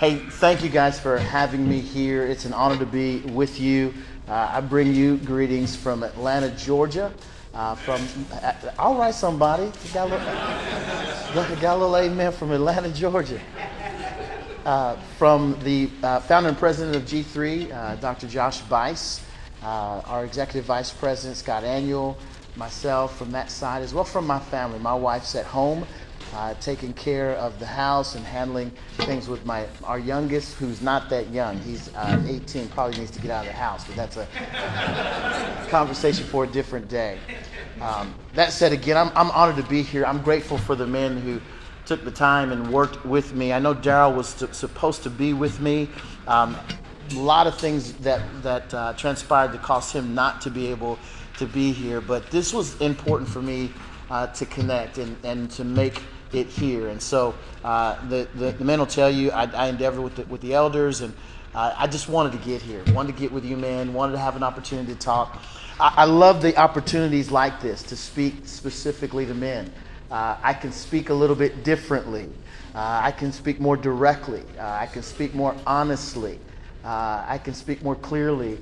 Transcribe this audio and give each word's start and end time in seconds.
Hey, 0.00 0.16
thank 0.16 0.64
you 0.64 0.68
guys 0.68 0.98
for 0.98 1.16
having 1.16 1.68
me 1.68 1.78
here. 1.78 2.26
It's 2.26 2.44
an 2.44 2.52
honor 2.52 2.76
to 2.78 2.86
be 2.86 3.20
with 3.20 3.60
you. 3.60 3.94
Uh, 4.26 4.50
I 4.52 4.60
bring 4.60 4.92
you 4.92 5.16
greetings 5.18 5.76
from 5.76 6.02
Atlanta, 6.02 6.50
Georgia. 6.50 7.12
Uh, 7.54 7.76
from, 7.76 8.00
uh, 8.42 8.52
all 8.80 8.98
right, 8.98 9.14
somebody. 9.14 9.70
Got 9.94 10.10
a 10.10 11.34
little, 11.36 11.56
got 11.60 11.76
a 11.76 11.78
little 11.78 11.96
amen 11.96 12.32
from 12.32 12.50
Atlanta, 12.50 12.90
Georgia. 12.90 13.40
Uh, 14.66 14.96
from 15.18 15.56
the 15.62 15.88
uh, 16.02 16.18
founder 16.18 16.48
and 16.48 16.58
president 16.58 16.96
of 16.96 17.04
G3, 17.04 17.72
uh, 17.72 17.94
Dr. 17.96 18.26
Josh 18.26 18.60
Buice, 18.62 19.24
our 19.62 20.24
executive 20.24 20.64
vice 20.64 20.90
president, 20.90 21.36
Scott 21.36 21.62
Aniol, 21.62 22.16
myself 22.56 23.16
from 23.16 23.30
that 23.30 23.52
side, 23.52 23.82
as 23.82 23.94
well 23.94 24.04
from 24.04 24.26
my 24.26 24.40
family. 24.40 24.80
My 24.80 24.94
wife's 24.94 25.36
at 25.36 25.46
home 25.46 25.86
uh, 26.34 26.54
taking 26.60 26.92
care 26.92 27.32
of 27.32 27.58
the 27.58 27.66
house 27.66 28.14
and 28.14 28.24
handling 28.24 28.70
things 28.98 29.28
with 29.28 29.44
my 29.46 29.66
our 29.84 29.98
youngest, 29.98 30.54
who's 30.56 30.82
not 30.82 31.08
that 31.10 31.30
young. 31.30 31.58
He's 31.60 31.94
uh, 31.94 32.22
18, 32.26 32.68
probably 32.68 32.98
needs 32.98 33.10
to 33.12 33.20
get 33.20 33.30
out 33.30 33.46
of 33.46 33.52
the 33.52 33.58
house, 33.58 33.84
but 33.86 33.96
that's 33.96 34.16
a 34.16 35.66
conversation 35.70 36.24
for 36.26 36.44
a 36.44 36.46
different 36.46 36.88
day. 36.88 37.18
Um, 37.80 38.14
that 38.34 38.52
said, 38.52 38.72
again, 38.72 38.96
I'm, 38.96 39.10
I'm 39.14 39.30
honored 39.30 39.56
to 39.56 39.68
be 39.70 39.82
here. 39.82 40.04
I'm 40.04 40.22
grateful 40.22 40.58
for 40.58 40.74
the 40.74 40.86
men 40.86 41.18
who 41.18 41.40
took 41.86 42.04
the 42.04 42.10
time 42.10 42.52
and 42.52 42.72
worked 42.72 43.04
with 43.06 43.34
me. 43.34 43.52
I 43.52 43.58
know 43.58 43.72
Darrell 43.72 44.12
was 44.12 44.34
t- 44.34 44.46
supposed 44.52 45.02
to 45.04 45.10
be 45.10 45.32
with 45.32 45.60
me. 45.60 45.88
Um, 46.26 46.56
a 47.12 47.18
lot 47.18 47.46
of 47.46 47.58
things 47.58 47.94
that 47.94 48.20
that 48.42 48.74
uh, 48.74 48.92
transpired 48.92 49.52
to 49.52 49.58
cause 49.58 49.90
him 49.92 50.14
not 50.14 50.42
to 50.42 50.50
be 50.50 50.66
able 50.66 50.98
to 51.38 51.46
be 51.46 51.72
here, 51.72 52.00
but 52.00 52.30
this 52.30 52.52
was 52.52 52.78
important 52.80 53.30
for 53.30 53.40
me 53.40 53.72
uh, 54.10 54.26
to 54.28 54.44
connect 54.46 54.98
and, 54.98 55.16
and 55.24 55.50
to 55.52 55.64
make 55.64 56.02
it 56.32 56.46
here. 56.46 56.88
And 56.88 57.00
so 57.00 57.34
uh, 57.64 57.96
the, 58.08 58.28
the, 58.34 58.52
the, 58.52 58.64
men 58.64 58.78
will 58.78 58.86
tell 58.86 59.10
you, 59.10 59.30
I, 59.30 59.44
I 59.44 59.66
endeavor 59.68 60.00
with 60.00 60.16
the, 60.16 60.24
with 60.24 60.40
the 60.40 60.54
elders, 60.54 61.00
and 61.00 61.14
uh, 61.54 61.74
I 61.76 61.86
just 61.86 62.08
wanted 62.08 62.32
to 62.32 62.38
get 62.38 62.62
here, 62.62 62.82
wanted 62.92 63.14
to 63.14 63.20
get 63.20 63.32
with 63.32 63.44
you 63.44 63.56
men, 63.56 63.94
wanted 63.94 64.12
to 64.12 64.18
have 64.18 64.36
an 64.36 64.42
opportunity 64.42 64.92
to 64.92 64.98
talk. 64.98 65.42
I, 65.80 65.94
I 65.98 66.04
love 66.04 66.42
the 66.42 66.56
opportunities 66.56 67.30
like 67.30 67.60
this 67.60 67.82
to 67.84 67.96
speak 67.96 68.46
specifically 68.46 69.26
to 69.26 69.34
men. 69.34 69.72
Uh, 70.10 70.36
I 70.42 70.54
can 70.54 70.72
speak 70.72 71.10
a 71.10 71.14
little 71.14 71.36
bit 71.36 71.64
differently. 71.64 72.28
Uh, 72.74 73.00
I 73.02 73.12
can 73.12 73.32
speak 73.32 73.60
more 73.60 73.76
directly. 73.76 74.42
Uh, 74.58 74.62
I 74.62 74.86
can 74.86 75.02
speak 75.02 75.34
more 75.34 75.54
honestly. 75.66 76.38
Uh, 76.84 77.24
I 77.26 77.40
can 77.42 77.54
speak 77.54 77.82
more 77.82 77.96
clearly 77.96 78.58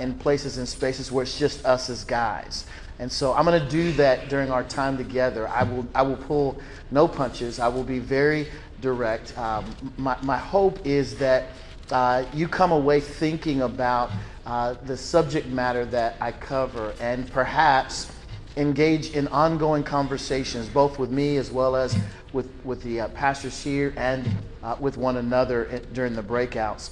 in 0.00 0.14
places 0.14 0.58
and 0.58 0.68
spaces 0.68 1.12
where 1.12 1.22
it's 1.22 1.38
just 1.38 1.64
us 1.66 1.90
as 1.90 2.04
guys. 2.04 2.66
And 2.98 3.10
so 3.12 3.34
I'm 3.34 3.44
going 3.44 3.62
to 3.62 3.68
do 3.68 3.92
that 3.92 4.28
during 4.28 4.50
our 4.50 4.64
time 4.64 4.96
together. 4.96 5.48
I 5.48 5.64
will, 5.64 5.86
I 5.94 6.02
will 6.02 6.16
pull 6.16 6.60
no 6.90 7.06
punches. 7.06 7.58
I 7.58 7.68
will 7.68 7.84
be 7.84 7.98
very 7.98 8.48
direct. 8.80 9.36
Um, 9.36 9.74
my, 9.96 10.16
my 10.22 10.38
hope 10.38 10.84
is 10.86 11.16
that 11.16 11.48
uh, 11.90 12.24
you 12.32 12.48
come 12.48 12.72
away 12.72 13.00
thinking 13.00 13.62
about 13.62 14.10
uh, 14.46 14.74
the 14.84 14.96
subject 14.96 15.46
matter 15.48 15.84
that 15.86 16.16
I 16.20 16.32
cover 16.32 16.94
and 17.00 17.30
perhaps 17.30 18.10
engage 18.56 19.10
in 19.10 19.28
ongoing 19.28 19.82
conversations, 19.82 20.68
both 20.68 20.98
with 20.98 21.10
me 21.10 21.36
as 21.36 21.50
well 21.50 21.76
as 21.76 21.96
with, 22.32 22.50
with 22.64 22.82
the 22.82 23.02
uh, 23.02 23.08
pastors 23.08 23.62
here 23.62 23.92
and 23.96 24.26
uh, 24.62 24.76
with 24.80 24.96
one 24.96 25.18
another 25.18 25.82
during 25.92 26.14
the 26.14 26.22
breakouts. 26.22 26.90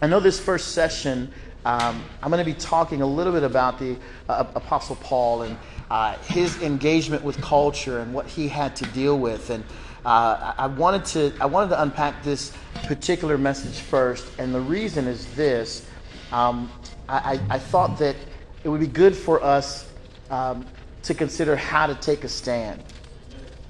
I 0.00 0.06
know 0.06 0.20
this 0.20 0.40
first 0.40 0.72
session 0.72 1.32
um, 1.68 2.02
I'm 2.22 2.30
going 2.30 2.42
to 2.42 2.50
be 2.50 2.58
talking 2.58 3.02
a 3.02 3.06
little 3.06 3.32
bit 3.34 3.42
about 3.42 3.78
the 3.78 3.94
uh, 4.26 4.46
Apostle 4.54 4.96
Paul 4.96 5.42
and 5.42 5.58
uh, 5.90 6.16
his 6.20 6.62
engagement 6.62 7.22
with 7.22 7.38
culture 7.42 7.98
and 7.98 8.14
what 8.14 8.26
he 8.26 8.48
had 8.48 8.74
to 8.76 8.86
deal 8.86 9.18
with. 9.18 9.50
And 9.50 9.62
uh, 10.02 10.54
I 10.56 10.66
wanted 10.66 11.04
to 11.06 11.32
I 11.42 11.44
wanted 11.44 11.68
to 11.68 11.82
unpack 11.82 12.22
this 12.22 12.54
particular 12.84 13.36
message 13.36 13.80
first, 13.80 14.26
and 14.38 14.54
the 14.54 14.60
reason 14.62 15.06
is 15.06 15.26
this: 15.34 15.86
um, 16.32 16.72
I, 17.06 17.38
I, 17.50 17.58
thought 17.58 17.98
that 17.98 18.16
it 18.64 18.70
would 18.70 18.80
be 18.80 18.86
good 18.86 19.14
for 19.14 19.42
us 19.44 19.90
um, 20.30 20.64
to 21.02 21.12
consider 21.12 21.54
how 21.54 21.86
to 21.86 21.94
take 21.96 22.24
a 22.24 22.30
stand 22.30 22.82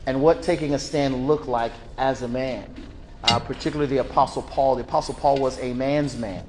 and 0.07 0.23
what 0.23 0.41
taking 0.41 0.75
a 0.75 0.79
stand 0.79 1.27
looked 1.27 1.49
like 1.49 1.73
as 1.97 2.23
a 2.23 2.29
man. 2.29 2.73
Uh, 3.25 3.41
particularly 3.41 3.91
the 3.91 4.01
Apostle 4.01 4.43
Paul. 4.43 4.77
The 4.77 4.83
Apostle 4.83 5.15
Paul 5.15 5.41
was 5.41 5.59
a 5.59 5.75
man's 5.75 6.17
man. 6.17 6.45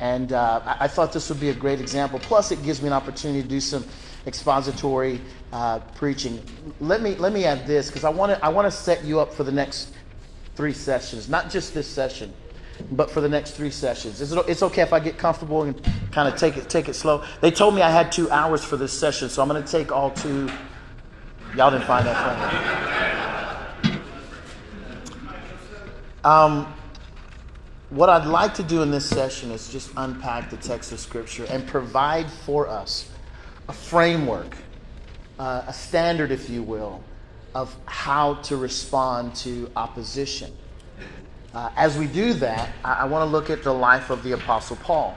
And 0.00 0.32
uh, 0.32 0.60
I, 0.64 0.88
thought 0.88 1.12
this 1.12 1.28
would 1.28 1.40
be 1.40 1.50
a 1.50 1.54
great 1.54 1.78
example. 1.78 2.18
Plus, 2.18 2.52
it 2.52 2.62
gives 2.62 2.80
me 2.80 2.86
an 2.86 2.94
opportunity 2.94 3.42
to 3.42 3.48
do 3.48 3.60
some 3.60 3.84
expository 4.26 5.20
uh, 5.52 5.78
preaching. 5.94 6.42
Let 6.80 7.02
me 7.02 7.16
let 7.16 7.32
me 7.32 7.44
add 7.44 7.66
this 7.66 7.88
because 7.88 8.04
I 8.04 8.10
want 8.10 8.32
to 8.32 8.44
I 8.44 8.48
want 8.48 8.66
to 8.66 8.70
set 8.70 9.04
you 9.04 9.20
up 9.20 9.32
for 9.32 9.44
the 9.44 9.52
next 9.52 9.92
three 10.54 10.72
sessions, 10.72 11.28
not 11.28 11.50
just 11.50 11.74
this 11.74 11.86
session, 11.86 12.32
but 12.92 13.10
for 13.10 13.20
the 13.20 13.28
next 13.28 13.52
three 13.52 13.70
sessions. 13.70 14.20
It's, 14.20 14.32
it's 14.48 14.62
okay 14.62 14.82
if 14.82 14.92
I 14.92 15.00
get 15.00 15.18
comfortable 15.18 15.62
and 15.62 15.78
kind 16.12 16.32
of 16.32 16.38
take 16.38 16.56
it 16.56 16.68
take 16.70 16.88
it 16.88 16.94
slow. 16.94 17.22
They 17.40 17.50
told 17.50 17.74
me 17.74 17.82
I 17.82 17.90
had 17.90 18.10
two 18.10 18.30
hours 18.30 18.64
for 18.64 18.76
this 18.76 18.92
session, 18.92 19.28
so 19.28 19.42
I'm 19.42 19.48
going 19.48 19.62
to 19.62 19.70
take 19.70 19.92
all 19.92 20.10
two. 20.10 20.50
Y'all 21.56 21.70
didn't 21.70 21.86
find 21.86 22.06
that 22.06 22.80
funny. 23.82 24.00
Um, 26.22 26.72
what 27.90 28.08
I'd 28.08 28.26
like 28.26 28.54
to 28.54 28.62
do 28.62 28.82
in 28.82 28.92
this 28.92 29.04
session 29.04 29.50
is 29.50 29.68
just 29.68 29.90
unpack 29.96 30.48
the 30.48 30.56
text 30.56 30.92
of 30.92 31.00
Scripture 31.00 31.44
and 31.50 31.66
provide 31.66 32.30
for 32.30 32.68
us 32.68 33.10
a 33.68 33.72
framework, 33.72 34.56
uh, 35.40 35.64
a 35.66 35.72
standard, 35.72 36.30
if 36.30 36.48
you 36.48 36.62
will, 36.62 37.02
of 37.52 37.76
how 37.86 38.34
to 38.34 38.56
respond 38.56 39.34
to 39.34 39.68
opposition. 39.74 40.52
Uh, 41.52 41.70
as 41.76 41.98
we 41.98 42.06
do 42.06 42.32
that, 42.34 42.70
I, 42.84 42.92
I 42.92 43.04
want 43.06 43.28
to 43.28 43.30
look 43.32 43.50
at 43.50 43.64
the 43.64 43.74
life 43.74 44.10
of 44.10 44.22
the 44.22 44.32
Apostle 44.32 44.76
Paul. 44.76 45.16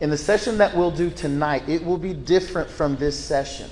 In 0.00 0.08
the 0.08 0.18
session 0.18 0.58
that 0.58 0.76
we'll 0.76 0.92
do 0.92 1.10
tonight, 1.10 1.68
it 1.68 1.84
will 1.84 1.98
be 1.98 2.14
different 2.14 2.70
from 2.70 2.94
this 2.96 3.18
session. 3.18 3.68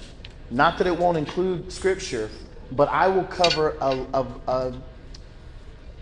Not 0.51 0.79
that 0.79 0.89
it 0.89 0.99
won't 0.99 1.19
include 1.19 1.71
Scripture, 1.71 2.29
but 2.73 2.89
I 2.89 3.07
will 3.07 3.25
cover 3.25 3.77
a, 3.81 4.07
a, 4.13 4.27
a, 4.49 4.75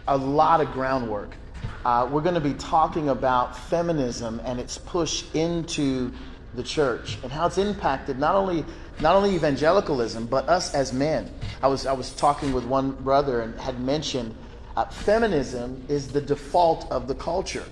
a 0.09 0.17
lot 0.17 0.63
of 0.63 0.73
groundwork 0.73 1.37
uh, 1.85 2.09
we're 2.11 2.21
going 2.21 2.35
to 2.35 2.41
be 2.41 2.55
talking 2.55 3.09
about 3.09 3.57
feminism 3.57 4.41
and 4.45 4.61
its 4.61 4.79
push 4.79 5.25
into 5.35 6.13
the 6.55 6.63
church 6.63 7.19
and 7.23 7.33
how 7.33 7.47
it's 7.47 7.59
impacted 7.59 8.19
not 8.19 8.35
only 8.35 8.65
not 9.01 9.17
only 9.17 9.35
evangelicalism 9.35 10.27
but 10.27 10.49
us 10.49 10.75
as 10.75 10.93
men. 10.93 11.31
I 11.63 11.69
was 11.69 11.87
I 11.87 11.93
was 11.93 12.13
talking 12.13 12.53
with 12.53 12.65
one 12.65 12.93
brother 12.93 13.41
and 13.41 13.59
had 13.59 13.81
mentioned 13.81 14.35
uh, 14.77 14.85
feminism 14.87 15.85
is 15.89 16.09
the 16.09 16.21
default 16.21 16.91
of 16.91 17.09
the 17.09 17.15
culture. 17.15 17.65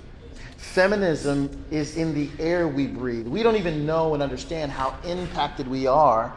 Feminism 0.56 1.64
is 1.70 1.96
in 1.96 2.14
the 2.14 2.30
air 2.38 2.68
we 2.68 2.86
breathe. 2.86 3.26
We 3.26 3.42
don't 3.42 3.56
even 3.56 3.86
know 3.86 4.14
and 4.14 4.22
understand 4.22 4.72
how 4.72 4.94
impacted 5.04 5.66
we 5.68 5.86
are 5.86 6.34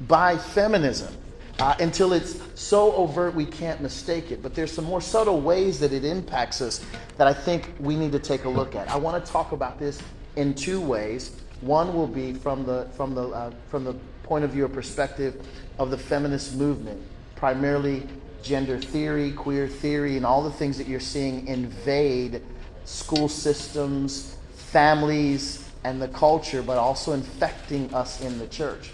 by 0.00 0.36
feminism 0.36 1.14
uh, 1.58 1.74
until 1.80 2.12
it's 2.12 2.40
so 2.54 2.92
overt 2.92 3.34
we 3.34 3.46
can't 3.46 3.80
mistake 3.80 4.30
it. 4.30 4.42
But 4.42 4.54
there's 4.54 4.72
some 4.72 4.84
more 4.84 5.00
subtle 5.00 5.40
ways 5.40 5.78
that 5.80 5.92
it 5.92 6.04
impacts 6.04 6.60
us 6.60 6.84
that 7.16 7.26
I 7.26 7.32
think 7.32 7.74
we 7.80 7.96
need 7.96 8.12
to 8.12 8.18
take 8.18 8.44
a 8.44 8.48
look 8.48 8.74
at. 8.74 8.90
I 8.90 8.96
want 8.96 9.24
to 9.24 9.32
talk 9.32 9.52
about 9.52 9.78
this 9.78 10.00
in 10.36 10.54
two 10.54 10.80
ways. 10.80 11.40
One 11.62 11.94
will 11.94 12.06
be 12.06 12.34
from 12.34 12.64
the 12.66 12.88
from 12.92 13.14
the 13.14 13.28
uh, 13.28 13.50
from 13.68 13.84
the 13.84 13.94
point 14.22 14.44
of 14.44 14.50
view 14.50 14.64
or 14.64 14.68
perspective 14.68 15.46
of 15.78 15.90
the 15.90 15.98
feminist 15.98 16.56
movement, 16.56 17.00
primarily 17.36 18.06
gender 18.42 18.78
theory, 18.78 19.32
queer 19.32 19.66
theory, 19.66 20.16
and 20.16 20.26
all 20.26 20.42
the 20.42 20.50
things 20.50 20.76
that 20.78 20.86
you're 20.86 21.00
seeing 21.00 21.46
invade 21.46 22.42
school 22.84 23.28
systems, 23.28 24.36
families, 24.54 25.68
and 25.84 26.00
the 26.00 26.08
culture, 26.08 26.62
but 26.62 26.76
also 26.76 27.12
infecting 27.12 27.92
us 27.94 28.20
in 28.20 28.38
the 28.38 28.46
church. 28.48 28.90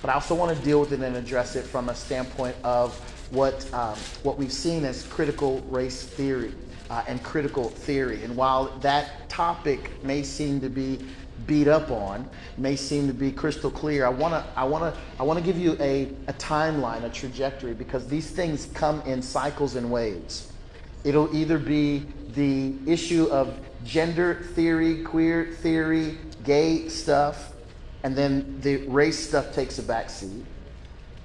But 0.00 0.10
I 0.10 0.14
also 0.14 0.34
want 0.34 0.56
to 0.56 0.64
deal 0.64 0.80
with 0.80 0.92
it 0.92 1.00
and 1.00 1.16
address 1.16 1.56
it 1.56 1.64
from 1.64 1.88
a 1.88 1.94
standpoint 1.94 2.56
of 2.64 2.94
what, 3.30 3.72
um, 3.74 3.96
what 4.22 4.38
we've 4.38 4.52
seen 4.52 4.84
as 4.84 5.04
critical 5.04 5.60
race 5.68 6.02
theory 6.02 6.52
uh, 6.90 7.04
and 7.06 7.22
critical 7.22 7.68
theory. 7.68 8.24
And 8.24 8.36
while 8.36 8.66
that 8.80 9.28
topic 9.28 10.02
may 10.02 10.22
seem 10.22 10.60
to 10.60 10.68
be 10.68 10.98
beat 11.46 11.68
up 11.68 11.90
on, 11.90 12.28
may 12.58 12.76
seem 12.76 13.06
to 13.06 13.14
be 13.14 13.30
crystal 13.32 13.70
clear, 13.70 14.04
I 14.04 14.10
want 14.10 14.34
to 14.34 14.44
I 14.58 14.64
want 14.64 14.92
to 14.94 15.00
I 15.18 15.22
want 15.22 15.38
to 15.38 15.44
give 15.44 15.58
you 15.58 15.76
a, 15.80 16.08
a 16.26 16.32
timeline, 16.34 17.04
a 17.04 17.08
trajectory, 17.08 17.72
because 17.72 18.06
these 18.08 18.30
things 18.30 18.66
come 18.74 19.00
in 19.02 19.22
cycles 19.22 19.76
and 19.76 19.90
waves. 19.90 20.52
It'll 21.04 21.34
either 21.34 21.58
be 21.58 22.04
the 22.34 22.74
issue 22.86 23.26
of 23.30 23.58
gender 23.84 24.34
theory, 24.54 25.02
queer 25.02 25.46
theory, 25.62 26.18
gay 26.44 26.88
stuff, 26.88 27.52
and 28.02 28.16
then 28.16 28.60
the 28.60 28.78
race 28.88 29.18
stuff 29.18 29.52
takes 29.54 29.78
a 29.78 29.82
back 29.82 30.10
seat. 30.10 30.44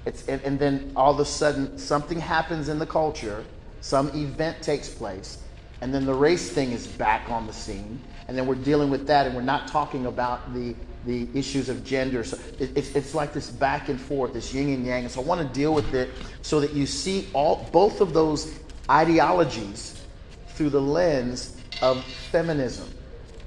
It's, 0.04 0.26
and, 0.28 0.40
and 0.42 0.58
then 0.58 0.92
all 0.94 1.12
of 1.12 1.20
a 1.20 1.24
sudden 1.24 1.78
something 1.78 2.20
happens 2.20 2.68
in 2.68 2.78
the 2.78 2.86
culture, 2.86 3.44
some 3.80 4.08
event 4.10 4.62
takes 4.62 4.88
place, 4.88 5.38
and 5.80 5.92
then 5.92 6.06
the 6.06 6.14
race 6.14 6.50
thing 6.50 6.72
is 6.72 6.86
back 6.86 7.28
on 7.30 7.46
the 7.46 7.52
scene, 7.52 8.00
and 8.28 8.36
then 8.36 8.46
we're 8.46 8.54
dealing 8.54 8.90
with 8.90 9.06
that, 9.06 9.26
and 9.26 9.34
we're 9.34 9.42
not 9.42 9.68
talking 9.68 10.06
about 10.06 10.54
the 10.54 10.74
the 11.06 11.28
issues 11.34 11.68
of 11.68 11.84
gender. 11.84 12.24
So 12.24 12.36
it, 12.58 12.76
it's, 12.76 12.94
it's 12.94 13.14
like 13.14 13.32
this 13.32 13.48
back 13.48 13.88
and 13.88 14.00
forth, 14.00 14.32
this 14.34 14.52
yin 14.52 14.74
and 14.74 14.84
yang. 14.84 15.04
And 15.04 15.10
so 15.10 15.22
I 15.22 15.24
want 15.24 15.40
to 15.40 15.54
deal 15.54 15.72
with 15.72 15.94
it 15.94 16.10
so 16.42 16.60
that 16.60 16.72
you 16.72 16.84
see 16.84 17.28
all 17.32 17.68
both 17.72 18.00
of 18.00 18.12
those 18.12 18.58
ideologies 18.90 20.02
through 20.48 20.70
the 20.70 20.80
lens 20.80 21.56
of 21.80 22.04
feminism. 22.04 22.88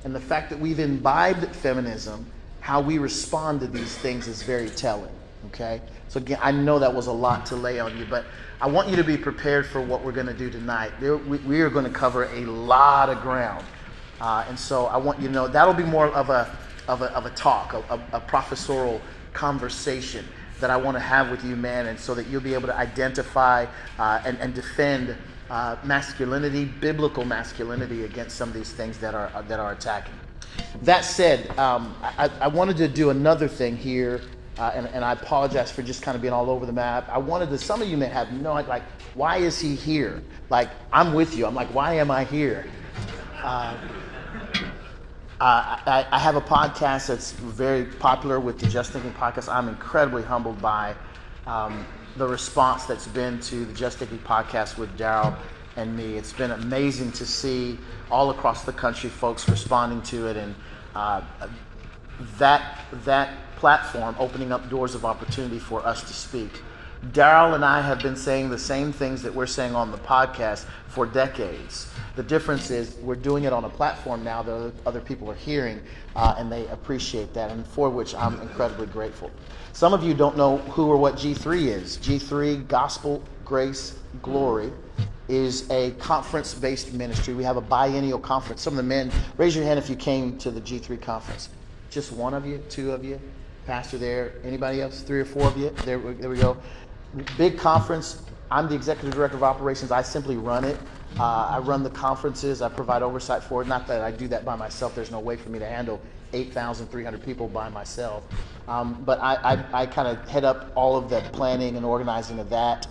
And 0.03 0.15
the 0.15 0.19
fact 0.19 0.49
that 0.49 0.59
we've 0.59 0.79
imbibed 0.79 1.53
feminism, 1.55 2.25
how 2.59 2.81
we 2.81 2.97
respond 2.97 3.59
to 3.61 3.67
these 3.67 3.95
things 3.97 4.27
is 4.27 4.43
very 4.43 4.69
telling. 4.69 5.11
Okay? 5.47 5.81
So, 6.09 6.19
again, 6.19 6.39
I 6.41 6.51
know 6.51 6.79
that 6.79 6.93
was 6.93 7.07
a 7.07 7.11
lot 7.11 7.45
to 7.47 7.55
lay 7.55 7.79
on 7.79 7.97
you, 7.97 8.05
but 8.05 8.25
I 8.61 8.67
want 8.67 8.89
you 8.89 8.95
to 8.95 9.03
be 9.03 9.15
prepared 9.15 9.65
for 9.65 9.81
what 9.81 10.03
we're 10.03 10.11
going 10.11 10.27
to 10.27 10.33
do 10.33 10.49
tonight. 10.49 10.91
There, 10.99 11.17
we, 11.17 11.37
we, 11.39 11.61
are 11.61 11.69
going 11.69 11.85
to 11.85 11.91
cover 11.91 12.25
a 12.25 12.41
lot 12.45 13.09
of 13.09 13.21
ground. 13.21 13.65
Uh, 14.19 14.45
and 14.49 14.59
so 14.59 14.87
I 14.87 14.97
want 14.97 15.19
you 15.19 15.27
to 15.27 15.33
know 15.33 15.47
that'll 15.47 15.73
be 15.73 15.83
more 15.83 16.07
of 16.07 16.29
a, 16.29 16.57
of 16.87 17.01
a, 17.01 17.11
of 17.13 17.25
a 17.25 17.29
talk, 17.31 17.73
a, 17.73 17.77
a, 17.89 18.17
a 18.17 18.19
professorial 18.19 19.01
conversation 19.33 20.25
that 20.59 20.69
I 20.69 20.77
want 20.77 20.95
to 20.95 21.01
have 21.01 21.31
with 21.31 21.45
you, 21.45 21.55
man, 21.55 21.87
and 21.87 21.97
so 21.97 22.13
that 22.15 22.27
you'll 22.27 22.41
be 22.41 22.53
able 22.53 22.67
to 22.67 22.75
identify 22.75 23.65
uh, 23.97 24.21
and, 24.25 24.37
and 24.39 24.53
defend 24.53 25.15
uh, 25.49 25.77
masculinity, 25.83 26.65
biblical 26.65 27.23
masculinity, 27.23 28.03
against 28.03 28.35
some 28.35 28.49
of 28.49 28.55
these 28.55 28.71
things 28.71 28.97
that 28.99 29.15
are 29.15 29.31
that 29.47 29.59
are 29.59 29.71
attacking. 29.71 30.13
That 30.83 31.03
said, 31.03 31.57
um, 31.57 31.95
I, 32.01 32.29
I, 32.39 32.47
wanted 32.47 32.77
to 32.77 32.87
do 32.87 33.09
another 33.09 33.47
thing 33.47 33.75
here, 33.75 34.21
uh, 34.57 34.71
and, 34.73 34.87
and, 34.87 35.03
I 35.03 35.13
apologize 35.13 35.71
for 35.71 35.81
just 35.81 36.01
kind 36.01 36.15
of 36.15 36.21
being 36.21 36.33
all 36.33 36.49
over 36.49 36.65
the 36.65 36.73
map. 36.73 37.09
I 37.09 37.17
wanted 37.17 37.49
to. 37.49 37.57
Some 37.57 37.81
of 37.81 37.89
you 37.89 37.97
may 37.97 38.07
have 38.07 38.31
no 38.33 38.53
like, 38.53 38.83
why 39.13 39.37
is 39.37 39.59
he 39.59 39.75
here? 39.75 40.23
Like, 40.49 40.69
I'm 40.93 41.13
with 41.13 41.35
you. 41.35 41.45
I'm 41.45 41.55
like, 41.55 41.73
why 41.73 41.95
am 41.95 42.11
I 42.11 42.23
here? 42.23 42.65
Uh, 43.41 43.75
I, 45.41 46.05
I, 46.11 46.19
have 46.19 46.35
a 46.35 46.41
podcast 46.41 47.07
that's 47.07 47.31
very 47.31 47.85
popular 47.85 48.39
with 48.39 48.59
the 48.59 48.67
Just 48.67 48.91
Thinking 48.91 49.13
podcast. 49.13 49.53
I'm 49.53 49.69
incredibly 49.69 50.23
humbled 50.23 50.61
by 50.61 50.95
um, 51.47 51.85
the 52.17 52.27
response 52.27 52.85
that's 52.85 53.07
been 53.07 53.39
to 53.41 53.63
the 53.63 53.73
Just 53.73 53.99
Thinking 53.99 54.19
podcast 54.19 54.77
with 54.77 54.95
Darrell 54.97 55.33
and 55.79 55.95
me. 55.95 56.17
It's 56.17 56.33
been 56.33 56.51
amazing 56.51 57.13
to 57.13 57.25
see 57.25 57.79
all 58.11 58.29
across 58.29 58.65
the 58.65 58.73
country 58.73 59.09
folks 59.09 59.47
responding 59.47 60.01
to 60.03 60.27
it, 60.27 60.37
and 60.37 60.55
uh, 60.93 61.21
that 62.37 62.85
that 63.05 63.55
platform 63.55 64.15
opening 64.19 64.51
up 64.51 64.69
doors 64.69 64.93
of 64.95 65.05
opportunity 65.05 65.59
for 65.59 65.85
us 65.85 66.03
to 66.03 66.13
speak. 66.13 66.61
Darrell 67.13 67.53
and 67.53 67.63
I 67.63 67.79
have 67.79 68.03
been 68.03 68.17
saying 68.17 68.49
the 68.49 68.59
same 68.59 68.91
things 68.91 69.21
that 69.21 69.33
we're 69.33 69.47
saying 69.47 69.73
on 69.73 69.89
the 69.91 69.97
podcast 69.97 70.65
for 70.89 71.05
decades. 71.05 71.89
The 72.17 72.23
difference 72.23 72.71
is 72.71 72.95
we're 72.95 73.15
doing 73.15 73.45
it 73.45 73.53
on 73.53 73.63
a 73.63 73.69
platform 73.69 74.21
now 74.21 74.43
that 74.43 74.73
other 74.85 74.99
people 74.99 75.31
are 75.31 75.35
hearing, 75.35 75.79
uh, 76.17 76.35
and 76.37 76.51
they 76.51 76.67
appreciate 76.67 77.33
that, 77.35 77.51
and 77.51 77.65
for 77.65 77.89
which 77.89 78.13
I'm 78.15 78.41
incredibly 78.41 78.87
grateful. 78.87 79.31
Some 79.71 79.93
of 79.93 80.03
you 80.03 80.13
don't 80.13 80.35
know 80.35 80.57
who 80.57 80.87
or 80.87 80.97
what 80.97 81.15
G3 81.15 81.67
is. 81.67 81.97
G3, 81.99 82.67
Gospel, 82.67 83.23
Grace, 83.45 83.97
Glory, 84.21 84.73
is 85.27 85.69
a 85.69 85.91
conference 85.91 86.53
based 86.53 86.93
ministry. 86.93 87.33
We 87.33 87.43
have 87.43 87.57
a 87.57 87.61
biennial 87.61 88.19
conference. 88.19 88.61
Some 88.61 88.73
of 88.73 88.77
the 88.77 88.83
men, 88.83 89.11
raise 89.37 89.55
your 89.55 89.65
hand 89.65 89.79
if 89.79 89.89
you 89.89 89.95
came 89.95 90.37
to 90.39 90.51
the 90.51 90.61
G3 90.61 91.01
conference. 91.01 91.49
Just 91.89 92.11
one 92.11 92.33
of 92.33 92.45
you, 92.45 92.57
two 92.69 92.91
of 92.91 93.03
you, 93.03 93.19
pastor 93.65 93.97
there. 93.97 94.33
Anybody 94.43 94.81
else? 94.81 95.01
Three 95.01 95.19
or 95.19 95.25
four 95.25 95.47
of 95.47 95.57
you? 95.57 95.69
There, 95.85 95.99
there 95.99 96.29
we 96.29 96.37
go. 96.37 96.57
Big 97.37 97.57
conference. 97.57 98.21
I'm 98.51 98.67
the 98.67 98.75
executive 98.75 99.13
director 99.13 99.37
of 99.37 99.43
operations. 99.43 99.91
I 99.91 100.01
simply 100.01 100.37
run 100.37 100.63
it. 100.63 100.77
Uh, 101.19 101.49
I 101.51 101.59
run 101.59 101.83
the 101.83 101.89
conferences. 101.89 102.61
I 102.61 102.69
provide 102.69 103.03
oversight 103.03 103.43
for 103.43 103.61
it. 103.61 103.67
Not 103.67 103.87
that 103.87 104.01
I 104.01 104.11
do 104.11 104.27
that 104.29 104.43
by 104.45 104.55
myself. 104.55 104.95
There's 104.95 105.11
no 105.11 105.19
way 105.19 105.35
for 105.35 105.49
me 105.49 105.59
to 105.59 105.65
handle 105.65 106.01
8,300 106.33 107.23
people 107.23 107.47
by 107.47 107.69
myself. 107.69 108.23
Um, 108.67 109.03
but 109.03 109.19
I, 109.19 109.35
I, 109.35 109.81
I 109.81 109.85
kind 109.85 110.07
of 110.07 110.27
head 110.27 110.43
up 110.43 110.71
all 110.75 110.95
of 110.95 111.09
the 111.09 111.21
planning 111.33 111.75
and 111.75 111.85
organizing 111.85 112.39
of 112.39 112.49
that. 112.49 112.87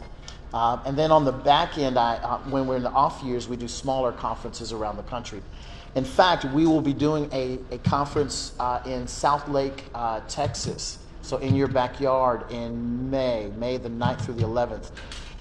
Uh, 0.53 0.79
and 0.87 0.97
then 0.97 1.11
on 1.11 1.25
the 1.25 1.33
back 1.33 1.77
end, 1.77 1.99
I, 1.99 2.17
uh, 2.17 2.39
when 2.50 2.67
we're 2.67 2.77
in 2.77 2.83
the 2.83 2.91
off 2.91 3.23
years, 3.23 3.49
we 3.49 3.56
do 3.56 3.69
smaller 3.69 4.12
conferences 4.12 4.73
around 4.73 4.97
the 4.97 5.03
country. 5.03 5.43
In 5.95 6.05
fact, 6.05 6.45
we 6.47 6.67
will 6.67 6.81
be 6.81 6.93
doing 6.93 7.29
a, 7.33 7.59
a 7.71 7.79
conference 7.79 8.55
uh, 8.59 8.81
in 8.87 9.05
Southlake, 9.05 9.81
uh, 9.95 10.21
Texas. 10.29 10.99
So 11.23 11.39
in 11.39 11.55
your 11.55 11.69
backyard 11.69 12.50
in 12.50 13.11
May, 13.11 13.50
May 13.59 13.77
the 13.77 13.91
9th 13.91 14.23
through 14.23 14.35
the 14.35 14.45
11th. 14.45 14.91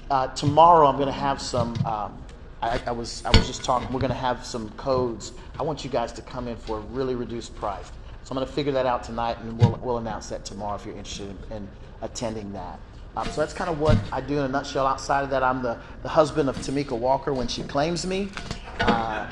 Uh, 0.10 0.28
tomorrow, 0.28 0.88
I'm 0.88 0.96
going 0.96 1.08
to 1.08 1.12
have 1.14 1.42
some. 1.42 1.76
Um, 1.86 2.18
I, 2.62 2.82
I, 2.88 2.92
was 2.92 3.24
I 3.26 3.30
was 3.38 3.46
just 3.46 3.64
talking. 3.64 3.92
We're 3.94 4.00
going 4.00 4.10
to 4.10 4.18
have 4.18 4.46
some 4.46 4.70
codes. 4.72 5.34
I 5.60 5.64
want 5.64 5.84
you 5.84 5.90
guys 5.90 6.12
to 6.14 6.22
come 6.22 6.48
in 6.48 6.58
for 6.58 6.78
a 6.78 6.82
really 6.82 7.16
reduced 7.16 7.56
price. 7.56 7.92
So 8.24 8.32
I'm 8.32 8.38
going 8.38 8.48
to 8.48 8.54
figure 8.54 8.72
that 8.74 8.86
out 8.86 9.04
tonight, 9.04 9.38
and 9.40 9.58
we'll 9.60 9.80
we'll 9.82 9.98
announce 9.98 10.30
that 10.30 10.44
tomorrow 10.44 10.76
if 10.76 10.86
you're 10.86 10.96
interested 10.96 11.30
in, 11.52 11.58
in 11.58 11.68
attending 12.02 12.52
that. 12.54 12.80
Um, 13.18 13.28
so 13.32 13.42
that's 13.42 13.54
kind 13.54 13.68
of 13.68 13.80
what 13.80 13.98
I 14.12 14.22
do 14.22 14.38
in 14.38 14.44
a 14.44 14.48
nutshell. 14.48 14.86
Outside 14.86 15.24
of 15.24 15.32
that, 15.32 15.42
I'm 15.42 15.64
the, 15.64 15.80
the 16.04 16.10
husband 16.10 16.50
of 16.50 16.58
Tamika 16.58 16.96
Walker 16.96 17.34
when 17.34 17.48
she 17.48 17.64
claims 17.64 18.06
me. 18.06 18.30
Uh, 18.80 19.26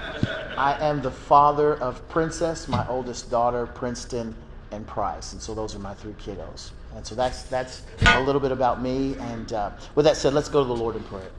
I 0.57 0.75
am 0.79 1.03
the 1.03 1.11
father 1.11 1.75
of 1.75 2.09
Princess, 2.09 2.67
my 2.67 2.83
oldest 2.87 3.29
daughter, 3.29 3.67
Princeton, 3.67 4.35
and 4.71 4.87
Price. 4.87 5.33
And 5.33 5.41
so 5.41 5.53
those 5.53 5.75
are 5.75 5.79
my 5.79 5.93
three 5.93 6.13
kiddos. 6.13 6.71
And 6.95 7.05
so 7.05 7.13
that's 7.13 7.43
that's 7.43 7.83
a 8.07 8.23
little 8.23 8.41
bit 8.41 8.51
about 8.51 8.81
me. 8.81 9.17
And 9.19 9.53
uh, 9.53 9.69
with 9.93 10.05
that 10.05 10.17
said, 10.17 10.33
let's 10.33 10.49
go 10.49 10.63
to 10.63 10.67
the 10.67 10.75
Lord 10.75 10.95
in 10.95 11.03
prayer. 11.03 11.29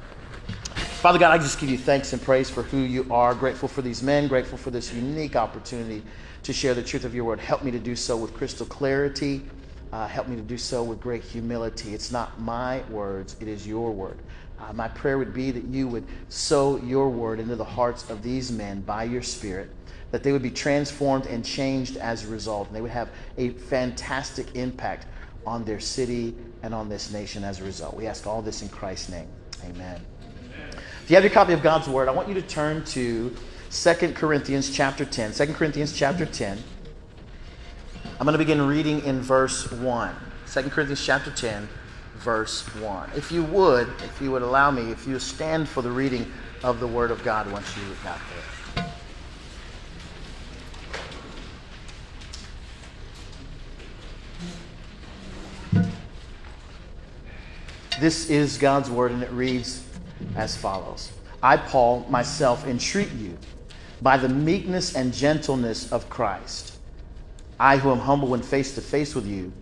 Father 1.02 1.18
God, 1.18 1.32
I 1.32 1.38
just 1.38 1.58
give 1.58 1.68
you 1.68 1.78
thanks 1.78 2.12
and 2.12 2.22
praise 2.22 2.48
for 2.48 2.62
who 2.62 2.78
you 2.78 3.08
are. 3.10 3.34
Grateful 3.34 3.68
for 3.68 3.82
these 3.82 4.04
men, 4.04 4.28
grateful 4.28 4.56
for 4.56 4.70
this 4.70 4.92
unique 4.92 5.34
opportunity 5.34 6.04
to 6.44 6.52
share 6.52 6.74
the 6.74 6.82
truth 6.82 7.04
of 7.04 7.12
your 7.12 7.24
word. 7.24 7.40
Help 7.40 7.64
me 7.64 7.72
to 7.72 7.80
do 7.80 7.96
so 7.96 8.16
with 8.16 8.34
crystal 8.34 8.66
clarity. 8.66 9.42
Uh, 9.92 10.06
help 10.08 10.28
me 10.28 10.36
to 10.36 10.42
do 10.42 10.58
so 10.58 10.82
with 10.82 11.00
great 11.00 11.22
humility. 11.22 11.94
It's 11.94 12.10
not 12.10 12.40
my 12.40 12.82
words, 12.90 13.36
it 13.40 13.48
is 13.48 13.66
your 13.66 13.92
word. 13.92 14.18
Uh, 14.58 14.72
my 14.72 14.88
prayer 14.88 15.18
would 15.18 15.34
be 15.34 15.50
that 15.50 15.64
you 15.64 15.86
would 15.86 16.06
sow 16.28 16.78
your 16.78 17.08
word 17.08 17.40
into 17.40 17.56
the 17.56 17.64
hearts 17.64 18.08
of 18.10 18.22
these 18.22 18.50
men 18.50 18.80
by 18.80 19.04
your 19.04 19.22
spirit, 19.22 19.70
that 20.10 20.22
they 20.22 20.32
would 20.32 20.42
be 20.42 20.50
transformed 20.50 21.26
and 21.26 21.44
changed 21.44 21.96
as 21.98 22.24
a 22.24 22.28
result, 22.28 22.68
and 22.68 22.76
they 22.76 22.80
would 22.80 22.90
have 22.90 23.10
a 23.36 23.50
fantastic 23.50 24.56
impact 24.56 25.06
on 25.46 25.64
their 25.64 25.80
city 25.80 26.34
and 26.62 26.74
on 26.74 26.88
this 26.88 27.12
nation 27.12 27.44
as 27.44 27.60
a 27.60 27.64
result. 27.64 27.94
We 27.94 28.06
ask 28.06 28.26
all 28.26 28.42
this 28.42 28.62
in 28.62 28.68
Christ's 28.68 29.10
name. 29.10 29.28
Amen. 29.64 30.00
If 31.04 31.10
you 31.10 31.14
have 31.14 31.24
your 31.24 31.32
copy 31.32 31.52
of 31.52 31.62
God's 31.62 31.88
Word, 31.88 32.08
I 32.08 32.12
want 32.12 32.28
you 32.28 32.34
to 32.34 32.42
turn 32.42 32.84
to 32.86 33.34
2 33.70 33.94
Corinthians 34.14 34.70
chapter 34.70 35.04
10. 35.04 35.32
2 35.32 35.46
Corinthians 35.54 35.92
chapter 35.92 36.26
10. 36.26 36.62
I'm 38.18 38.24
going 38.24 38.32
to 38.32 38.38
begin 38.38 38.66
reading 38.66 39.04
in 39.04 39.20
verse 39.20 39.70
1. 39.70 40.16
2 40.50 40.62
Corinthians 40.70 41.04
chapter 41.04 41.30
10, 41.30 41.68
verse 42.14 42.62
1. 42.76 43.10
If 43.14 43.30
you 43.30 43.42
would, 43.44 43.88
if 44.04 44.22
you 44.22 44.30
would 44.30 44.40
allow 44.40 44.70
me, 44.70 44.90
if 44.90 45.06
you 45.06 45.18
stand 45.18 45.68
for 45.68 45.82
the 45.82 45.90
reading 45.90 46.32
of 46.64 46.80
the 46.80 46.86
Word 46.86 47.10
of 47.10 47.22
God 47.22 47.52
once 47.52 47.76
you 47.76 47.82
got 48.02 48.18
there. 48.74 48.86
This 58.00 58.30
is 58.30 58.56
God's 58.56 58.88
Word, 58.88 59.12
and 59.12 59.22
it 59.22 59.30
reads 59.30 59.86
as 60.36 60.56
follows 60.56 61.12
I, 61.42 61.58
Paul, 61.58 62.06
myself 62.08 62.66
entreat 62.66 63.12
you 63.12 63.36
by 64.00 64.16
the 64.16 64.30
meekness 64.30 64.96
and 64.96 65.12
gentleness 65.12 65.92
of 65.92 66.08
Christ. 66.08 66.75
I, 67.58 67.78
who 67.78 67.90
am 67.90 67.98
humble 67.98 68.28
when 68.28 68.42
face 68.42 68.74
to 68.74 68.80
face 68.80 69.14
with 69.14 69.26
you, 69.26 69.52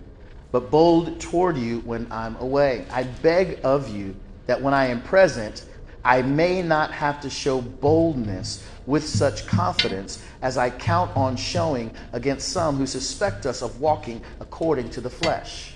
but 0.51 0.71
bold 0.71 1.21
toward 1.21 1.57
you 1.57 1.81
when 1.81 2.07
I'm 2.11 2.37
away. 2.37 2.87
I 2.91 3.05
beg 3.05 3.61
of 3.65 3.95
you 3.95 4.17
that 4.47 4.61
when 4.61 4.75
I 4.75 4.87
am 4.87 5.03
present, 5.03 5.65
I 6.05 6.23
may 6.23 6.61
not 6.61 6.91
have 6.93 7.21
to 7.23 7.31
show 7.31 7.63
boldness 7.63 8.67
with 8.85 9.07
such 9.09 9.47
confidence 9.47 10.23
as 10.43 10.59
I 10.59 10.71
count 10.71 11.17
on 11.17 11.37
showing 11.37 11.95
against 12.13 12.51
some 12.51 12.77
who 12.77 12.87
suspect 12.87 13.47
us 13.47 13.63
of 13.63 13.81
walking 13.81 14.23
according 14.41 14.91
to 14.91 15.01
the 15.01 15.09
flesh. 15.09 15.75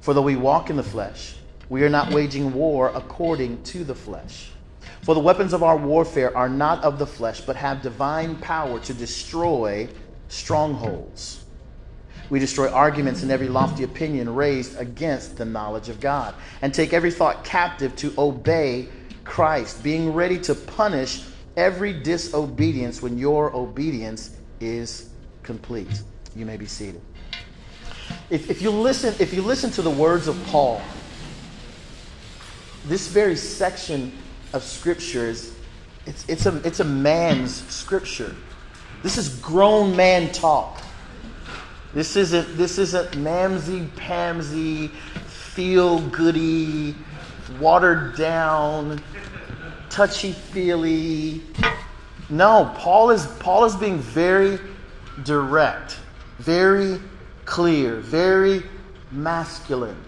For 0.00 0.14
though 0.14 0.22
we 0.22 0.36
walk 0.36 0.70
in 0.70 0.76
the 0.76 0.82
flesh, 0.82 1.36
we 1.68 1.82
are 1.82 1.90
not 1.90 2.12
waging 2.12 2.54
war 2.54 2.90
according 2.94 3.62
to 3.64 3.84
the 3.84 3.94
flesh. 3.94 4.52
For 5.02 5.14
the 5.14 5.20
weapons 5.20 5.52
of 5.52 5.62
our 5.62 5.76
warfare 5.76 6.34
are 6.34 6.48
not 6.48 6.82
of 6.82 6.98
the 6.98 7.06
flesh, 7.06 7.42
but 7.42 7.56
have 7.56 7.82
divine 7.82 8.36
power 8.36 8.80
to 8.80 8.94
destroy 8.94 9.88
strongholds. 10.28 11.44
We 12.30 12.38
destroy 12.38 12.70
arguments 12.70 13.22
and 13.22 13.30
every 13.30 13.48
lofty 13.48 13.84
opinion 13.84 14.34
raised 14.34 14.78
against 14.78 15.36
the 15.36 15.44
knowledge 15.44 15.88
of 15.88 16.00
God, 16.00 16.34
and 16.62 16.72
take 16.72 16.92
every 16.92 17.10
thought 17.10 17.44
captive 17.44 17.96
to 17.96 18.12
obey 18.18 18.88
Christ, 19.24 19.82
being 19.82 20.12
ready 20.12 20.38
to 20.40 20.54
punish 20.54 21.24
every 21.56 21.92
disobedience 21.92 23.02
when 23.02 23.18
your 23.18 23.54
obedience 23.54 24.36
is 24.60 25.10
complete. 25.42 26.02
You 26.36 26.46
may 26.46 26.56
be 26.56 26.66
seated. 26.66 27.00
If, 28.30 28.50
if, 28.50 28.62
you 28.62 28.70
listen, 28.70 29.14
if 29.18 29.32
you 29.32 29.42
listen 29.42 29.70
to 29.72 29.82
the 29.82 29.90
words 29.90 30.28
of 30.28 30.42
Paul, 30.46 30.80
this 32.86 33.08
very 33.08 33.36
section 33.36 34.12
of 34.52 34.62
scripture 34.62 35.26
is 35.26 35.54
it's, 36.06 36.24
it's, 36.26 36.46
a, 36.46 36.56
it's 36.66 36.80
a 36.80 36.84
man's 36.84 37.66
scripture. 37.68 38.34
This 39.02 39.16
is 39.16 39.28
grown 39.40 39.94
man 39.96 40.32
talk. 40.32 40.82
This 41.94 42.16
isn't 42.16 42.56
this 42.56 42.78
isn't 42.78 43.12
mamsy 43.12 43.86
pamsy, 43.96 44.90
feel 45.26 46.00
goody, 46.08 46.94
watered 47.58 48.16
down 48.16 49.00
touchy 49.88 50.32
feely. 50.32 51.42
No, 52.30 52.72
Paul 52.76 53.10
is, 53.10 53.26
Paul 53.38 53.64
is 53.64 53.74
being 53.74 53.98
very 53.98 54.58
direct, 55.24 55.98
very 56.38 57.00
clear, 57.46 57.96
very 57.96 58.62
masculine 59.10 60.04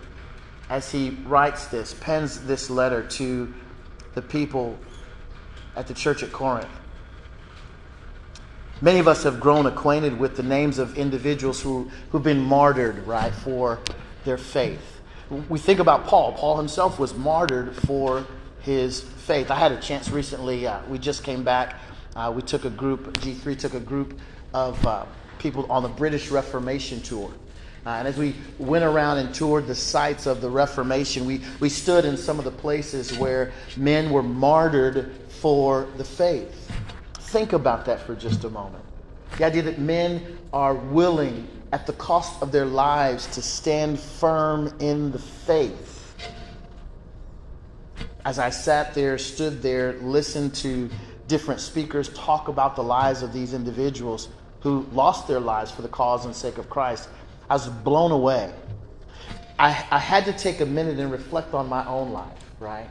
as 0.68 0.92
he 0.92 1.10
writes 1.24 1.66
this, 1.66 1.94
pens 2.00 2.40
this 2.42 2.70
letter 2.70 3.02
to 3.02 3.52
the 4.14 4.22
people 4.22 4.78
at 5.74 5.86
the 5.86 5.94
church 5.94 6.22
at 6.22 6.30
Corinth. 6.30 6.68
Many 8.82 8.98
of 8.98 9.06
us 9.06 9.24
have 9.24 9.40
grown 9.40 9.66
acquainted 9.66 10.18
with 10.18 10.36
the 10.36 10.42
names 10.42 10.78
of 10.78 10.96
individuals 10.96 11.60
who, 11.60 11.90
who've 12.10 12.22
been 12.22 12.40
martyred, 12.40 13.06
right, 13.06 13.32
for 13.32 13.78
their 14.24 14.38
faith. 14.38 15.00
We 15.50 15.58
think 15.58 15.80
about 15.80 16.06
Paul. 16.06 16.32
Paul 16.32 16.56
himself 16.56 16.98
was 16.98 17.14
martyred 17.14 17.76
for 17.76 18.26
his 18.62 19.02
faith. 19.02 19.50
I 19.50 19.56
had 19.56 19.72
a 19.72 19.80
chance 19.80 20.08
recently, 20.08 20.66
uh, 20.66 20.80
we 20.88 20.98
just 20.98 21.24
came 21.24 21.44
back. 21.44 21.78
Uh, 22.16 22.32
we 22.34 22.40
took 22.40 22.64
a 22.64 22.70
group, 22.70 23.12
G3 23.18 23.58
took 23.58 23.74
a 23.74 23.80
group 23.80 24.18
of 24.54 24.84
uh, 24.86 25.04
people 25.38 25.70
on 25.70 25.82
the 25.82 25.88
British 25.88 26.30
Reformation 26.30 27.02
tour. 27.02 27.30
Uh, 27.84 27.90
and 27.90 28.08
as 28.08 28.16
we 28.16 28.34
went 28.58 28.84
around 28.84 29.18
and 29.18 29.34
toured 29.34 29.66
the 29.66 29.74
sites 29.74 30.26
of 30.26 30.40
the 30.40 30.48
Reformation, 30.48 31.26
we, 31.26 31.42
we 31.60 31.68
stood 31.68 32.06
in 32.06 32.16
some 32.16 32.38
of 32.38 32.46
the 32.46 32.50
places 32.50 33.16
where 33.18 33.52
men 33.76 34.10
were 34.10 34.22
martyred 34.22 35.12
for 35.28 35.86
the 35.98 36.04
faith. 36.04 36.70
Think 37.30 37.52
about 37.52 37.84
that 37.84 38.00
for 38.00 38.16
just 38.16 38.42
a 38.42 38.50
moment. 38.50 38.84
The 39.38 39.44
idea 39.44 39.62
that 39.62 39.78
men 39.78 40.36
are 40.52 40.74
willing, 40.74 41.46
at 41.72 41.86
the 41.86 41.92
cost 41.92 42.42
of 42.42 42.50
their 42.50 42.66
lives, 42.66 43.28
to 43.28 43.40
stand 43.40 44.00
firm 44.00 44.74
in 44.80 45.12
the 45.12 45.20
faith. 45.20 46.16
As 48.24 48.40
I 48.40 48.50
sat 48.50 48.94
there, 48.94 49.16
stood 49.16 49.62
there, 49.62 49.92
listened 50.00 50.56
to 50.56 50.90
different 51.28 51.60
speakers 51.60 52.08
talk 52.14 52.48
about 52.48 52.74
the 52.74 52.82
lives 52.82 53.22
of 53.22 53.32
these 53.32 53.54
individuals 53.54 54.28
who 54.58 54.84
lost 54.90 55.28
their 55.28 55.38
lives 55.38 55.70
for 55.70 55.82
the 55.82 55.88
cause 55.88 56.24
and 56.24 56.34
sake 56.34 56.58
of 56.58 56.68
Christ, 56.68 57.08
I 57.48 57.54
was 57.54 57.68
blown 57.68 58.10
away. 58.10 58.52
I, 59.56 59.68
I 59.92 59.98
had 60.00 60.24
to 60.24 60.32
take 60.32 60.60
a 60.60 60.66
minute 60.66 60.98
and 60.98 61.12
reflect 61.12 61.54
on 61.54 61.68
my 61.68 61.86
own 61.86 62.10
life, 62.10 62.38
right? 62.58 62.88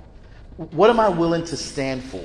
What 0.55 0.89
am 0.89 1.01
I 1.01 1.09
willing 1.09 1.43
to 1.43 1.57
stand 1.57 2.05
for? 2.05 2.23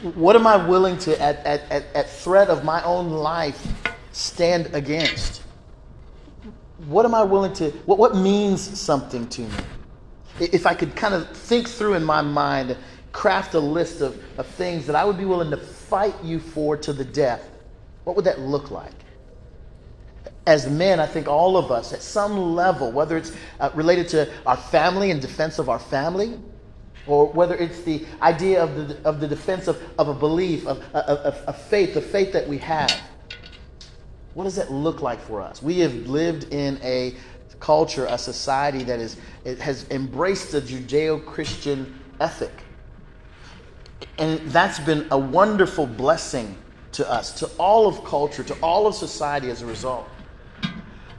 What 0.00 0.36
am 0.36 0.46
I 0.46 0.56
willing 0.56 0.98
to, 0.98 1.20
at, 1.20 1.44
at, 1.46 1.70
at, 1.70 1.84
at 1.94 2.10
threat 2.10 2.48
of 2.48 2.64
my 2.64 2.82
own 2.84 3.10
life, 3.10 3.66
stand 4.12 4.74
against? 4.74 5.42
What 6.86 7.04
am 7.04 7.14
I 7.14 7.22
willing 7.22 7.52
to, 7.54 7.70
what, 7.86 7.98
what 7.98 8.14
means 8.14 8.60
something 8.78 9.28
to 9.28 9.42
me? 9.42 9.54
If 10.38 10.66
I 10.66 10.74
could 10.74 10.94
kind 10.94 11.14
of 11.14 11.30
think 11.34 11.68
through 11.68 11.94
in 11.94 12.04
my 12.04 12.20
mind, 12.20 12.76
craft 13.12 13.54
a 13.54 13.60
list 13.60 14.02
of, 14.02 14.22
of 14.38 14.46
things 14.46 14.86
that 14.86 14.94
I 14.94 15.04
would 15.04 15.16
be 15.16 15.24
willing 15.24 15.50
to 15.50 15.56
fight 15.56 16.14
you 16.22 16.38
for 16.38 16.76
to 16.76 16.92
the 16.92 17.04
death, 17.04 17.48
what 18.04 18.14
would 18.16 18.26
that 18.26 18.40
look 18.40 18.70
like? 18.70 18.92
As 20.46 20.68
men, 20.70 21.00
I 21.00 21.06
think 21.06 21.26
all 21.26 21.56
of 21.56 21.72
us, 21.72 21.92
at 21.92 22.02
some 22.02 22.54
level, 22.54 22.92
whether 22.92 23.16
it's 23.16 23.34
uh, 23.58 23.70
related 23.74 24.08
to 24.10 24.30
our 24.46 24.56
family 24.56 25.10
and 25.10 25.20
defense 25.20 25.58
of 25.58 25.68
our 25.68 25.78
family, 25.78 26.38
or 27.06 27.26
whether 27.26 27.54
it's 27.54 27.82
the 27.82 28.04
idea 28.22 28.62
of 28.62 28.88
the, 28.88 29.08
of 29.08 29.20
the 29.20 29.28
defense 29.28 29.68
of, 29.68 29.82
of 29.98 30.08
a 30.08 30.14
belief, 30.14 30.66
of, 30.66 30.82
of 30.94 31.60
faith, 31.62 31.94
the 31.94 32.00
faith 32.00 32.32
that 32.32 32.46
we 32.48 32.58
have. 32.58 32.92
What 34.34 34.44
does 34.44 34.56
that 34.56 34.70
look 34.70 35.02
like 35.02 35.20
for 35.20 35.40
us? 35.40 35.62
We 35.62 35.78
have 35.80 35.94
lived 36.08 36.52
in 36.52 36.78
a 36.82 37.14
culture, 37.60 38.06
a 38.06 38.18
society 38.18 38.82
that 38.84 39.00
is, 39.00 39.16
it 39.44 39.58
has 39.58 39.88
embraced 39.90 40.52
the 40.52 40.60
Judeo 40.60 41.24
Christian 41.24 41.98
ethic. 42.20 42.52
And 44.18 44.40
that's 44.50 44.78
been 44.78 45.06
a 45.10 45.18
wonderful 45.18 45.86
blessing 45.86 46.56
to 46.92 47.10
us, 47.10 47.32
to 47.40 47.46
all 47.58 47.86
of 47.86 48.04
culture, 48.04 48.42
to 48.42 48.54
all 48.62 48.86
of 48.86 48.94
society 48.94 49.50
as 49.50 49.62
a 49.62 49.66
result. 49.66 50.08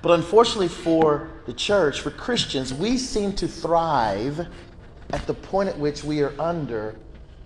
But 0.01 0.12
unfortunately 0.12 0.67
for 0.67 1.29
the 1.46 1.53
church, 1.53 2.01
for 2.01 2.12
Christians, 2.12 2.74
we 2.74 2.98
seem 2.98 3.34
to 3.34 3.48
thrive 3.48 4.48
at 5.12 5.26
the 5.28 5.34
point 5.34 5.70
at 5.70 5.78
which 5.78 6.04
we 6.04 6.22
are 6.22 6.34
under 6.40 6.96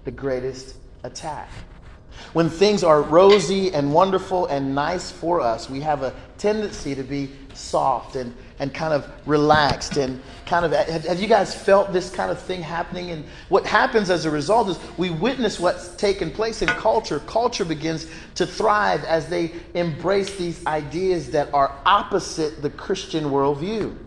the 0.04 0.12
greatest 0.12 0.78
attack. 1.04 1.50
When 2.34 2.50
things 2.50 2.84
are 2.84 3.02
rosy 3.02 3.74
and 3.74 3.94
wonderful 3.94 4.46
and 4.48 4.76
nice 4.76 5.12
for 5.12 5.42
us, 5.42 5.70
we 5.70 5.82
have 5.82 6.04
a 6.04 6.14
tendency 6.38 6.96
to 6.96 7.04
be 7.04 7.30
soft 7.54 8.16
and, 8.16 8.34
and 8.60 8.74
kind 8.74 8.94
of 8.94 9.10
relaxed 9.26 9.98
and 9.98 10.22
kind 10.46 10.66
of. 10.66 10.72
Have, 10.72 11.06
have, 11.06 11.20
you 11.20 11.28
guys 11.28 11.54
felt 11.54 11.92
this 11.92 12.10
kind 12.10 12.32
of 12.32 12.40
thing 12.40 12.62
happening? 12.62 13.12
And 13.12 13.26
what 13.50 13.66
happens 13.66 14.10
as 14.10 14.26
a 14.26 14.32
result 14.32 14.70
is 14.70 14.80
we 14.98 15.10
witness 15.10 15.60
what's 15.60 15.90
taken 15.96 16.32
place 16.32 16.62
in 16.62 16.68
culture. 16.70 17.20
Culture 17.20 17.66
begins 17.66 18.08
to 18.36 18.46
thrive 18.46 19.04
as 19.04 19.28
they 19.28 19.54
embrace 19.74 20.36
these 20.38 20.66
ideas 20.66 21.32
that 21.32 21.54
are 21.54 21.76
opposite 21.86 22.62
the 22.62 22.70
Christian 22.70 23.26
worldview. 23.26 23.98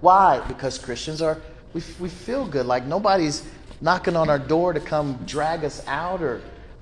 Why? 0.00 0.40
Because 0.48 0.78
Christians 0.78 1.22
are 1.22 1.40
we, 1.74 1.82
we 1.98 2.08
feel 2.08 2.46
good. 2.46 2.66
Like 2.66 2.86
nobody's 2.86 3.46
knocking 3.80 4.16
on 4.16 4.30
our 4.30 4.38
door 4.38 4.72
to 4.72 4.80
come 4.80 5.18
drag 5.26 5.64
us 5.64 5.84
out 5.86 6.22
or 6.22 6.40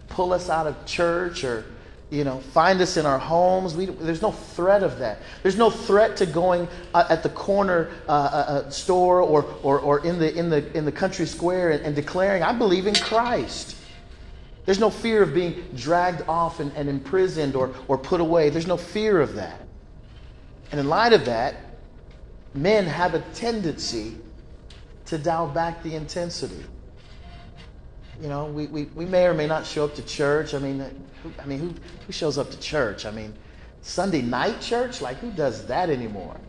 pull 0.09 0.33
us 0.33 0.51
out 0.51 0.67
of 0.67 0.87
church 0.87 1.43
or 1.43 1.65
you 2.11 2.23
know 2.23 2.39
find 2.39 2.81
us 2.81 2.99
in 2.99 3.07
our 3.07 3.19
homes. 3.19 3.75
We, 3.75 3.87
there's 3.87 4.21
no 4.21 4.31
threat 4.31 4.83
of 4.83 4.99
that. 4.99 5.19
There's 5.43 5.57
no 5.57 5.71
threat 5.71 6.17
to 6.19 6.27
going 6.27 6.69
uh, 6.93 7.07
at 7.09 7.23
the 7.23 7.31
corner 7.31 7.91
uh, 8.07 8.13
uh, 8.13 8.15
uh, 8.15 8.71
store 8.71 9.23
or, 9.23 9.45
or, 9.63 9.81
or 9.81 10.05
in, 10.05 10.19
the, 10.19 10.33
in, 10.39 10.51
the, 10.51 10.77
in 10.77 10.85
the 10.85 10.93
country 10.93 11.27
square 11.27 11.71
and, 11.71 11.83
and, 11.83 11.97
declaring 11.97 12.43
i 12.43 12.53
believe 12.53 12.87
in 12.87 12.95
christ. 12.95 13.77
There's 14.65 14.79
no 14.79 14.91
fear 14.91 15.23
of 15.23 15.35
being 15.35 15.65
dragged 15.75 16.23
off 16.29 16.61
and, 16.61 16.71
and 16.77 16.89
imprisoned 16.89 17.57
or, 17.57 17.75
or 17.89 17.99
put 17.99 18.21
away. 18.21 18.49
There's 18.49 18.69
no 18.69 18.77
fear 18.77 19.21
of 19.21 19.35
that. 19.35 19.61
And 20.71 20.79
in 20.79 20.89
light 20.89 21.13
of 21.13 21.25
that 21.25 21.57
men 22.55 22.87
have 22.87 23.15
a 23.15 23.21
tendency 23.35 24.15
to 25.13 25.19
dial 25.19 25.47
back 25.47 25.83
the 25.83 25.95
intensity. 25.95 26.65
You 28.19 28.29
know, 28.29 28.47
we, 28.47 28.67
we, 28.69 28.85
we 28.95 29.05
may 29.05 29.27
or 29.27 29.35
may 29.35 29.47
not 29.47 29.67
show 29.67 29.85
up 29.85 29.95
to 29.97 30.03
church. 30.03 30.55
I 30.55 30.59
mean, 30.59 30.79
who, 31.23 31.31
I 31.39 31.45
mean, 31.45 31.59
who, 31.59 31.75
who 32.07 32.13
shows 32.13 32.39
up 32.39 32.51
to 32.51 32.59
church? 32.59 33.05
I 33.05 33.11
mean, 33.11 33.35
Sunday 33.83 34.23
night 34.23 34.63
church? 34.63 35.03
Like, 35.03 35.19
who 35.19 35.31
does 35.31 35.67
that 35.67 35.91
anymore? 35.91 36.41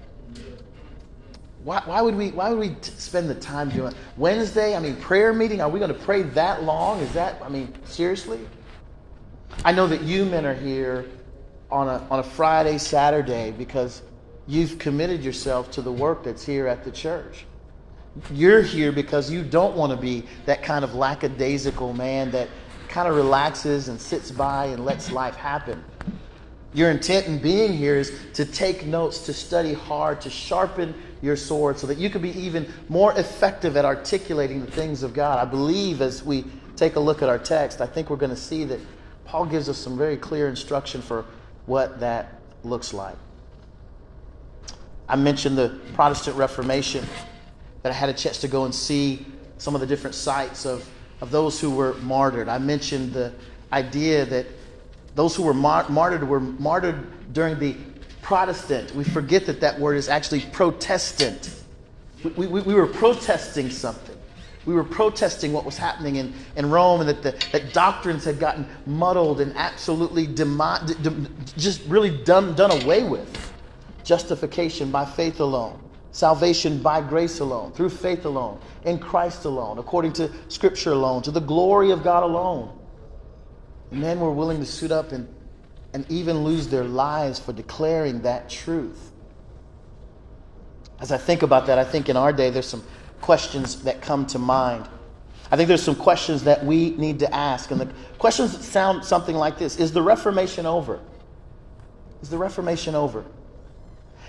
Why, 1.66 1.82
why 1.84 2.02
would 2.02 2.16
we, 2.16 2.32
why 2.32 2.52
would 2.52 2.60
we 2.60 2.74
spend 2.82 3.30
the 3.30 3.36
time 3.36 3.70
doing 3.70 3.94
Wednesday? 4.16 4.78
I 4.78 4.80
mean, 4.80 4.96
prayer 4.96 5.34
meeting? 5.34 5.60
Are 5.60 5.68
we 5.68 5.78
going 5.80 5.94
to 5.94 6.00
pray 6.00 6.22
that 6.22 6.64
long? 6.64 7.02
Is 7.02 7.12
that, 7.14 7.42
I 7.44 7.50
mean, 7.50 7.74
seriously? 7.84 8.40
I 9.66 9.74
know 9.74 9.88
that 9.88 10.04
you 10.04 10.24
men 10.24 10.46
are 10.46 10.54
here 10.54 11.06
on 11.70 11.90
a, 11.90 12.08
on 12.10 12.20
a 12.20 12.24
Friday, 12.24 12.78
Saturday 12.78 13.52
because 13.52 14.04
you've 14.48 14.80
committed 14.80 15.22
yourself 15.22 15.70
to 15.72 15.82
the 15.82 15.92
work 15.92 16.24
that's 16.24 16.46
here 16.46 16.68
at 16.68 16.86
the 16.86 16.92
church. 16.92 17.46
You're 18.32 18.62
here 18.62 18.92
because 18.92 19.32
you 19.32 19.44
don't 19.44 19.76
want 19.76 19.92
to 19.92 19.98
be 19.98 20.24
that 20.46 20.62
kind 20.62 20.84
of 20.86 20.94
lackadaisical 20.94 21.94
man 21.94 22.30
that 22.32 22.48
kind 22.88 23.08
of 23.08 23.16
relaxes 23.16 23.88
and 23.88 24.00
sits 24.00 24.30
by 24.30 24.68
and 24.68 24.86
lets 24.86 25.12
life 25.12 25.36
happen. 25.36 25.84
Your 26.76 26.92
intent 26.92 27.28
in 27.28 27.40
being 27.40 27.74
here 27.74 27.96
is 27.96 28.12
to 28.34 28.46
take 28.46 28.86
notes, 28.86 29.26
to 29.26 29.34
study 29.34 29.74
hard, 29.74 30.22
to 30.22 30.30
sharpen 30.30 30.94
your 31.22 31.36
sword 31.36 31.80
so 31.80 31.88
that 31.88 31.98
you 31.98 32.10
can 32.10 32.22
be 32.22 32.38
even 32.40 32.72
more 32.90 33.18
effective 33.18 33.78
at 33.78 33.86
articulating 33.86 34.64
the 34.64 34.72
things 34.72 35.02
of 35.02 35.14
God. 35.14 35.40
I 35.40 35.50
believe 35.50 36.02
as 36.02 36.24
we 36.24 36.46
take 36.76 36.96
a 36.96 37.00
look 37.00 37.22
at 37.22 37.30
our 37.30 37.40
text, 37.40 37.82
I 37.82 37.88
think 37.88 38.10
we're 38.10 38.16
going 38.18 38.30
to 38.32 38.36
see 38.36 38.64
that 38.66 38.80
Paul 39.26 39.46
gives 39.46 39.70
us 39.70 39.78
some 39.78 39.98
very 39.98 40.18
clear 40.18 40.48
instruction 40.48 41.02
for 41.02 41.26
what 41.66 42.00
that 42.00 42.40
looks 42.64 42.94
like. 42.94 43.16
I 45.08 45.16
mentioned 45.16 45.58
the 45.58 45.80
Protestant 45.94 46.38
Reformation 46.38 47.06
that 47.84 47.92
I 47.92 47.96
had 47.96 48.10
a 48.10 48.14
chance 48.14 48.40
to 48.40 48.48
go 48.48 48.66
and 48.66 48.74
see 48.74 49.26
some 49.58 49.76
of 49.76 49.82
the 49.82 49.88
different 49.88 50.16
sites 50.16 50.66
of, 50.66 50.90
of 51.22 51.32
those 51.32 51.60
who 51.60 51.70
were 51.70 51.94
martyred. 51.96 52.50
I 52.50 52.58
mentioned 52.58 53.14
the 53.14 53.34
idea 53.72 54.26
that 54.26 54.48
those 55.16 55.36
who 55.36 55.44
were 55.44 55.54
mar- 55.54 55.88
martyred 55.90 56.28
were 56.28 56.40
martyred 56.40 57.34
during 57.34 57.60
the 57.60 57.76
Protestant. 58.22 58.96
We 58.96 59.04
forget 59.04 59.46
that 59.48 59.60
that 59.60 59.80
word 59.80 59.96
is 59.96 60.08
actually 60.08 60.42
Protestant. 60.52 61.54
We, 62.24 62.48
we, 62.48 62.62
we 62.62 62.74
were 62.74 62.88
protesting 62.88 63.70
something. 63.70 64.16
We 64.66 64.74
were 64.74 64.86
protesting 64.86 65.52
what 65.52 65.66
was 65.66 65.78
happening 65.78 66.16
in, 66.16 66.34
in 66.56 66.70
Rome 66.70 67.02
and 67.02 67.10
that, 67.10 67.22
the, 67.22 67.32
that 67.52 67.74
doctrines 67.74 68.24
had 68.24 68.40
gotten 68.40 68.66
muddled 68.86 69.42
and 69.42 69.54
absolutely 69.58 70.26
demo, 70.26 70.80
just 71.58 71.86
really 71.86 72.18
done, 72.24 72.56
done 72.56 72.72
away 72.72 73.04
with. 73.04 73.52
Justification 74.06 74.90
by 74.90 75.04
faith 75.04 75.42
alone. 75.42 75.83
Salvation 76.14 76.78
by 76.78 77.02
grace 77.02 77.40
alone, 77.40 77.72
through 77.72 77.90
faith 77.90 78.26
alone, 78.26 78.60
in 78.86 79.00
Christ 79.00 79.46
alone, 79.46 79.80
according 79.80 80.14
to 80.14 80.32
Scripture 80.48 80.92
alone, 80.92 81.24
to 81.24 81.32
the 81.32 81.42
glory 81.42 81.90
of 81.90 82.04
God 82.04 82.22
alone. 82.22 82.72
Men 83.90 84.20
were 84.20 84.32
willing 84.32 84.60
to 84.60 84.66
suit 84.66 84.92
up 84.92 85.12
and, 85.12 85.28
and 85.92 86.06
even 86.12 86.44
lose 86.44 86.68
their 86.68 86.84
lives 86.84 87.40
for 87.40 87.52
declaring 87.52 88.22
that 88.22 88.48
truth. 88.48 89.12
As 91.00 91.12
I 91.12 91.18
think 91.18 91.42
about 91.42 91.66
that, 91.66 91.80
I 91.80 91.84
think 91.84 92.10
in 92.10 92.16
our 92.16 92.32
day 92.32 92.52
there's 92.52 92.68
some 92.68 92.84
questions 93.20 93.82
that 93.82 94.04
come 94.04 94.28
to 94.28 94.40
mind. 94.40 94.88
I 95.50 95.58
think 95.58 95.68
there's 95.68 95.82
some 95.82 95.96
questions 95.96 96.44
that 96.44 96.64
we 96.64 96.92
need 96.92 97.20
to 97.20 97.34
ask. 97.34 97.72
And 97.72 97.82
the 97.82 97.90
questions 98.20 98.66
sound 98.66 99.04
something 99.04 99.36
like 99.36 99.58
this 99.58 99.78
Is 99.80 99.92
the 99.92 100.04
Reformation 100.04 100.68
over? 100.68 101.00
Is 102.22 102.30
the 102.30 102.38
Reformation 102.38 102.94
over? 102.94 103.26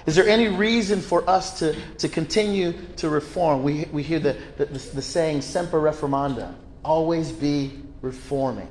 Is 0.06 0.16
there 0.16 0.28
any 0.28 0.48
reason 0.48 1.00
for 1.00 1.28
us 1.28 1.58
to, 1.60 1.74
to 1.98 2.08
continue 2.08 2.74
to 2.96 3.08
reform? 3.08 3.62
We, 3.62 3.86
we 3.90 4.02
hear 4.02 4.18
the, 4.18 4.36
the, 4.58 4.66
the 4.66 5.02
saying, 5.02 5.40
Semper 5.40 5.80
Reformanda, 5.80 6.54
always 6.84 7.32
be 7.32 7.80
reforming. 8.02 8.68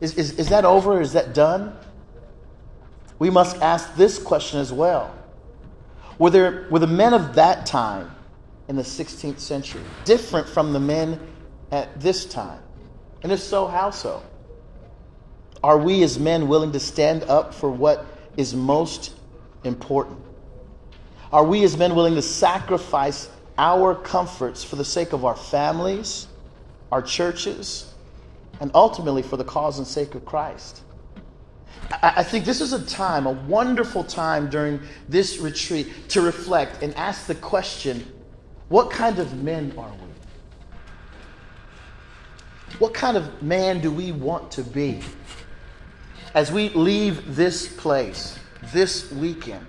Is, 0.00 0.14
is, 0.14 0.38
is 0.38 0.48
that 0.50 0.64
over? 0.64 1.00
Is 1.00 1.14
that 1.14 1.34
done? 1.34 1.76
We 3.18 3.30
must 3.30 3.60
ask 3.62 3.94
this 3.96 4.18
question 4.18 4.60
as 4.60 4.72
well. 4.72 5.14
Were, 6.18 6.30
there, 6.30 6.66
were 6.70 6.78
the 6.78 6.86
men 6.86 7.14
of 7.14 7.34
that 7.34 7.66
time 7.66 8.14
in 8.68 8.76
the 8.76 8.82
16th 8.82 9.40
century 9.40 9.82
different 10.04 10.48
from 10.48 10.72
the 10.72 10.80
men 10.80 11.18
at 11.72 12.00
this 12.00 12.24
time? 12.24 12.60
And 13.22 13.32
if 13.32 13.40
so, 13.40 13.66
how 13.66 13.90
so? 13.90 14.22
Are 15.62 15.78
we 15.78 16.02
as 16.02 16.18
men 16.18 16.46
willing 16.46 16.72
to 16.72 16.80
stand 16.80 17.24
up 17.24 17.54
for 17.54 17.70
what 17.70 18.06
is 18.36 18.54
most 18.54 19.14
important? 19.64 20.23
Are 21.34 21.42
we 21.42 21.64
as 21.64 21.76
men 21.76 21.96
willing 21.96 22.14
to 22.14 22.22
sacrifice 22.22 23.28
our 23.58 23.96
comforts 23.96 24.62
for 24.62 24.76
the 24.76 24.84
sake 24.84 25.12
of 25.12 25.24
our 25.24 25.34
families, 25.34 26.28
our 26.92 27.02
churches, 27.02 27.92
and 28.60 28.70
ultimately 28.72 29.22
for 29.22 29.36
the 29.36 29.42
cause 29.42 29.78
and 29.78 29.86
sake 29.86 30.14
of 30.14 30.24
Christ? 30.24 30.82
I 32.00 32.22
think 32.22 32.44
this 32.44 32.60
is 32.60 32.72
a 32.72 32.86
time, 32.86 33.26
a 33.26 33.32
wonderful 33.32 34.04
time 34.04 34.48
during 34.48 34.78
this 35.08 35.38
retreat 35.38 36.08
to 36.10 36.20
reflect 36.20 36.84
and 36.84 36.94
ask 36.94 37.26
the 37.26 37.34
question 37.34 38.06
what 38.68 38.92
kind 38.92 39.18
of 39.18 39.42
men 39.42 39.74
are 39.76 39.90
we? 39.90 39.98
What 42.78 42.94
kind 42.94 43.16
of 43.16 43.42
man 43.42 43.80
do 43.80 43.90
we 43.90 44.12
want 44.12 44.52
to 44.52 44.62
be? 44.62 45.00
As 46.32 46.52
we 46.52 46.68
leave 46.68 47.34
this 47.34 47.66
place 47.66 48.38
this 48.72 49.10
weekend, 49.10 49.66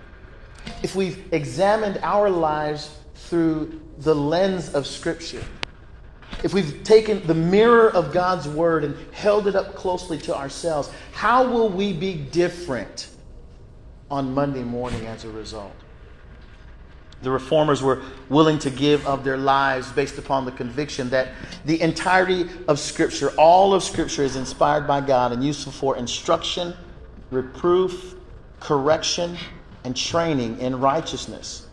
if 0.86 0.96
we've 0.96 1.34
examined 1.34 1.98
our 2.04 2.30
lives 2.30 2.96
through 3.16 3.82
the 3.98 4.14
lens 4.14 4.72
of 4.76 4.86
Scripture, 4.86 5.44
if 6.44 6.54
we've 6.54 6.84
taken 6.84 7.26
the 7.26 7.34
mirror 7.34 7.90
of 7.90 8.14
God's 8.14 8.48
Word 8.48 8.84
and 8.84 8.96
held 9.12 9.48
it 9.48 9.56
up 9.56 9.74
closely 9.74 10.20
to 10.20 10.36
ourselves, 10.36 10.92
how 11.12 11.52
will 11.52 11.70
we 11.70 11.92
be 11.92 12.14
different 12.14 13.10
on 14.12 14.36
Monday 14.36 14.62
morning 14.62 15.08
as 15.08 15.26
a 15.26 15.30
result? 15.32 15.74
The 17.24 17.32
reformers 17.32 17.82
were 17.82 18.04
willing 18.30 18.60
to 18.60 18.70
give 18.70 19.08
of 19.08 19.24
their 19.24 19.38
lives 19.38 19.92
based 19.92 20.20
upon 20.20 20.46
the 20.46 20.52
conviction 20.52 21.10
that 21.10 21.30
the 21.66 21.82
entirety 21.82 22.48
of 22.68 22.78
Scripture, 22.78 23.32
all 23.40 23.74
of 23.74 23.82
Scripture, 23.82 24.22
is 24.22 24.36
inspired 24.36 24.86
by 24.86 25.02
God 25.02 25.32
and 25.32 25.44
useful 25.44 25.72
for 25.72 25.98
instruction, 25.98 26.76
reproof, 27.32 28.14
correction, 28.60 29.36
and 29.86 29.96
training 29.96 30.60
in 30.60 30.80
righteousness. 30.80 31.68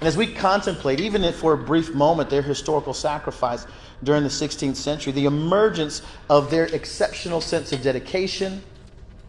And 0.00 0.08
as 0.08 0.16
we 0.16 0.26
contemplate, 0.32 1.00
even 1.00 1.22
if 1.22 1.36
for 1.36 1.52
a 1.52 1.58
brief 1.58 1.94
moment, 1.94 2.30
their 2.30 2.42
historical 2.42 2.94
sacrifice 2.94 3.66
during 4.02 4.22
the 4.22 4.28
16th 4.28 4.76
century, 4.76 5.12
the 5.12 5.26
emergence 5.26 6.02
of 6.28 6.50
their 6.50 6.64
exceptional 6.64 7.40
sense 7.40 7.72
of 7.72 7.82
dedication, 7.82 8.62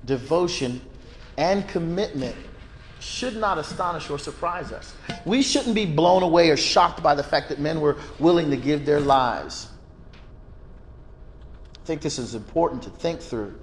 devotion, 0.05 0.81
and 1.37 1.67
commitment 1.67 2.35
should 2.99 3.35
not 3.35 3.57
astonish 3.57 4.09
or 4.09 4.17
surprise 4.17 4.71
us. 4.71 4.93
We 5.25 5.41
shouldn't 5.41 5.75
be 5.75 5.85
blown 5.85 6.23
away 6.23 6.49
or 6.49 6.57
shocked 6.57 7.03
by 7.03 7.13
the 7.13 7.23
fact 7.23 7.49
that 7.49 7.59
men 7.59 7.79
were 7.79 7.97
willing 8.19 8.49
to 8.49 8.57
give 8.57 8.85
their 8.85 8.99
lives. 8.99 9.69
I 11.75 11.85
think 11.85 12.01
this 12.01 12.17
is 12.17 12.35
important 12.35 12.83
to 12.83 12.89
think 12.89 13.21
through. 13.21 13.57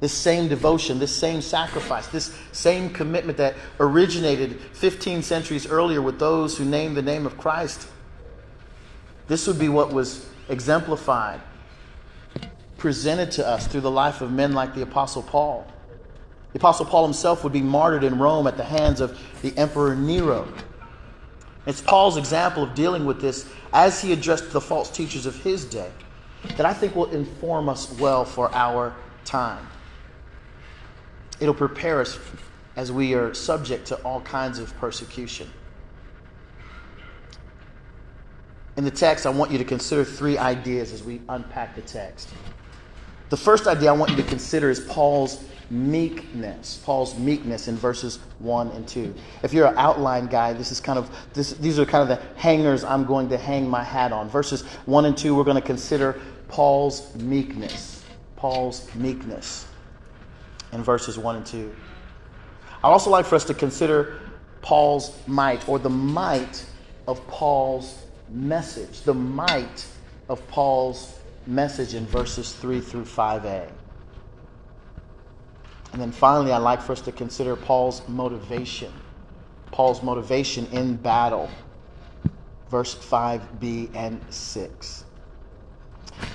This 0.00 0.12
same 0.12 0.46
devotion, 0.48 1.00
this 1.00 1.14
same 1.14 1.42
sacrifice, 1.42 2.06
this 2.06 2.36
same 2.52 2.90
commitment 2.90 3.38
that 3.38 3.56
originated 3.80 4.60
15 4.60 5.22
centuries 5.22 5.66
earlier 5.66 6.00
with 6.00 6.20
those 6.20 6.56
who 6.56 6.64
named 6.64 6.96
the 6.96 7.02
name 7.02 7.26
of 7.26 7.36
Christ, 7.36 7.88
this 9.26 9.46
would 9.46 9.58
be 9.58 9.68
what 9.68 9.92
was 9.92 10.28
exemplified, 10.48 11.40
presented 12.76 13.32
to 13.32 13.46
us 13.46 13.66
through 13.66 13.80
the 13.80 13.90
life 13.90 14.20
of 14.20 14.32
men 14.32 14.52
like 14.52 14.74
the 14.74 14.82
Apostle 14.82 15.22
Paul. 15.22 15.66
The 16.52 16.60
Apostle 16.60 16.86
Paul 16.86 17.04
himself 17.04 17.42
would 17.42 17.52
be 17.52 17.60
martyred 17.60 18.04
in 18.04 18.18
Rome 18.18 18.46
at 18.46 18.56
the 18.56 18.64
hands 18.64 19.00
of 19.00 19.18
the 19.42 19.56
Emperor 19.58 19.96
Nero. 19.96 20.48
It's 21.66 21.82
Paul's 21.82 22.16
example 22.16 22.62
of 22.62 22.74
dealing 22.74 23.04
with 23.04 23.20
this 23.20 23.50
as 23.72 24.00
he 24.00 24.12
addressed 24.12 24.52
the 24.52 24.60
false 24.60 24.90
teachers 24.90 25.26
of 25.26 25.36
his 25.42 25.64
day 25.64 25.90
that 26.56 26.64
I 26.64 26.72
think 26.72 26.94
will 26.94 27.10
inform 27.10 27.68
us 27.68 27.92
well 27.98 28.24
for 28.24 28.54
our 28.54 28.94
time. 29.24 29.66
It'll 31.40 31.54
prepare 31.54 32.00
us 32.00 32.18
as 32.76 32.90
we 32.90 33.14
are 33.14 33.34
subject 33.34 33.86
to 33.88 33.96
all 33.96 34.20
kinds 34.20 34.58
of 34.58 34.76
persecution. 34.78 35.50
In 38.76 38.84
the 38.84 38.90
text, 38.90 39.26
I 39.26 39.30
want 39.30 39.50
you 39.50 39.58
to 39.58 39.64
consider 39.64 40.04
three 40.04 40.38
ideas 40.38 40.92
as 40.92 41.02
we 41.02 41.20
unpack 41.28 41.74
the 41.74 41.82
text. 41.82 42.28
The 43.30 43.36
first 43.36 43.66
idea 43.66 43.90
I 43.90 43.96
want 43.96 44.12
you 44.12 44.16
to 44.16 44.22
consider 44.22 44.70
is 44.70 44.80
Paul's 44.80 45.44
meekness. 45.70 46.80
Paul's 46.84 47.18
meekness 47.18 47.68
in 47.68 47.76
verses 47.76 48.20
1 48.38 48.70
and 48.70 48.86
2. 48.86 49.14
If 49.42 49.52
you're 49.52 49.66
an 49.66 49.76
outline 49.76 50.26
guy, 50.26 50.52
this 50.52 50.72
is 50.72 50.80
kind 50.80 50.98
of 50.98 51.10
this, 51.34 51.52
these 51.54 51.78
are 51.78 51.84
kind 51.84 52.08
of 52.08 52.08
the 52.08 52.24
hangers 52.40 52.84
I'm 52.84 53.04
going 53.04 53.28
to 53.30 53.36
hang 53.36 53.68
my 53.68 53.82
hat 53.82 54.12
on. 54.12 54.28
Verses 54.28 54.62
1 54.86 55.04
and 55.04 55.16
2, 55.16 55.34
we're 55.34 55.44
going 55.44 55.60
to 55.60 55.66
consider 55.66 56.20
Paul's 56.46 57.14
meekness. 57.16 58.04
Paul's 58.36 58.88
meekness 58.94 59.66
in 60.72 60.82
verses 60.82 61.18
1 61.18 61.36
and 61.36 61.46
2. 61.46 61.74
I'd 62.84 62.88
also 62.88 63.10
like 63.10 63.26
for 63.26 63.34
us 63.34 63.44
to 63.44 63.54
consider 63.54 64.20
Paul's 64.62 65.16
might, 65.26 65.68
or 65.68 65.78
the 65.78 65.90
might 65.90 66.64
of 67.06 67.26
Paul's 67.26 68.04
message. 68.28 69.02
The 69.02 69.14
might 69.14 69.86
of 70.28 70.46
Paul's 70.48 71.18
message 71.46 71.94
in 71.94 72.06
verses 72.06 72.52
3 72.52 72.80
through 72.80 73.04
5a. 73.04 73.70
And 75.92 76.02
then 76.02 76.12
finally, 76.12 76.52
I'd 76.52 76.58
like 76.58 76.82
for 76.82 76.92
us 76.92 77.00
to 77.02 77.12
consider 77.12 77.56
Paul's 77.56 78.06
motivation. 78.08 78.92
Paul's 79.70 80.02
motivation 80.02 80.66
in 80.66 80.96
battle. 80.96 81.48
Verse 82.70 82.94
5b 82.94 83.94
and 83.94 84.20
6. 84.28 85.04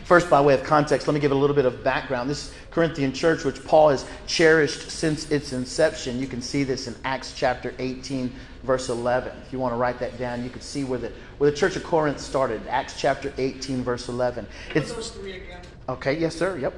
First, 0.06 0.30
by 0.30 0.41
way 0.41 0.54
of 0.54 0.63
context, 0.63 1.08
let 1.08 1.13
me 1.13 1.19
give 1.19 1.32
a 1.32 1.36
little 1.36 1.56
bit 1.56 1.65
of 1.65 1.84
background. 1.84 2.30
This 2.30 2.54
Corinthian 2.72 3.13
church, 3.13 3.43
which 3.43 3.63
Paul 3.63 3.89
has 3.89 4.06
cherished 4.28 4.89
since 4.89 5.30
its 5.32 5.54
inception, 5.54 6.19
you 6.19 6.28
can 6.28 6.41
see 6.41 6.63
this 6.63 6.88
in 6.88 6.96
Acts 7.06 7.34
chapter 7.36 7.74
18, 7.80 8.34
verse 8.63 8.89
11. 8.89 9.32
If 9.46 9.54
you 9.54 9.60
want 9.60 9.74
to 9.74 9.78
write 9.78 10.00
that 10.00 10.17
down, 10.17 10.43
you 10.43 10.50
can 10.50 10.62
see 10.62 10.84
where 10.84 11.00
the, 11.00 11.12
where 11.38 11.50
the 11.50 11.56
church 11.56 11.76
of 11.76 11.84
Corinth 11.84 12.19
started. 12.19 12.62
Acts 12.67 13.00
chapter 13.00 13.34
18, 13.38 13.84
verse 13.84 14.10
11. 14.10 14.46
It's, 14.76 14.91
those 14.91 15.12
three 15.12 15.38
again? 15.38 15.62
Okay, 15.88 16.17
yes, 16.17 16.36
sir. 16.36 16.58
Yep. 16.58 16.74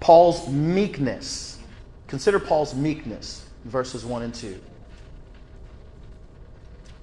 Paul's 0.00 0.48
meekness. 0.48 1.58
Consider 2.08 2.38
Paul's 2.38 2.74
meekness, 2.74 3.46
verses 3.64 4.04
1 4.04 4.22
and 4.22 4.34
2. 4.34 4.60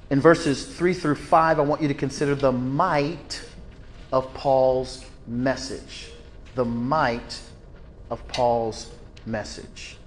In 0.09 0.19
verses 0.19 0.65
3 0.65 0.93
through 0.93 1.15
5, 1.15 1.59
I 1.59 1.61
want 1.61 1.81
you 1.81 1.87
to 1.87 1.93
consider 1.93 2.35
the 2.35 2.51
might 2.51 3.43
of 4.11 4.33
Paul's 4.33 5.05
message. 5.27 6.11
The 6.55 6.65
might 6.65 7.39
of 8.09 8.27
Paul's 8.27 8.91
message. 9.25 9.97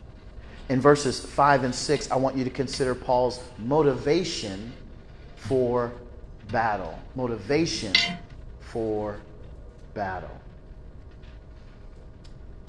In 0.68 0.80
verses 0.80 1.20
5 1.24 1.64
and 1.64 1.74
6, 1.74 2.10
I 2.10 2.16
want 2.16 2.36
you 2.36 2.44
to 2.44 2.50
consider 2.50 2.94
Paul's 2.94 3.40
motivation 3.58 4.72
for 5.36 5.92
battle. 6.50 6.98
Motivation 7.14 7.92
for 8.60 9.18
battle. 9.94 10.30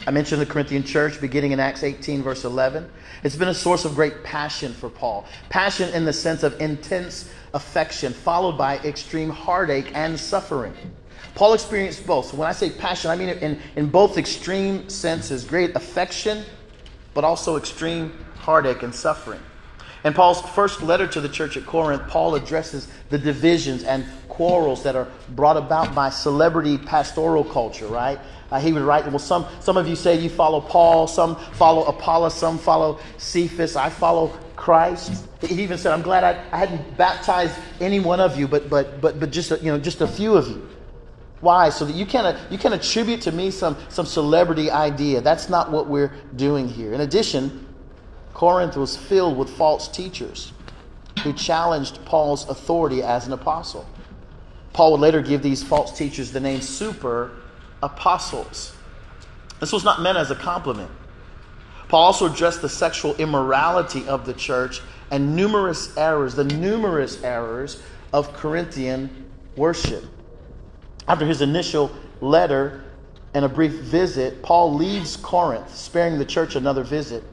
I 0.06 0.12
mentioned 0.12 0.42
the 0.42 0.46
Corinthian 0.46 0.84
church 0.84 1.22
beginning 1.22 1.54
in 1.54 1.62
Acts 1.62 1.82
18, 1.82 2.24
verse 2.24 2.44
11. 2.44 2.90
It's 3.24 3.38
been 3.38 3.48
a 3.48 3.54
source 3.54 3.86
of 3.86 3.96
great 3.96 4.22
passion 4.24 4.74
for 4.74 4.90
Paul. 4.90 5.26
Passion 5.48 5.94
in 5.94 6.04
the 6.04 6.12
sense 6.12 6.44
of 6.44 6.60
intense 6.60 7.32
affection, 7.54 8.12
followed 8.12 8.58
by 8.58 8.80
extreme 8.80 9.30
heartache 9.30 9.92
and 9.96 10.20
suffering. 10.20 10.74
Paul 11.36 11.54
experienced 11.54 12.06
both. 12.06 12.28
So 12.28 12.38
when 12.38 12.48
I 12.48 12.52
say 12.52 12.70
passion, 12.70 13.10
I 13.10 13.16
mean 13.16 13.30
in, 13.30 13.60
in 13.76 13.88
both 13.88 14.18
extreme 14.18 14.90
senses 14.90 15.44
great 15.44 15.76
affection, 15.76 16.44
but 17.14 17.24
also 17.24 17.58
extreme 17.58 18.14
heartache 18.36 18.84
and 18.84 18.94
suffering. 18.94 19.40
In 20.04 20.14
Paul's 20.14 20.42
first 20.42 20.82
letter 20.84 21.08
to 21.08 21.22
the 21.22 21.30
church 21.30 21.56
at 21.56 21.66
Corinth, 21.66 22.04
Paul 22.10 22.36
addresses 22.36 22.90
the 23.10 23.18
divisions 23.18 23.84
and 23.84 24.06
quarrels 24.28 24.84
that 24.84 24.96
are 24.96 25.08
brought 25.30 25.56
about 25.56 25.96
by 25.96 26.10
celebrity 26.10 26.78
pastoral 26.78 27.44
culture, 27.44 27.88
right? 27.88 28.20
Uh, 28.52 28.60
he 28.60 28.74
would 28.74 28.82
write, 28.82 29.08
well, 29.08 29.18
some, 29.18 29.46
some 29.62 29.78
of 29.78 29.88
you 29.88 29.96
say 29.96 30.20
you 30.20 30.30
follow 30.30 30.60
Paul, 30.60 31.08
some 31.08 31.38
follow 31.54 31.86
Apollos, 31.86 32.34
some 32.34 32.58
follow 32.58 33.00
Cephas, 33.18 33.76
I 33.76 33.90
follow 33.90 34.28
Christ. 34.56 35.26
He 35.42 35.64
even 35.64 35.78
said, 35.78 35.94
I'm 35.94 36.02
glad 36.02 36.24
I, 36.24 36.44
I 36.52 36.58
hadn't 36.58 36.98
baptized 36.98 37.58
any 37.80 38.00
one 38.00 38.20
of 38.20 38.38
you, 38.38 38.48
but, 38.48 38.70
but, 38.70 39.00
but, 39.00 39.20
but 39.20 39.32
just, 39.32 39.52
a, 39.52 39.58
you 39.58 39.72
know, 39.72 39.80
just 39.80 40.02
a 40.02 40.08
few 40.08 40.36
of 40.36 40.48
you. 40.50 40.70
Why? 41.44 41.72
So 41.72 41.84
that 41.84 41.94
you 41.94 42.06
can, 42.06 42.38
you 42.50 42.58
can 42.58 42.72
attribute 42.72 43.20
to 43.24 43.34
me 43.34 43.52
some, 43.52 43.76
some 43.90 44.06
celebrity 44.06 44.72
idea. 44.72 45.20
That's 45.20 45.50
not 45.50 45.74
what 45.74 45.88
we're 45.88 46.14
doing 46.38 46.70
here. 46.70 46.94
In 46.94 47.02
addition, 47.02 47.68
Corinth 48.34 48.78
was 48.78 48.96
filled 48.96 49.38
with 49.38 49.50
false 49.50 49.90
teachers 49.90 50.54
who 51.22 51.34
challenged 51.34 52.04
Paul's 52.06 52.48
authority 52.48 53.04
as 53.04 53.28
an 53.28 53.34
apostle. 53.34 53.86
Paul 54.72 54.94
would 54.94 55.02
later 55.02 55.22
give 55.22 55.44
these 55.44 55.62
false 55.62 55.96
teachers 55.98 56.32
the 56.32 56.40
name 56.40 56.62
super 56.62 57.32
apostles. 57.84 58.74
This 59.60 59.74
was 59.74 59.84
not 59.84 60.02
meant 60.02 60.18
as 60.18 60.32
a 60.32 60.36
compliment. 60.36 60.92
Paul 61.90 62.06
also 62.06 62.32
addressed 62.32 62.62
the 62.62 62.70
sexual 62.70 63.16
immorality 63.16 64.08
of 64.08 64.26
the 64.26 64.34
church 64.34 64.80
and 65.12 65.36
numerous 65.36 65.98
errors, 65.98 66.36
the 66.36 66.46
numerous 66.46 67.22
errors 67.22 67.84
of 68.14 68.32
Corinthian 68.32 69.26
worship. 69.58 70.06
After 71.08 71.26
his 71.26 71.42
initial 71.42 71.92
letter 72.22 72.84
and 73.34 73.44
a 73.44 73.50
brief 73.50 73.74
visit, 73.74 74.42
Paul 74.42 74.76
leaves 74.76 75.18
Corinth, 75.18 75.76
sparing 75.76 76.18
the 76.18 76.26
church 76.26 76.56
another 76.56 76.84
visit. 76.84 77.24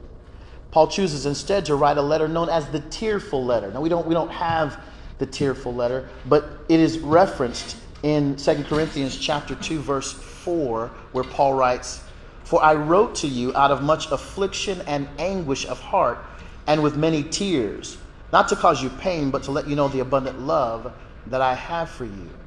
Paul 0.71 0.87
chooses 0.87 1.25
instead 1.25 1.65
to 1.65 1.75
write 1.75 1.97
a 1.97 2.01
letter 2.01 2.27
known 2.27 2.49
as 2.49 2.67
the 2.67 2.79
tearful 2.79 3.43
letter. 3.43 3.71
Now 3.71 3.81
we 3.81 3.89
don't 3.89 4.07
we 4.07 4.13
don't 4.13 4.31
have 4.31 4.79
the 5.19 5.25
tearful 5.25 5.73
letter, 5.73 6.09
but 6.25 6.65
it 6.69 6.79
is 6.79 6.99
referenced 6.99 7.77
in 8.03 8.35
2 8.35 8.63
Corinthians 8.63 9.17
chapter 9.17 9.53
2 9.53 9.79
verse 9.79 10.11
4 10.11 10.91
where 11.11 11.23
Paul 11.23 11.53
writes, 11.53 12.01
"For 12.43 12.63
I 12.63 12.73
wrote 12.73 13.15
to 13.15 13.27
you 13.27 13.55
out 13.55 13.71
of 13.71 13.83
much 13.83 14.11
affliction 14.11 14.81
and 14.87 15.07
anguish 15.19 15.65
of 15.65 15.79
heart 15.79 16.25
and 16.67 16.81
with 16.81 16.95
many 16.95 17.23
tears, 17.23 17.97
not 18.33 18.47
to 18.49 18.55
cause 18.55 18.81
you 18.81 18.89
pain, 18.89 19.29
but 19.29 19.43
to 19.43 19.51
let 19.51 19.67
you 19.67 19.75
know 19.75 19.87
the 19.87 19.99
abundant 19.99 20.41
love 20.41 20.91
that 21.27 21.41
I 21.41 21.53
have 21.53 21.89
for 21.89 22.05
you." 22.05 22.40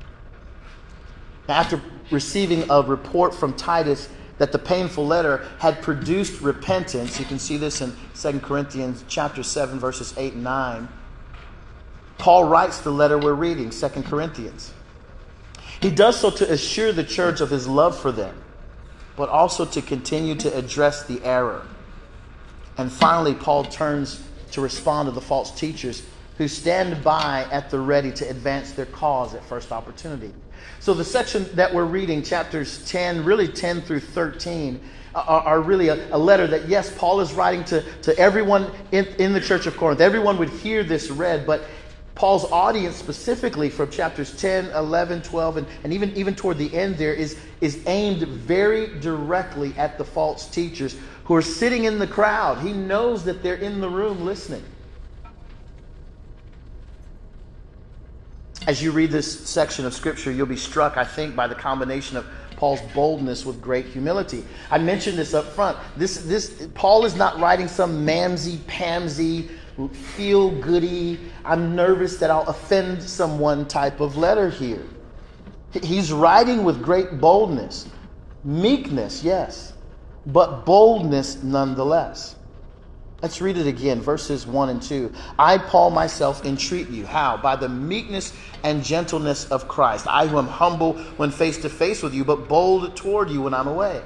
After 1.48 1.80
receiving 2.10 2.70
a 2.70 2.82
report 2.82 3.34
from 3.34 3.54
Titus 3.54 4.08
that 4.38 4.52
the 4.52 4.58
painful 4.58 5.06
letter 5.06 5.46
had 5.58 5.82
produced 5.82 6.40
repentance, 6.40 7.18
you 7.18 7.26
can 7.26 7.38
see 7.38 7.56
this 7.56 7.80
in 7.80 7.94
2 8.14 8.40
Corinthians 8.40 9.04
chapter 9.08 9.42
7 9.42 9.78
verses 9.78 10.14
8 10.16 10.34
and 10.34 10.44
9. 10.44 10.88
Paul 12.18 12.44
writes 12.44 12.80
the 12.80 12.90
letter 12.90 13.18
we're 13.18 13.34
reading, 13.34 13.70
2 13.70 13.88
Corinthians. 14.02 14.72
He 15.80 15.90
does 15.90 16.18
so 16.18 16.30
to 16.30 16.50
assure 16.50 16.92
the 16.92 17.04
church 17.04 17.40
of 17.40 17.50
his 17.50 17.68
love 17.68 17.98
for 17.98 18.10
them, 18.10 18.42
but 19.16 19.28
also 19.28 19.64
to 19.66 19.82
continue 19.82 20.34
to 20.36 20.56
address 20.56 21.04
the 21.04 21.22
error. 21.22 21.66
And 22.78 22.90
finally, 22.90 23.34
Paul 23.34 23.64
turns 23.64 24.22
to 24.52 24.60
respond 24.60 25.08
to 25.08 25.12
the 25.12 25.20
false 25.20 25.50
teachers 25.58 26.02
who 26.38 26.48
stand 26.48 27.04
by 27.04 27.46
at 27.52 27.70
the 27.70 27.78
ready 27.78 28.10
to 28.12 28.28
advance 28.28 28.72
their 28.72 28.86
cause 28.86 29.34
at 29.34 29.44
first 29.44 29.70
opportunity. 29.70 30.32
So, 30.80 30.94
the 30.94 31.04
section 31.04 31.48
that 31.54 31.72
we're 31.72 31.84
reading, 31.84 32.22
chapters 32.22 32.84
10, 32.90 33.24
really 33.24 33.48
10 33.48 33.82
through 33.82 34.00
13, 34.00 34.80
are, 35.14 35.40
are 35.40 35.60
really 35.60 35.88
a, 35.88 36.14
a, 36.14 36.18
letter 36.18 36.46
that, 36.46 36.68
yes, 36.68 36.92
Paul 36.96 37.20
is 37.20 37.32
writing 37.32 37.64
to, 37.64 37.82
to 38.02 38.18
everyone 38.18 38.70
in, 38.92 39.06
in 39.18 39.32
the 39.32 39.40
church 39.40 39.66
of 39.66 39.76
Corinth. 39.76 40.00
Everyone 40.00 40.38
would 40.38 40.50
hear 40.50 40.82
this 40.82 41.10
read, 41.10 41.46
but 41.46 41.64
Paul's 42.14 42.44
audience, 42.50 42.96
specifically 42.96 43.68
from 43.68 43.90
chapters 43.90 44.36
10, 44.36 44.70
11, 44.70 45.22
12, 45.22 45.56
and, 45.58 45.66
and 45.82 45.92
even, 45.92 46.14
even 46.16 46.34
toward 46.34 46.58
the 46.58 46.72
end 46.74 46.96
there, 46.96 47.14
is, 47.14 47.38
is 47.60 47.82
aimed 47.86 48.22
very 48.22 48.98
directly 49.00 49.74
at 49.76 49.98
the 49.98 50.04
false 50.04 50.48
teachers 50.48 50.96
who 51.24 51.34
are 51.34 51.42
sitting 51.42 51.84
in 51.84 51.98
the 51.98 52.06
crowd. 52.06 52.58
He 52.58 52.72
knows 52.72 53.24
that 53.24 53.42
they're 53.42 53.54
in 53.56 53.80
the 53.80 53.88
room 53.88 54.24
listening. 54.24 54.62
As 58.66 58.82
you 58.82 58.92
read 58.92 59.10
this 59.10 59.46
section 59.46 59.84
of 59.84 59.92
Scripture, 59.92 60.32
you'll 60.32 60.46
be 60.46 60.56
struck, 60.56 60.96
I 60.96 61.04
think, 61.04 61.36
by 61.36 61.46
the 61.46 61.54
combination 61.54 62.16
of 62.16 62.26
Paul's 62.56 62.80
boldness 62.94 63.44
with 63.44 63.60
great 63.60 63.84
humility. 63.86 64.42
I 64.70 64.78
mentioned 64.78 65.18
this 65.18 65.34
up 65.34 65.44
front. 65.44 65.76
This, 65.98 66.18
this, 66.18 66.68
Paul 66.74 67.04
is 67.04 67.14
not 67.14 67.38
writing 67.38 67.68
some 67.68 68.06
mamsy 68.06 68.56
pamsy, 68.66 69.50
feel 69.92 70.50
goody, 70.60 71.18
I'm 71.44 71.76
nervous 71.76 72.16
that 72.18 72.30
I'll 72.30 72.48
offend 72.48 73.02
someone 73.02 73.66
type 73.66 74.00
of 74.00 74.16
letter 74.16 74.48
here. 74.48 74.82
He's 75.82 76.12
writing 76.12 76.64
with 76.64 76.82
great 76.82 77.20
boldness, 77.20 77.88
meekness, 78.44 79.22
yes, 79.22 79.74
but 80.26 80.64
boldness 80.64 81.42
nonetheless. 81.42 82.36
Let's 83.24 83.40
read 83.40 83.56
it 83.56 83.66
again, 83.66 84.02
verses 84.02 84.46
1 84.46 84.68
and 84.68 84.82
2. 84.82 85.10
I, 85.38 85.56
Paul, 85.56 85.88
myself 85.92 86.44
entreat 86.44 86.90
you. 86.90 87.06
How? 87.06 87.38
By 87.38 87.56
the 87.56 87.70
meekness 87.70 88.36
and 88.62 88.84
gentleness 88.84 89.50
of 89.50 89.66
Christ. 89.66 90.06
I, 90.06 90.26
who 90.26 90.36
am 90.36 90.46
humble 90.46 90.98
when 91.16 91.30
face 91.30 91.56
to 91.62 91.70
face 91.70 92.02
with 92.02 92.12
you, 92.12 92.22
but 92.22 92.50
bold 92.50 92.94
toward 92.94 93.30
you 93.30 93.40
when 93.40 93.54
I'm 93.54 93.66
away. 93.66 94.02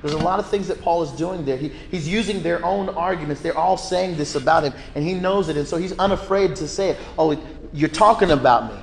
There's 0.00 0.14
a 0.14 0.18
lot 0.18 0.38
of 0.38 0.48
things 0.48 0.68
that 0.68 0.80
Paul 0.82 1.02
is 1.02 1.10
doing 1.10 1.44
there. 1.44 1.56
He, 1.56 1.70
he's 1.90 2.06
using 2.06 2.44
their 2.44 2.64
own 2.64 2.90
arguments. 2.90 3.42
They're 3.42 3.58
all 3.58 3.76
saying 3.76 4.16
this 4.16 4.36
about 4.36 4.62
him, 4.62 4.72
and 4.94 5.04
he 5.04 5.14
knows 5.14 5.48
it. 5.48 5.56
And 5.56 5.66
so 5.66 5.76
he's 5.76 5.98
unafraid 5.98 6.54
to 6.54 6.68
say 6.68 6.90
it. 6.90 6.98
Oh, 7.18 7.36
you're 7.72 7.88
talking 7.88 8.30
about 8.30 8.72
me. 8.72 8.80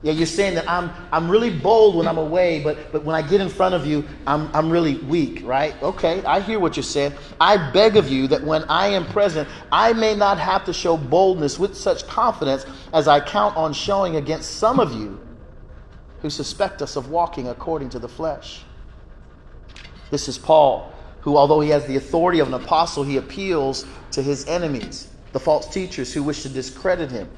Yeah, 0.00 0.12
you're 0.12 0.26
saying 0.26 0.54
that 0.54 0.68
I'm, 0.70 0.90
I'm 1.10 1.28
really 1.28 1.50
bold 1.50 1.96
when 1.96 2.06
I'm 2.06 2.18
away, 2.18 2.62
but, 2.62 2.92
but 2.92 3.04
when 3.04 3.16
I 3.16 3.22
get 3.22 3.40
in 3.40 3.48
front 3.48 3.74
of 3.74 3.84
you, 3.84 4.04
I'm, 4.28 4.48
I'm 4.54 4.70
really 4.70 4.96
weak, 4.98 5.42
right? 5.44 5.74
Okay, 5.82 6.24
I 6.24 6.38
hear 6.38 6.60
what 6.60 6.76
you're 6.76 6.84
saying. 6.84 7.14
I 7.40 7.72
beg 7.72 7.96
of 7.96 8.08
you 8.08 8.28
that 8.28 8.44
when 8.44 8.62
I 8.64 8.88
am 8.88 9.04
present, 9.06 9.48
I 9.72 9.92
may 9.94 10.14
not 10.14 10.38
have 10.38 10.64
to 10.66 10.72
show 10.72 10.96
boldness 10.96 11.58
with 11.58 11.76
such 11.76 12.06
confidence 12.06 12.64
as 12.92 13.08
I 13.08 13.18
count 13.18 13.56
on 13.56 13.72
showing 13.72 14.14
against 14.14 14.52
some 14.52 14.78
of 14.78 14.92
you 14.92 15.20
who 16.22 16.30
suspect 16.30 16.80
us 16.80 16.94
of 16.94 17.10
walking 17.10 17.48
according 17.48 17.90
to 17.90 17.98
the 17.98 18.08
flesh. 18.08 18.62
This 20.10 20.28
is 20.28 20.38
Paul, 20.38 20.92
who, 21.22 21.36
although 21.36 21.60
he 21.60 21.70
has 21.70 21.86
the 21.86 21.96
authority 21.96 22.38
of 22.38 22.46
an 22.46 22.54
apostle, 22.54 23.02
he 23.02 23.16
appeals 23.16 23.84
to 24.12 24.22
his 24.22 24.46
enemies, 24.46 25.08
the 25.32 25.40
false 25.40 25.68
teachers 25.68 26.12
who 26.14 26.22
wish 26.22 26.42
to 26.44 26.48
discredit 26.48 27.10
him. 27.10 27.28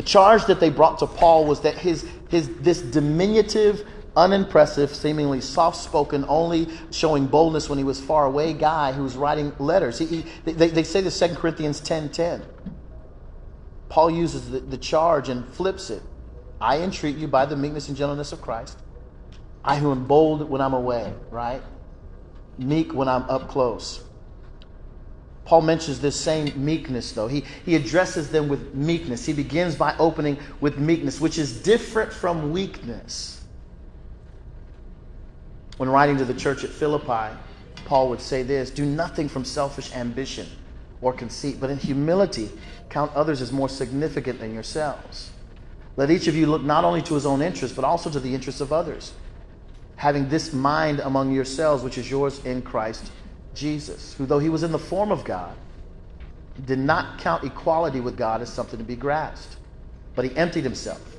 The 0.00 0.06
charge 0.06 0.46
that 0.46 0.60
they 0.60 0.70
brought 0.70 1.00
to 1.00 1.06
Paul 1.06 1.44
was 1.44 1.60
that 1.60 1.76
his, 1.76 2.08
his, 2.30 2.48
this 2.60 2.80
diminutive, 2.80 3.86
unimpressive, 4.16 4.94
seemingly 4.94 5.42
soft 5.42 5.76
spoken, 5.76 6.24
only 6.26 6.68
showing 6.90 7.26
boldness 7.26 7.68
when 7.68 7.76
he 7.76 7.84
was 7.84 8.00
far 8.00 8.24
away 8.24 8.54
guy 8.54 8.92
who 8.92 9.02
was 9.02 9.14
writing 9.18 9.52
letters. 9.58 9.98
He, 9.98 10.06
he, 10.06 10.24
they, 10.46 10.68
they 10.68 10.84
say 10.84 11.02
this 11.02 11.18
2 11.18 11.34
Corinthians 11.34 11.80
10 11.80 12.08
10. 12.12 12.42
Paul 13.90 14.10
uses 14.10 14.50
the, 14.50 14.60
the 14.60 14.78
charge 14.78 15.28
and 15.28 15.46
flips 15.46 15.90
it. 15.90 16.02
I 16.62 16.78
entreat 16.78 17.16
you 17.18 17.28
by 17.28 17.44
the 17.44 17.54
meekness 17.54 17.88
and 17.88 17.96
gentleness 17.98 18.32
of 18.32 18.40
Christ. 18.40 18.78
I 19.62 19.76
who 19.76 19.90
am 19.90 20.06
bold 20.06 20.48
when 20.48 20.62
I'm 20.62 20.72
away, 20.72 21.12
right? 21.30 21.60
Meek 22.56 22.94
when 22.94 23.06
I'm 23.06 23.24
up 23.24 23.50
close. 23.50 24.02
Paul 25.50 25.62
mentions 25.62 26.00
this 26.00 26.14
same 26.14 26.64
meekness, 26.64 27.10
though. 27.10 27.26
He, 27.26 27.44
he 27.66 27.74
addresses 27.74 28.30
them 28.30 28.46
with 28.46 28.72
meekness. 28.72 29.26
He 29.26 29.32
begins 29.32 29.74
by 29.74 29.96
opening 29.98 30.38
with 30.60 30.78
meekness, 30.78 31.20
which 31.20 31.38
is 31.38 31.60
different 31.60 32.12
from 32.12 32.52
weakness. 32.52 33.42
When 35.76 35.88
writing 35.88 36.16
to 36.18 36.24
the 36.24 36.34
church 36.34 36.62
at 36.62 36.70
Philippi, 36.70 37.36
Paul 37.84 38.10
would 38.10 38.20
say 38.20 38.44
this 38.44 38.70
Do 38.70 38.86
nothing 38.86 39.28
from 39.28 39.44
selfish 39.44 39.92
ambition 39.92 40.46
or 41.00 41.12
conceit, 41.12 41.56
but 41.58 41.68
in 41.68 41.78
humility 41.78 42.48
count 42.88 43.12
others 43.16 43.42
as 43.42 43.50
more 43.50 43.68
significant 43.68 44.38
than 44.38 44.54
yourselves. 44.54 45.32
Let 45.96 46.12
each 46.12 46.28
of 46.28 46.36
you 46.36 46.46
look 46.46 46.62
not 46.62 46.84
only 46.84 47.02
to 47.02 47.14
his 47.14 47.26
own 47.26 47.42
interest, 47.42 47.74
but 47.74 47.84
also 47.84 48.08
to 48.08 48.20
the 48.20 48.32
interests 48.32 48.60
of 48.60 48.72
others, 48.72 49.14
having 49.96 50.28
this 50.28 50.52
mind 50.52 51.00
among 51.00 51.32
yourselves, 51.32 51.82
which 51.82 51.98
is 51.98 52.08
yours 52.08 52.38
in 52.44 52.62
Christ 52.62 53.10
Jesus, 53.54 54.14
who, 54.14 54.26
though 54.26 54.38
he 54.38 54.48
was 54.48 54.62
in 54.62 54.72
the 54.72 54.78
form 54.78 55.10
of 55.10 55.24
God, 55.24 55.56
did 56.64 56.78
not 56.78 57.18
count 57.18 57.44
equality 57.44 58.00
with 58.00 58.16
God 58.16 58.42
as 58.42 58.52
something 58.52 58.78
to 58.78 58.84
be 58.84 58.96
grasped, 58.96 59.56
but 60.14 60.24
he 60.24 60.36
emptied 60.36 60.64
himself, 60.64 61.16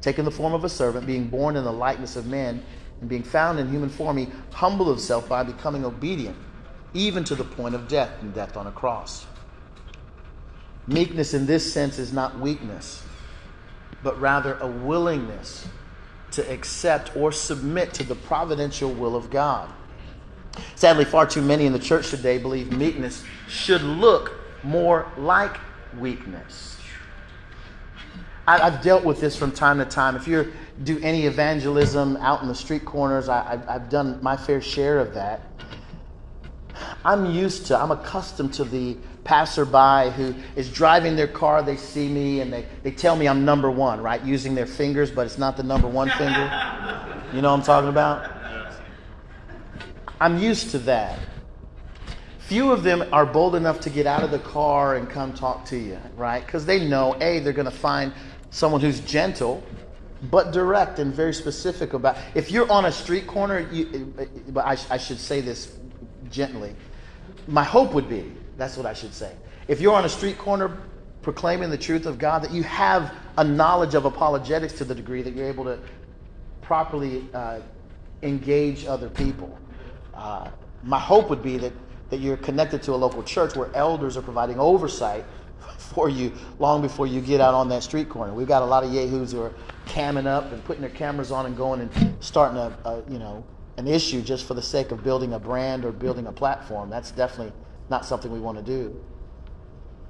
taking 0.00 0.24
the 0.24 0.30
form 0.30 0.54
of 0.54 0.64
a 0.64 0.68
servant, 0.68 1.06
being 1.06 1.28
born 1.28 1.56
in 1.56 1.64
the 1.64 1.72
likeness 1.72 2.16
of 2.16 2.26
men, 2.26 2.62
and 3.00 3.08
being 3.08 3.22
found 3.22 3.58
in 3.58 3.68
human 3.68 3.88
form, 3.88 4.16
he 4.16 4.28
humbled 4.52 4.88
himself 4.88 5.28
by 5.28 5.42
becoming 5.42 5.84
obedient, 5.84 6.36
even 6.92 7.24
to 7.24 7.34
the 7.34 7.44
point 7.44 7.74
of 7.74 7.88
death 7.88 8.10
and 8.20 8.34
death 8.34 8.56
on 8.56 8.66
a 8.66 8.72
cross. 8.72 9.26
Meekness 10.86 11.34
in 11.34 11.46
this 11.46 11.72
sense 11.72 11.98
is 11.98 12.12
not 12.12 12.38
weakness, 12.38 13.04
but 14.02 14.18
rather 14.20 14.58
a 14.60 14.66
willingness 14.66 15.66
to 16.32 16.52
accept 16.52 17.16
or 17.16 17.32
submit 17.32 17.94
to 17.94 18.02
the 18.02 18.14
providential 18.14 18.92
will 18.92 19.16
of 19.16 19.30
God. 19.30 19.70
Sadly, 20.74 21.04
far 21.04 21.26
too 21.26 21.42
many 21.42 21.66
in 21.66 21.72
the 21.72 21.78
church 21.78 22.10
today 22.10 22.38
believe 22.38 22.72
meekness 22.72 23.24
should 23.48 23.82
look 23.82 24.32
more 24.62 25.10
like 25.16 25.56
weakness. 25.98 26.76
I, 28.46 28.70
have 28.70 28.82
dealt 28.82 29.04
with 29.04 29.20
this 29.20 29.36
from 29.36 29.52
time 29.52 29.78
to 29.78 29.84
time. 29.84 30.16
If 30.16 30.26
you 30.26 30.52
do 30.82 30.98
any 31.02 31.26
evangelism 31.26 32.16
out 32.16 32.42
in 32.42 32.48
the 32.48 32.54
street 32.54 32.84
corners, 32.84 33.28
I, 33.28 33.60
I've 33.68 33.88
done 33.88 34.18
my 34.22 34.36
fair 34.36 34.60
share 34.60 34.98
of 34.98 35.14
that. 35.14 35.42
I'm 37.04 37.26
used 37.32 37.66
to, 37.66 37.78
I'm 37.78 37.90
accustomed 37.90 38.54
to 38.54 38.64
the 38.64 38.96
passerby 39.24 40.10
who 40.16 40.34
is 40.56 40.72
driving 40.72 41.14
their 41.14 41.28
car, 41.28 41.62
they 41.62 41.76
see 41.76 42.08
me, 42.08 42.40
and 42.40 42.52
they, 42.52 42.66
they 42.82 42.90
tell 42.90 43.14
me 43.14 43.28
I'm 43.28 43.44
number 43.44 43.70
one, 43.70 44.02
right? 44.02 44.22
Using 44.24 44.54
their 44.54 44.66
fingers, 44.66 45.10
but 45.10 45.26
it's 45.26 45.38
not 45.38 45.56
the 45.56 45.62
number 45.62 45.86
one 45.86 46.08
finger. 46.10 46.50
You 47.32 47.42
know 47.42 47.50
what 47.50 47.58
I'm 47.58 47.62
talking 47.62 47.90
about? 47.90 48.39
I'm 50.20 50.38
used 50.38 50.70
to 50.72 50.78
that. 50.80 51.18
Few 52.40 52.72
of 52.72 52.82
them 52.82 53.04
are 53.12 53.24
bold 53.24 53.54
enough 53.54 53.80
to 53.80 53.90
get 53.90 54.06
out 54.06 54.22
of 54.22 54.30
the 54.30 54.38
car 54.40 54.96
and 54.96 55.08
come 55.08 55.32
talk 55.32 55.64
to 55.66 55.78
you, 55.78 55.98
right? 56.16 56.44
Because 56.44 56.66
they 56.66 56.86
know, 56.86 57.16
A, 57.20 57.38
they're 57.38 57.52
going 57.52 57.64
to 57.64 57.70
find 57.70 58.12
someone 58.50 58.80
who's 58.80 59.00
gentle, 59.00 59.62
but 60.24 60.52
direct 60.52 60.98
and 60.98 61.14
very 61.14 61.32
specific 61.32 61.94
about. 61.94 62.18
If 62.34 62.50
you're 62.50 62.70
on 62.70 62.86
a 62.86 62.92
street 62.92 63.26
corner, 63.26 63.60
you, 63.72 64.12
but 64.48 64.66
I, 64.66 64.76
I 64.90 64.98
should 64.98 65.18
say 65.18 65.40
this 65.40 65.78
gently. 66.30 66.74
My 67.46 67.64
hope 67.64 67.94
would 67.94 68.08
be, 68.08 68.32
that's 68.56 68.76
what 68.76 68.84
I 68.84 68.92
should 68.92 69.14
say. 69.14 69.32
If 69.68 69.80
you're 69.80 69.94
on 69.94 70.04
a 70.04 70.08
street 70.08 70.36
corner 70.36 70.76
proclaiming 71.22 71.70
the 71.70 71.78
truth 71.78 72.04
of 72.06 72.18
God, 72.18 72.42
that 72.42 72.50
you 72.50 72.64
have 72.64 73.14
a 73.38 73.44
knowledge 73.44 73.94
of 73.94 74.04
apologetics 74.04 74.72
to 74.74 74.84
the 74.84 74.94
degree 74.94 75.22
that 75.22 75.34
you're 75.34 75.48
able 75.48 75.64
to 75.64 75.78
properly 76.62 77.26
uh, 77.32 77.60
engage 78.22 78.86
other 78.86 79.08
people. 79.08 79.56
Uh, 80.20 80.50
my 80.82 80.98
hope 80.98 81.30
would 81.30 81.42
be 81.42 81.56
that, 81.56 81.72
that 82.10 82.20
you're 82.20 82.36
connected 82.36 82.82
to 82.82 82.92
a 82.92 82.96
local 82.96 83.22
church 83.22 83.56
where 83.56 83.74
elders 83.74 84.18
are 84.18 84.22
providing 84.22 84.60
oversight 84.60 85.24
for 85.78 86.10
you 86.10 86.30
long 86.58 86.82
before 86.82 87.06
you 87.06 87.22
get 87.22 87.40
out 87.40 87.54
on 87.54 87.70
that 87.70 87.82
street 87.82 88.08
corner. 88.10 88.32
We've 88.32 88.46
got 88.46 88.62
a 88.62 88.66
lot 88.66 88.84
of 88.84 88.92
yahoos 88.92 89.32
who 89.32 89.40
are 89.40 89.52
camming 89.86 90.26
up 90.26 90.52
and 90.52 90.62
putting 90.64 90.82
their 90.82 90.90
cameras 90.90 91.30
on 91.30 91.46
and 91.46 91.56
going 91.56 91.80
and 91.80 92.14
starting 92.20 92.58
a, 92.58 92.76
a 92.84 93.02
you 93.10 93.18
know 93.18 93.42
an 93.78 93.88
issue 93.88 94.20
just 94.20 94.44
for 94.44 94.52
the 94.52 94.62
sake 94.62 94.90
of 94.90 95.02
building 95.02 95.32
a 95.32 95.38
brand 95.38 95.86
or 95.86 95.90
building 95.90 96.26
a 96.26 96.32
platform. 96.32 96.90
That's 96.90 97.10
definitely 97.12 97.54
not 97.88 98.04
something 98.04 98.30
we 98.30 98.40
want 98.40 98.58
to 98.58 98.62
do. 98.62 99.02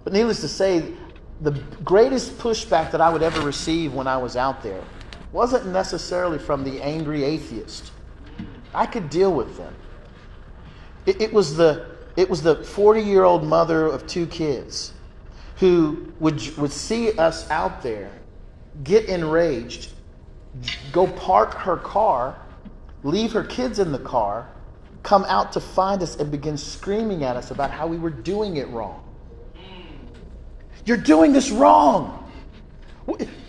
But 0.03 0.13
needless 0.13 0.41
to 0.41 0.49
say, 0.49 0.93
the 1.41 1.53
greatest 1.85 2.37
pushback 2.39 2.91
that 2.91 3.01
I 3.01 3.11
would 3.11 3.23
ever 3.23 3.41
receive 3.43 3.95
when 3.95 4.09
I 4.09 4.17
was 4.17 4.37
out 4.37 4.63
there 4.63 4.83
wasn't 5.31 5.67
necessarily 5.67 6.39
from 6.39 6.65
the 6.65 6.83
angry 6.83 7.23
atheist. 7.23 7.93
I 8.75 8.87
could 8.87 9.09
deal 9.09 9.33
with 9.33 9.57
them. 9.57 9.75
It, 11.07 11.21
it 11.21 11.33
was 11.33 11.57
the 11.57 11.87
it 12.17 12.29
was 12.29 12.43
the 12.43 12.57
40 12.57 13.01
year 13.01 13.25
old 13.25 13.45
mother 13.45 13.87
of 13.87 14.07
two 14.07 14.27
kids 14.27 14.93
who 15.57 16.13
would, 16.21 16.57
would 16.57 16.73
see 16.73 17.17
us 17.19 17.49
out 17.51 17.83
there, 17.83 18.11
get 18.83 19.05
enraged, 19.07 19.91
go 20.91 21.07
park 21.07 21.55
her 21.55 21.77
car, 21.77 22.37
leave 23.03 23.33
her 23.33 23.45
kids 23.45 23.79
in 23.79 23.93
the 23.93 23.99
car, 23.99 24.49
come 25.03 25.25
out 25.29 25.53
to 25.53 25.61
find 25.61 26.03
us 26.03 26.17
and 26.17 26.31
begin 26.31 26.57
screaming 26.57 27.25
at 27.25 27.37
us 27.37 27.51
about 27.51 27.71
how 27.71 27.87
we 27.87 27.99
were 27.99 28.11
doing 28.11 28.57
it 28.57 28.69
wrong. 28.69 29.03
You're 30.87 30.97
doing 30.97 31.33
this 31.33 31.51
wrong. 31.51 32.17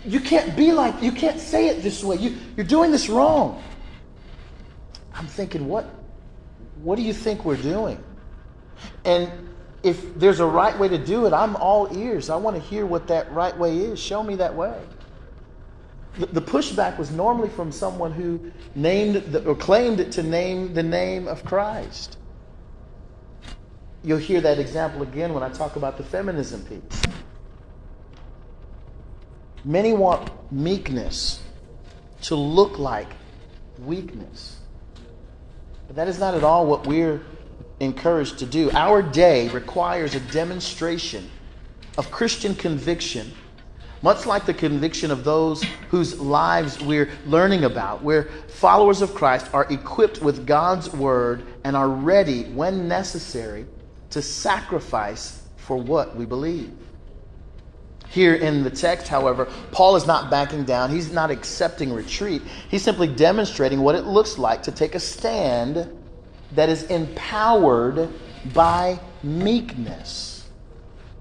You 0.04 0.20
can't 0.20 0.54
be 0.56 0.72
like, 0.72 1.02
you 1.02 1.12
can't 1.12 1.40
say 1.40 1.68
it 1.68 1.82
this 1.82 2.04
way. 2.04 2.16
You, 2.16 2.36
you're 2.56 2.66
doing 2.66 2.90
this 2.90 3.08
wrong. 3.08 3.62
I'm 5.14 5.26
thinking, 5.26 5.66
what, 5.66 5.86
what 6.82 6.96
do 6.96 7.02
you 7.02 7.12
think 7.12 7.44
we're 7.44 7.56
doing? 7.56 8.02
And 9.04 9.30
if 9.82 10.18
there's 10.18 10.40
a 10.40 10.46
right 10.46 10.76
way 10.78 10.88
to 10.88 10.98
do 10.98 11.26
it, 11.26 11.32
I'm 11.32 11.56
all 11.56 11.96
ears. 11.96 12.30
I 12.30 12.36
want 12.36 12.56
to 12.56 12.62
hear 12.62 12.86
what 12.86 13.06
that 13.08 13.30
right 13.32 13.56
way 13.56 13.78
is. 13.78 14.00
Show 14.00 14.22
me 14.22 14.36
that 14.36 14.54
way. 14.54 14.78
The, 16.18 16.42
pushback 16.42 16.98
was 16.98 17.10
normally 17.10 17.48
from 17.48 17.72
someone 17.72 18.12
who 18.12 18.52
named 18.74 19.32
the, 19.32 19.42
or 19.46 19.54
claimed 19.54 20.12
to 20.12 20.22
name 20.22 20.74
the 20.74 20.82
name 20.82 21.26
of 21.26 21.42
Christ. 21.44 22.18
You'll 24.04 24.18
hear 24.18 24.40
that 24.42 24.58
example 24.58 25.02
again 25.02 25.32
when 25.32 25.42
I 25.42 25.48
talk 25.48 25.76
about 25.76 25.96
the 25.96 26.04
feminism 26.04 26.64
piece. 26.64 27.02
Many 29.64 29.94
want 29.94 30.30
meekness 30.52 31.40
to 32.22 32.34
look 32.34 32.78
like 32.78 33.08
weakness. 33.78 34.61
But 35.86 35.96
that 35.96 36.08
is 36.08 36.18
not 36.18 36.34
at 36.34 36.44
all 36.44 36.66
what 36.66 36.86
we're 36.86 37.20
encouraged 37.80 38.38
to 38.38 38.46
do. 38.46 38.70
Our 38.72 39.02
day 39.02 39.48
requires 39.48 40.14
a 40.14 40.20
demonstration 40.20 41.30
of 41.98 42.10
Christian 42.10 42.54
conviction, 42.54 43.32
much 44.00 44.24
like 44.24 44.46
the 44.46 44.54
conviction 44.54 45.10
of 45.10 45.24
those 45.24 45.64
whose 45.90 46.18
lives 46.18 46.80
we're 46.80 47.10
learning 47.26 47.64
about, 47.64 48.02
where 48.02 48.24
followers 48.48 49.02
of 49.02 49.14
Christ 49.14 49.48
are 49.52 49.66
equipped 49.70 50.22
with 50.22 50.46
God's 50.46 50.92
word 50.92 51.44
and 51.64 51.76
are 51.76 51.88
ready, 51.88 52.44
when 52.44 52.88
necessary, 52.88 53.66
to 54.10 54.22
sacrifice 54.22 55.42
for 55.56 55.76
what 55.76 56.16
we 56.16 56.24
believe. 56.24 56.72
Here 58.12 58.34
in 58.34 58.62
the 58.62 58.70
text, 58.70 59.08
however, 59.08 59.46
Paul 59.70 59.96
is 59.96 60.06
not 60.06 60.30
backing 60.30 60.64
down. 60.64 60.90
He's 60.90 61.10
not 61.10 61.30
accepting 61.30 61.94
retreat. 61.94 62.42
He's 62.68 62.82
simply 62.82 63.06
demonstrating 63.06 63.80
what 63.80 63.94
it 63.94 64.04
looks 64.04 64.36
like 64.36 64.62
to 64.64 64.70
take 64.70 64.94
a 64.94 65.00
stand 65.00 65.88
that 66.54 66.68
is 66.68 66.82
empowered 66.84 68.10
by 68.52 69.00
meekness. 69.22 70.46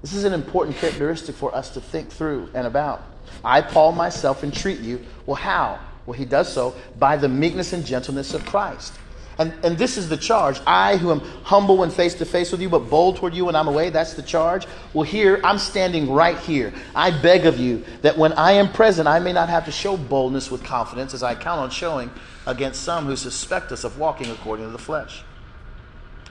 This 0.02 0.14
is 0.14 0.26
an 0.26 0.34
important 0.34 0.76
characteristic 0.78 1.34
for 1.36 1.56
us 1.56 1.70
to 1.76 1.82
think 1.82 2.10
through 2.10 2.50
and 2.54 2.68
about. 2.68 3.02
I, 3.42 3.62
Paul, 3.62 3.94
myself, 3.94 4.44
entreat 4.44 4.80
you. 4.80 5.06
Well, 5.26 5.36
how? 5.36 5.80
Well, 6.06 6.18
he 6.18 6.26
does 6.26 6.52
so 6.52 6.76
by 7.00 7.16
the 7.16 7.30
meekness 7.30 7.72
and 7.72 7.86
gentleness 7.86 8.34
of 8.34 8.46
Christ. 8.46 8.94
And, 9.42 9.66
and 9.66 9.76
this 9.76 9.98
is 9.98 10.08
the 10.08 10.18
charge. 10.18 10.60
I, 10.68 10.98
who 10.98 11.10
am 11.10 11.20
humble 11.44 11.78
when 11.78 11.90
face 11.90 12.14
to 12.16 12.26
face 12.26 12.52
with 12.52 12.62
you, 12.62 12.70
but 12.70 12.92
bold 12.92 13.16
toward 13.16 13.34
you 13.34 13.46
when 13.46 13.56
I'm 13.56 13.68
away, 13.68 13.90
that's 13.90 14.14
the 14.14 14.22
charge. 14.22 14.68
Well, 14.94 15.02
here, 15.02 15.42
I'm 15.44 15.58
standing 15.58 16.12
right 16.12 16.38
here. 16.38 16.72
I 16.94 17.10
beg 17.10 17.48
of 17.48 17.60
you 17.60 17.84
that 18.04 18.16
when 18.16 18.34
I 18.34 18.52
am 18.52 18.72
present, 18.72 19.08
I 19.08 19.18
may 19.18 19.34
not 19.34 19.50
have 19.50 19.66
to 19.66 19.72
show 19.72 19.98
boldness 19.98 20.52
with 20.52 20.64
confidence 20.64 21.16
as 21.16 21.24
I 21.24 21.34
count 21.34 21.60
on 21.60 21.72
showing 21.72 22.12
against 22.46 22.84
some 22.84 23.08
who 23.08 23.16
suspect 23.16 23.72
us 23.72 23.84
of 23.84 23.98
walking 23.98 24.30
according 24.30 24.66
to 24.68 24.72
the 24.72 24.78
flesh. 24.78 25.24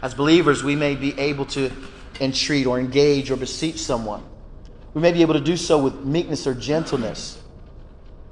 As 0.03 0.15
believers, 0.15 0.63
we 0.63 0.77
may 0.77 0.95
be 0.95 1.19
able 1.19 1.47
to 1.47 1.73
entreat 2.21 2.67
or 2.67 2.79
engage 2.79 3.33
or 3.33 3.37
beseech 3.37 3.81
someone. 3.81 4.23
We 4.95 5.03
may 5.03 5.11
be 5.11 5.23
able 5.23 5.35
to 5.35 5.41
do 5.41 5.57
so 5.57 5.83
with 5.83 6.05
meekness 6.05 6.47
or 6.47 6.55
gentleness. 6.55 7.40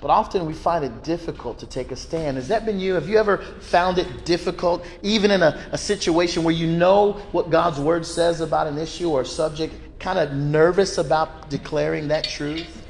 But 0.01 0.11
often 0.11 0.47
we 0.47 0.55
find 0.55 0.85
it 0.85 1.03
difficult 1.03 1.59
to 1.59 1.67
take 1.67 1.91
a 1.91 1.97
stand. 1.97 2.37
Has 2.37 2.49
that 2.49 2.65
been 2.65 2.79
you? 2.79 2.95
Have 2.95 3.09
you 3.09 3.19
ever 3.19 3.39
found 3.39 3.99
it 3.99 4.25
difficult, 4.25 4.87
even 5.03 5.31
in 5.31 5.43
a, 5.43 5.69
a 5.73 5.79
situation 5.79 6.45
where 6.45 6.55
you 6.55 6.69
know 6.69 7.15
what 7.33 7.51
God's 7.51 7.81
word 7.81 8.07
says 8.07 8.41
about 8.41 8.69
an 8.69 8.79
issue 8.79 9.11
or 9.11 9.25
subject, 9.25 9.75
kind 9.99 10.19
of 10.19 10.33
nervous 10.33 10.99
about 10.99 11.51
declaring 11.51 12.09
that 12.09 12.25
truth? 12.25 12.87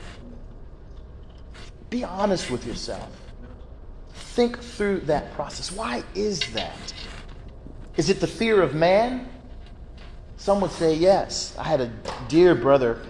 Be 1.89 2.05
honest 2.05 2.51
with 2.51 2.67
yourself. 2.67 3.09
Think 4.13 4.59
through 4.59 5.01
that 5.01 5.33
process. 5.33 5.73
Why 5.73 6.03
is 6.15 6.41
that? 6.53 6.93
Is 7.97 8.11
it 8.11 8.21
the 8.21 8.27
fear 8.27 8.61
of 8.61 8.75
man? 8.75 9.29
Some 10.37 10.61
would 10.61 10.71
say 10.71 10.95
yes. 10.95 11.57
I 11.59 11.65
had 11.65 11.81
a 11.81 11.91
dear 12.29 12.55
brother 12.55 13.03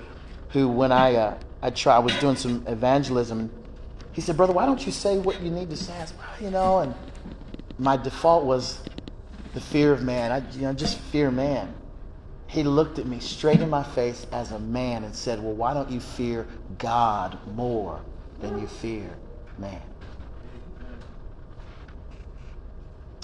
who, 0.51 0.69
when 0.69 0.93
I, 0.93 1.17
uh, 1.17 1.39
I, 1.61 1.71
try, 1.71 1.97
I 1.97 1.99
was 1.99 2.19
doing 2.21 2.37
some 2.37 2.65
evangelism, 2.67 3.51
he 4.19 4.23
said, 4.23 4.37
Brother, 4.37 4.53
why 4.53 4.67
don't 4.67 4.85
you 4.85 4.91
say 4.91 5.17
what 5.17 5.41
you 5.41 5.49
need 5.49 5.71
to 5.71 5.77
say? 5.77 5.93
I 5.97 6.05
said, 6.05 6.19
well, 6.19 6.29
you 6.41 6.51
know, 6.51 6.81
and 6.81 6.93
my 7.79 7.97
default 7.97 8.45
was 8.45 8.81
the 9.55 9.61
fear 9.61 9.93
of 9.93 10.03
man. 10.03 10.33
I, 10.33 10.39
you 10.57 10.63
know, 10.63 10.73
just 10.73 10.99
fear 10.99 11.31
man. 11.31 11.73
He 12.49 12.65
looked 12.65 12.99
at 12.99 13.07
me 13.07 13.21
straight 13.21 13.61
in 13.61 13.71
my 13.71 13.85
face 13.85 14.27
as 14.33 14.51
a 14.51 14.59
man 14.59 15.05
and 15.05 15.15
said, 15.15 15.41
Well, 15.41 15.53
why 15.53 15.73
don't 15.73 15.89
you 15.89 16.01
fear 16.01 16.49
God 16.79 17.39
more 17.55 18.01
than 18.41 18.61
you 18.61 18.67
fear 18.67 19.09
man? 19.57 19.83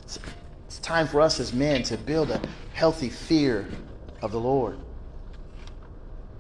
It's 0.05 0.79
time 0.81 1.09
for 1.09 1.21
us 1.21 1.41
as 1.41 1.53
men 1.53 1.83
to 1.85 1.99
build 1.99 2.31
a 2.31 2.41
healthy 2.73 3.11
fear 3.11 3.67
of 4.23 4.31
the 4.31 4.39
Lord. 4.39 4.79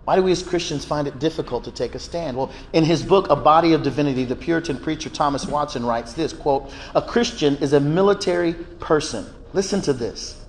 Why 0.04 0.16
do 0.16 0.22
we 0.22 0.32
as 0.32 0.42
Christians 0.42 0.84
find 0.84 1.08
it 1.08 1.18
difficult 1.18 1.64
to 1.64 1.70
take 1.70 1.94
a 1.94 1.98
stand? 1.98 2.36
Well, 2.36 2.52
in 2.72 2.84
his 2.84 3.02
book, 3.02 3.30
A 3.30 3.36
Body 3.36 3.72
of 3.72 3.82
Divinity, 3.82 4.24
the 4.24 4.36
Puritan 4.36 4.78
preacher 4.78 5.08
Thomas 5.08 5.46
Watson 5.46 5.84
writes 5.84 6.12
this 6.12 6.32
quote, 6.32 6.70
A 6.94 7.00
Christian 7.00 7.56
is 7.56 7.72
a 7.72 7.80
military 7.80 8.52
person. 8.52 9.26
Listen 9.54 9.80
to 9.82 9.92
this. 9.92 10.40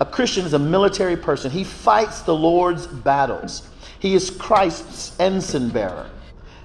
A 0.00 0.06
Christian 0.06 0.46
is 0.46 0.54
a 0.54 0.58
military 0.58 1.16
person. 1.16 1.50
He 1.50 1.64
fights 1.64 2.22
the 2.22 2.34
Lord's 2.34 2.86
battles. 2.86 3.68
He 3.98 4.14
is 4.14 4.30
Christ's 4.30 5.18
ensign 5.20 5.70
bearer. 5.70 6.08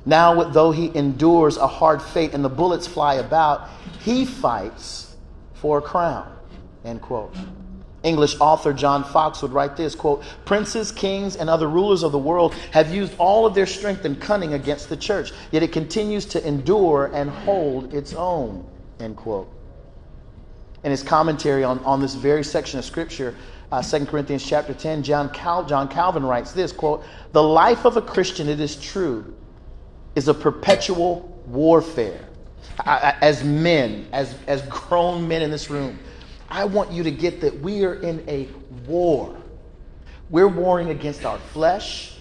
Now, 0.05 0.43
though 0.43 0.71
he 0.71 0.95
endures 0.95 1.57
a 1.57 1.67
hard 1.67 2.01
fate 2.01 2.33
and 2.33 2.43
the 2.43 2.49
bullets 2.49 2.88
fly 2.88 3.15
about, 3.15 3.69
he 4.01 4.25
fights 4.25 5.15
for 5.55 5.79
a 5.79 5.81
crown. 5.81 6.31
End 6.86 7.01
quote. 7.01 7.33
English 8.04 8.39
author 8.39 8.74
John 8.74 9.04
Foxe 9.04 9.42
would 9.42 9.54
write 9.54 9.76
this 9.78 9.96
quote, 9.96 10.24
Princes, 10.46 10.92
kings, 10.92 11.36
and 11.36 11.50
other 11.50 11.70
rulers 11.70 12.04
of 12.04 12.12
the 12.12 12.20
world 12.20 12.54
have 12.72 12.94
used 12.94 13.13
all 13.18 13.46
of 13.46 13.56
their 13.56 13.66
strength 13.66 14.06
and 14.06 14.20
cunning 14.20 14.54
against 14.54 14.89
the 14.89 14.98
church, 14.98 15.32
yet 15.52 15.63
it 15.63 15.72
continues 15.72 16.26
to 16.28 16.48
endure 16.48 17.12
and 17.13 17.30
hold 17.30 17.94
its 17.94 18.13
own. 18.13 18.66
End 19.00 19.16
quote. 19.16 19.50
In 20.84 20.92
his 20.92 21.02
commentary 21.02 21.63
on, 21.63 21.80
on 21.80 22.02
this 22.02 22.13
very 22.13 22.44
section 22.44 22.78
of 22.78 22.86
scripture, 22.86 23.36
uh, 23.72 23.82
2 23.82 24.06
Corinthians 24.06 24.46
chapter 24.46 24.74
10, 24.74 25.02
John, 25.02 25.30
Cal- 25.30 25.66
John 25.66 25.88
Calvin 25.88 26.26
writes 26.26 26.52
this 26.52 26.72
quote, 26.72 27.04
The 27.32 27.42
life 27.42 27.86
of 27.86 27.98
a 27.98 28.02
Christian, 28.02 28.50
it 28.50 28.60
is 28.60 28.76
true, 28.76 29.34
is 30.16 30.28
a 30.28 30.34
perpetual 30.34 31.22
warfare 31.48 32.28
I, 32.80 33.16
as 33.22 33.44
men, 33.44 34.08
as, 34.12 34.36
as 34.48 34.62
grown 34.63 35.28
men 35.28 35.42
in 35.42 35.52
this 35.52 35.70
room, 35.70 36.00
I 36.49 36.65
want 36.65 36.91
you 36.91 37.03
to 37.03 37.12
get 37.12 37.41
that 37.41 37.60
we 37.60 37.86
are 37.86 37.95
in 37.95 38.23
a 38.27 38.47
war. 38.88 39.36
We're 40.29 40.47
warring 40.47 40.89
against 40.89 41.25
our 41.25 41.38
flesh. 41.38 42.15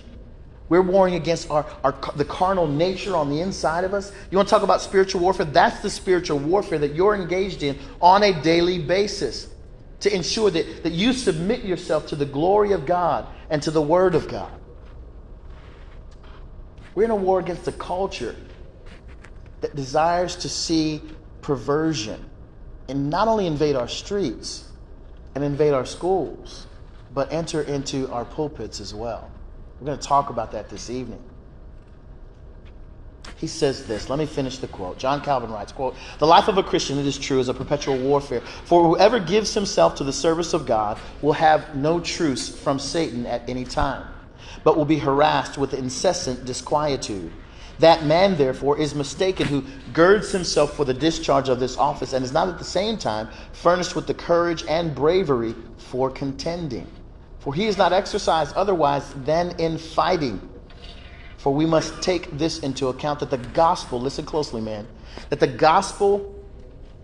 We're 0.68 0.82
warring 0.82 1.14
against 1.14 1.50
our, 1.50 1.66
our, 1.84 1.94
the 2.16 2.24
carnal 2.24 2.66
nature 2.66 3.14
on 3.14 3.28
the 3.28 3.40
inside 3.40 3.84
of 3.84 3.94
us. 3.94 4.12
You 4.30 4.36
want 4.36 4.48
to 4.48 4.50
talk 4.50 4.62
about 4.62 4.80
spiritual 4.80 5.20
warfare? 5.20 5.46
That's 5.46 5.80
the 5.80 5.90
spiritual 5.90 6.38
warfare 6.38 6.78
that 6.78 6.94
you're 6.94 7.14
engaged 7.14 7.62
in 7.62 7.78
on 8.00 8.22
a 8.22 8.40
daily 8.42 8.78
basis 8.78 9.48
to 10.00 10.14
ensure 10.14 10.50
that, 10.50 10.82
that 10.82 10.92
you 10.92 11.12
submit 11.12 11.64
yourself 11.64 12.06
to 12.08 12.16
the 12.16 12.24
glory 12.24 12.72
of 12.72 12.86
God 12.86 13.26
and 13.50 13.62
to 13.62 13.70
the 13.70 13.82
Word 13.82 14.14
of 14.14 14.28
God. 14.28 14.50
We're 16.94 17.04
in 17.04 17.10
a 17.10 17.16
war 17.16 17.38
against 17.38 17.68
a 17.68 17.72
culture 17.72 18.34
that 19.60 19.76
desires 19.76 20.36
to 20.36 20.48
see 20.48 21.02
perversion 21.40 22.24
and 22.92 23.08
not 23.08 23.26
only 23.26 23.46
invade 23.46 23.74
our 23.74 23.88
streets 23.88 24.68
and 25.34 25.42
invade 25.42 25.72
our 25.72 25.86
schools, 25.86 26.66
but 27.14 27.32
enter 27.32 27.62
into 27.62 28.06
our 28.12 28.26
pulpits 28.26 28.80
as 28.80 28.94
well. 28.94 29.30
We're 29.80 29.86
going 29.86 29.98
to 29.98 30.06
talk 30.06 30.28
about 30.28 30.52
that 30.52 30.68
this 30.68 30.90
evening. 30.90 31.22
He 33.38 33.46
says 33.46 33.86
this. 33.86 34.10
Let 34.10 34.18
me 34.18 34.26
finish 34.26 34.58
the 34.58 34.68
quote. 34.68 34.98
John 34.98 35.22
Calvin 35.22 35.50
writes, 35.50 35.72
quote, 35.72 35.96
The 36.18 36.26
life 36.26 36.48
of 36.48 36.58
a 36.58 36.62
Christian, 36.62 36.98
it 36.98 37.06
is 37.06 37.16
true, 37.16 37.40
is 37.40 37.48
a 37.48 37.54
perpetual 37.54 37.96
warfare. 37.96 38.42
For 38.42 38.84
whoever 38.86 39.18
gives 39.18 39.54
himself 39.54 39.94
to 39.94 40.04
the 40.04 40.12
service 40.12 40.52
of 40.52 40.66
God 40.66 40.98
will 41.22 41.32
have 41.32 41.74
no 41.74 41.98
truce 41.98 42.54
from 42.54 42.78
Satan 42.78 43.24
at 43.24 43.48
any 43.48 43.64
time, 43.64 44.06
but 44.64 44.76
will 44.76 44.84
be 44.84 44.98
harassed 44.98 45.56
with 45.56 45.72
incessant 45.72 46.44
disquietude. 46.44 47.32
That 47.82 48.04
man, 48.04 48.36
therefore, 48.36 48.78
is 48.78 48.94
mistaken 48.94 49.48
who 49.48 49.64
girds 49.92 50.30
himself 50.30 50.76
for 50.76 50.84
the 50.84 50.94
discharge 50.94 51.48
of 51.48 51.58
this 51.58 51.76
office 51.76 52.12
and 52.12 52.24
is 52.24 52.32
not 52.32 52.46
at 52.46 52.58
the 52.58 52.64
same 52.64 52.96
time 52.96 53.28
furnished 53.50 53.96
with 53.96 54.06
the 54.06 54.14
courage 54.14 54.64
and 54.68 54.94
bravery 54.94 55.56
for 55.78 56.08
contending. 56.08 56.86
For 57.40 57.52
he 57.52 57.66
is 57.66 57.76
not 57.76 57.92
exercised 57.92 58.54
otherwise 58.54 59.12
than 59.24 59.58
in 59.58 59.78
fighting. 59.78 60.48
For 61.38 61.52
we 61.52 61.66
must 61.66 62.00
take 62.00 62.38
this 62.38 62.60
into 62.60 62.86
account 62.86 63.18
that 63.18 63.30
the 63.30 63.38
gospel, 63.38 64.00
listen 64.00 64.24
closely, 64.24 64.60
man, 64.60 64.86
that 65.30 65.40
the 65.40 65.48
gospel 65.48 66.32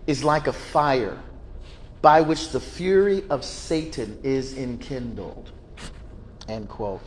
is 0.07 0.23
like 0.23 0.47
a 0.47 0.53
fire 0.53 1.21
by 2.01 2.21
which 2.21 2.51
the 2.51 2.59
fury 2.61 3.25
of 3.29 3.43
Satan 3.43 4.17
is 4.23 4.57
enkindled. 4.57 5.51
End 6.47 6.69
quote. 6.69 7.01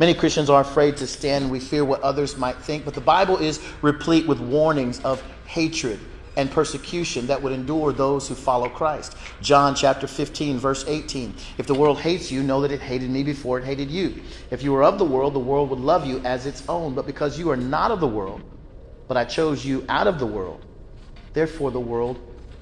Many 0.00 0.14
Christians 0.14 0.50
are 0.50 0.60
afraid 0.60 0.96
to 0.98 1.06
stand. 1.06 1.50
We 1.50 1.60
fear 1.60 1.84
what 1.84 2.00
others 2.02 2.36
might 2.36 2.56
think. 2.56 2.84
But 2.84 2.94
the 2.94 3.00
Bible 3.00 3.36
is 3.36 3.60
replete 3.82 4.26
with 4.26 4.40
warnings 4.40 5.00
of 5.00 5.22
hatred 5.46 6.00
and 6.36 6.50
persecution 6.50 7.28
that 7.28 7.40
would 7.40 7.52
endure 7.52 7.92
those 7.92 8.28
who 8.28 8.34
follow 8.34 8.68
Christ. 8.68 9.16
John 9.40 9.74
chapter 9.74 10.06
15, 10.06 10.58
verse 10.58 10.84
18. 10.88 11.34
If 11.58 11.66
the 11.66 11.74
world 11.74 12.00
hates 12.00 12.32
you, 12.32 12.42
know 12.42 12.60
that 12.62 12.72
it 12.72 12.80
hated 12.80 13.10
me 13.10 13.22
before 13.22 13.58
it 13.58 13.64
hated 13.64 13.90
you. 13.90 14.20
If 14.50 14.62
you 14.62 14.72
were 14.72 14.82
of 14.82 14.98
the 14.98 15.04
world, 15.04 15.34
the 15.34 15.38
world 15.38 15.70
would 15.70 15.78
love 15.78 16.06
you 16.06 16.20
as 16.24 16.46
its 16.46 16.68
own. 16.68 16.94
But 16.94 17.06
because 17.06 17.38
you 17.38 17.50
are 17.50 17.56
not 17.56 17.92
of 17.92 18.00
the 18.00 18.08
world, 18.08 18.42
but 19.06 19.16
I 19.16 19.24
chose 19.24 19.64
you 19.64 19.84
out 19.88 20.06
of 20.08 20.18
the 20.18 20.26
world, 20.26 20.64
therefore 21.34 21.70
the 21.70 21.78
world 21.80 22.18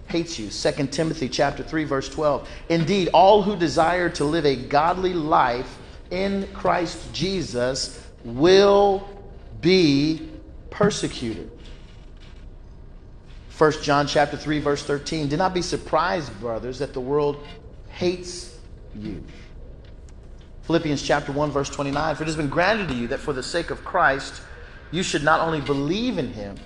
hates 0.08 0.38
you. 0.38 0.50
2 0.50 0.88
Timothy 0.88 1.28
chapter 1.28 1.62
3, 1.62 1.84
verse 1.84 2.08
12. 2.10 2.46
Indeed, 2.68 3.08
all 3.14 3.42
who 3.42 3.56
desire 3.56 4.10
to 4.10 4.24
live 4.24 4.44
a 4.44 4.56
godly 4.56 5.14
life 5.14 5.78
in 6.12 6.46
Christ 6.52 7.12
Jesus 7.12 8.06
will 8.22 9.08
be 9.60 10.28
persecuted. 10.70 11.50
1 13.56 13.72
John 13.82 14.06
chapter 14.06 14.36
3 14.36 14.60
verse 14.60 14.84
13 14.84 15.28
Do 15.28 15.36
not 15.36 15.54
be 15.54 15.62
surprised 15.62 16.38
brothers 16.38 16.78
that 16.78 16.92
the 16.92 17.00
world 17.00 17.44
hates 17.88 18.56
you. 18.94 19.24
Philippians 20.62 21.02
chapter 21.02 21.32
1 21.32 21.50
verse 21.50 21.70
29 21.70 22.14
For 22.14 22.22
it 22.22 22.26
has 22.26 22.36
been 22.36 22.48
granted 22.48 22.88
to 22.88 22.94
you 22.94 23.08
that 23.08 23.18
for 23.18 23.32
the 23.32 23.42
sake 23.42 23.70
of 23.70 23.82
Christ 23.84 24.42
you 24.90 25.02
should 25.02 25.24
not 25.24 25.40
only 25.40 25.62
believe 25.62 26.18
in 26.18 26.32
him 26.32 26.56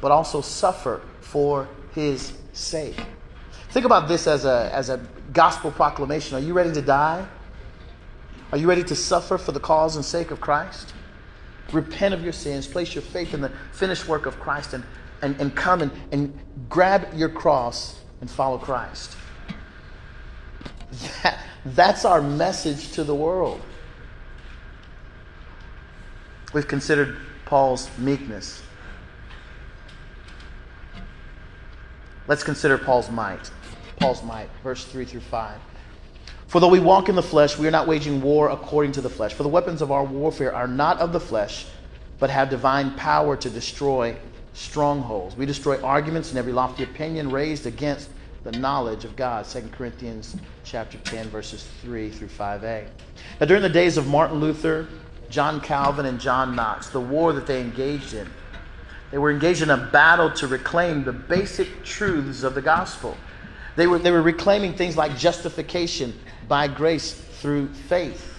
but 0.00 0.10
also 0.10 0.40
suffer 0.40 1.00
for 1.20 1.68
his 1.94 2.32
sake. 2.52 3.00
Think 3.70 3.86
about 3.86 4.08
this 4.08 4.26
as 4.26 4.44
a 4.44 4.70
as 4.72 4.88
a 4.88 4.98
gospel 5.32 5.70
proclamation. 5.70 6.36
Are 6.36 6.40
you 6.40 6.52
ready 6.52 6.72
to 6.72 6.82
die? 6.82 7.26
Are 8.50 8.58
you 8.58 8.68
ready 8.68 8.84
to 8.84 8.94
suffer 8.94 9.36
for 9.36 9.52
the 9.52 9.60
cause 9.60 9.96
and 9.96 10.04
sake 10.04 10.30
of 10.30 10.40
Christ? 10.40 10.94
Repent 11.72 12.14
of 12.14 12.22
your 12.22 12.32
sins, 12.32 12.66
place 12.66 12.94
your 12.94 13.02
faith 13.02 13.34
in 13.34 13.42
the 13.42 13.50
finished 13.72 14.08
work 14.08 14.24
of 14.24 14.40
Christ, 14.40 14.72
and, 14.72 14.84
and, 15.20 15.38
and 15.38 15.54
come 15.54 15.82
and, 15.82 15.92
and 16.12 16.38
grab 16.70 17.08
your 17.14 17.28
cross 17.28 18.00
and 18.20 18.30
follow 18.30 18.58
Christ. 18.58 19.16
That, 21.22 21.38
that's 21.66 22.04
our 22.06 22.22
message 22.22 22.92
to 22.92 23.04
the 23.04 23.14
world. 23.14 23.60
We've 26.54 26.66
considered 26.66 27.18
Paul's 27.44 27.90
meekness. 27.98 28.62
Let's 32.26 32.42
consider 32.42 32.78
Paul's 32.78 33.10
might. 33.10 33.50
Paul's 33.98 34.22
might, 34.22 34.48
verse 34.62 34.84
3 34.84 35.04
through 35.04 35.20
5. 35.20 35.60
For 36.48 36.60
though 36.60 36.68
we 36.68 36.80
walk 36.80 37.10
in 37.10 37.14
the 37.14 37.22
flesh, 37.22 37.58
we 37.58 37.68
are 37.68 37.70
not 37.70 37.86
waging 37.86 38.22
war 38.22 38.48
according 38.48 38.92
to 38.92 39.02
the 39.02 39.10
flesh. 39.10 39.34
For 39.34 39.42
the 39.42 39.50
weapons 39.50 39.82
of 39.82 39.92
our 39.92 40.02
warfare 40.02 40.54
are 40.54 40.66
not 40.66 40.98
of 40.98 41.12
the 41.12 41.20
flesh, 41.20 41.66
but 42.18 42.30
have 42.30 42.48
divine 42.48 42.94
power 42.94 43.36
to 43.36 43.50
destroy 43.50 44.16
strongholds. 44.54 45.36
We 45.36 45.44
destroy 45.44 45.78
arguments 45.82 46.30
and 46.30 46.38
every 46.38 46.54
lofty 46.54 46.84
opinion 46.84 47.30
raised 47.30 47.66
against 47.66 48.08
the 48.44 48.52
knowledge 48.52 49.04
of 49.04 49.14
God. 49.14 49.44
2 49.44 49.68
Corinthians 49.72 50.36
chapter 50.64 50.96
10, 50.96 51.28
verses 51.28 51.68
3 51.82 52.08
through 52.08 52.28
5a. 52.28 52.86
Now, 53.40 53.46
during 53.46 53.62
the 53.62 53.68
days 53.68 53.98
of 53.98 54.06
Martin 54.06 54.40
Luther, 54.40 54.88
John 55.28 55.60
Calvin, 55.60 56.06
and 56.06 56.18
John 56.18 56.56
Knox, 56.56 56.88
the 56.88 56.98
war 56.98 57.34
that 57.34 57.46
they 57.46 57.60
engaged 57.60 58.14
in, 58.14 58.26
they 59.10 59.18
were 59.18 59.30
engaged 59.30 59.60
in 59.60 59.68
a 59.68 59.76
battle 59.76 60.30
to 60.30 60.46
reclaim 60.46 61.04
the 61.04 61.12
basic 61.12 61.84
truths 61.84 62.42
of 62.42 62.54
the 62.54 62.62
gospel. 62.62 63.18
They 63.76 63.86
were, 63.86 63.98
they 63.98 64.10
were 64.10 64.22
reclaiming 64.22 64.72
things 64.72 64.96
like 64.96 65.16
justification 65.18 66.18
by 66.48 66.66
grace 66.66 67.12
through 67.12 67.68
faith. 67.68 68.36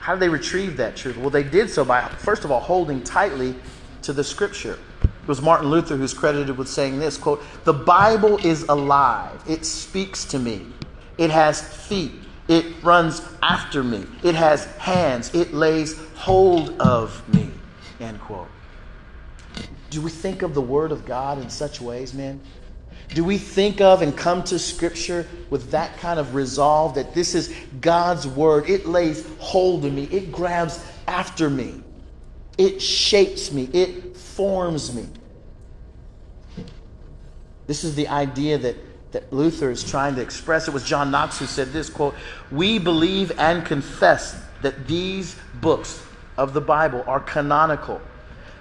How 0.00 0.14
did 0.14 0.20
they 0.20 0.28
retrieve 0.28 0.76
that 0.76 0.94
truth? 0.94 1.16
Well, 1.16 1.30
they 1.30 1.42
did 1.42 1.68
so 1.68 1.84
by, 1.84 2.06
first 2.08 2.44
of 2.44 2.52
all, 2.52 2.60
holding 2.60 3.02
tightly 3.02 3.56
to 4.02 4.12
the 4.12 4.22
scripture. 4.22 4.78
It 5.02 5.28
was 5.28 5.42
Martin 5.42 5.68
Luther 5.68 5.96
who's 5.96 6.14
credited 6.14 6.56
with 6.56 6.68
saying 6.68 7.00
this 7.00 7.18
quote, 7.18 7.42
The 7.64 7.72
Bible 7.72 8.38
is 8.46 8.62
alive. 8.68 9.42
It 9.48 9.64
speaks 9.64 10.24
to 10.26 10.38
me. 10.38 10.66
It 11.18 11.30
has 11.30 11.60
feet. 11.60 12.12
It 12.46 12.84
runs 12.84 13.22
after 13.42 13.82
me. 13.82 14.06
It 14.22 14.36
has 14.36 14.66
hands. 14.76 15.34
It 15.34 15.52
lays 15.52 15.98
hold 16.14 16.80
of 16.80 17.28
me. 17.34 17.50
End 17.98 18.20
quote. 18.20 18.48
Do 19.90 20.00
we 20.00 20.10
think 20.10 20.42
of 20.42 20.54
the 20.54 20.60
Word 20.60 20.92
of 20.92 21.04
God 21.04 21.38
in 21.38 21.50
such 21.50 21.80
ways, 21.80 22.14
man? 22.14 22.40
Do 23.14 23.24
we 23.24 23.38
think 23.38 23.80
of 23.80 24.02
and 24.02 24.16
come 24.16 24.42
to 24.44 24.58
Scripture 24.58 25.26
with 25.48 25.70
that 25.70 25.96
kind 25.98 26.18
of 26.18 26.34
resolve 26.34 26.96
that 26.96 27.14
this 27.14 27.34
is 27.34 27.54
God's 27.80 28.26
Word? 28.26 28.68
It 28.68 28.86
lays 28.86 29.26
hold 29.38 29.84
of 29.84 29.92
me, 29.92 30.04
it 30.04 30.32
grabs 30.32 30.84
after 31.06 31.48
me, 31.48 31.82
it 32.58 32.82
shapes 32.82 33.52
me, 33.52 33.68
it 33.72 34.16
forms 34.16 34.94
me. 34.94 35.06
This 37.66 37.84
is 37.84 37.94
the 37.94 38.08
idea 38.08 38.58
that, 38.58 38.76
that 39.12 39.32
Luther 39.32 39.70
is 39.70 39.82
trying 39.82 40.14
to 40.16 40.20
express. 40.20 40.68
It 40.68 40.74
was 40.74 40.84
John 40.84 41.10
Knox 41.10 41.38
who 41.38 41.46
said 41.46 41.72
this 41.72 41.88
quote, 41.88 42.14
We 42.50 42.78
believe 42.78 43.32
and 43.38 43.64
confess 43.64 44.40
that 44.62 44.86
these 44.86 45.36
books 45.54 46.02
of 46.36 46.54
the 46.54 46.60
Bible 46.60 47.02
are 47.06 47.20
canonical, 47.20 48.00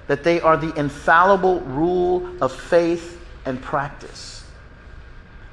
that 0.08 0.24
they 0.24 0.40
are 0.40 0.58
the 0.58 0.74
infallible 0.80 1.62
rule 1.62 2.30
of 2.42 2.52
faith 2.52 3.20
and 3.46 3.62
practice 3.62 4.35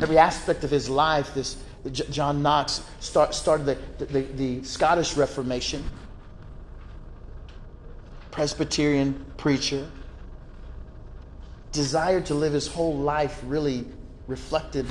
every 0.01 0.19
aspect 0.19 0.65
of 0.65 0.71
his 0.71 0.89
life. 0.89 1.35
This 1.35 1.57
John 1.91 2.43
Knox 2.43 2.83
start, 3.01 3.35
started 3.35 3.67
the, 3.67 4.05
the, 4.05 4.21
the 4.23 4.65
Scottish 4.65 5.17
Reformation, 5.17 5.83
Presbyterian 8.31 9.25
preacher, 9.37 9.89
desired 11.73 12.27
to 12.27 12.35
live 12.35 12.53
his 12.53 12.69
whole 12.69 12.97
life 12.97 13.41
really 13.45 13.85
reflected 14.29 14.87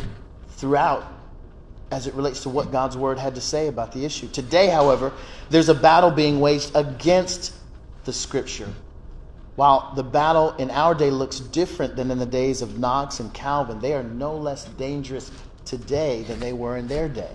throughout 0.50 1.06
as 1.92 2.08
it 2.08 2.14
relates 2.14 2.44
to 2.44 2.50
what 2.50 2.72
God's 2.72 2.98
word 2.98 3.20
had 3.20 3.36
to 3.36 3.42
say 3.42 3.68
about 3.68 3.92
the 3.92 4.06
issue. 4.06 4.28
Today, 4.30 4.68
however, 4.68 5.12
there's 5.50 5.70
a 5.70 5.74
battle 5.74 6.10
being 6.10 6.40
waged 6.40 6.72
against 6.74 7.54
the 8.06 8.14
scripture. 8.14 8.68
While 9.62 9.94
the 9.94 10.02
battle 10.02 10.56
in 10.58 10.72
our 10.72 10.96
day 10.96 11.12
looks 11.12 11.40
different 11.40 11.96
than 11.96 12.10
in 12.10 12.18
the 12.18 12.26
days 12.26 12.64
of 12.64 12.80
Knox 12.80 13.20
and 13.20 13.32
Calvin, 13.32 13.80
they 13.80 13.94
are 13.94 14.02
no 14.02 14.36
less 14.36 14.66
dangerous 14.66 15.30
today 15.66 16.24
than 16.24 16.40
they 16.40 16.52
were 16.52 16.78
in 16.78 16.88
their 16.88 17.08
day. 17.08 17.30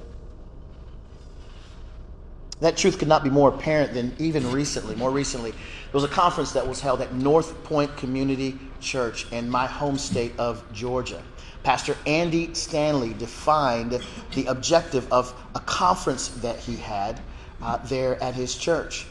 That 2.59 2.77
truth 2.77 2.99
could 2.99 3.07
not 3.07 3.23
be 3.23 3.31
more 3.31 3.51
apparent 3.51 3.95
than 3.95 4.17
even 4.19 4.51
recently. 4.51 4.97
More 4.97 5.13
recently, 5.13 5.53
there 5.53 5.61
was 5.93 6.03
a 6.03 6.09
conference 6.09 6.51
that 6.55 6.67
was 6.67 6.81
held 6.81 7.01
at 7.01 7.15
North 7.15 7.63
Point 7.63 7.97
Community 7.97 8.59
Church 8.81 9.31
in 9.31 9.49
my 9.49 9.69
home 9.69 9.97
state 9.97 10.33
of 10.37 10.65
Georgia. 10.73 11.23
Pastor 11.63 11.97
Andy 12.07 12.55
Stanley 12.55 13.15
defined 13.15 14.03
the 14.35 14.47
objective 14.47 15.07
of 15.13 15.33
a 15.55 15.61
conference 15.61 16.27
that 16.27 16.59
he 16.59 16.75
had 16.75 17.21
uh, 17.63 17.77
there 17.87 18.21
at 18.21 18.35
his 18.35 18.57
church. 18.57 19.07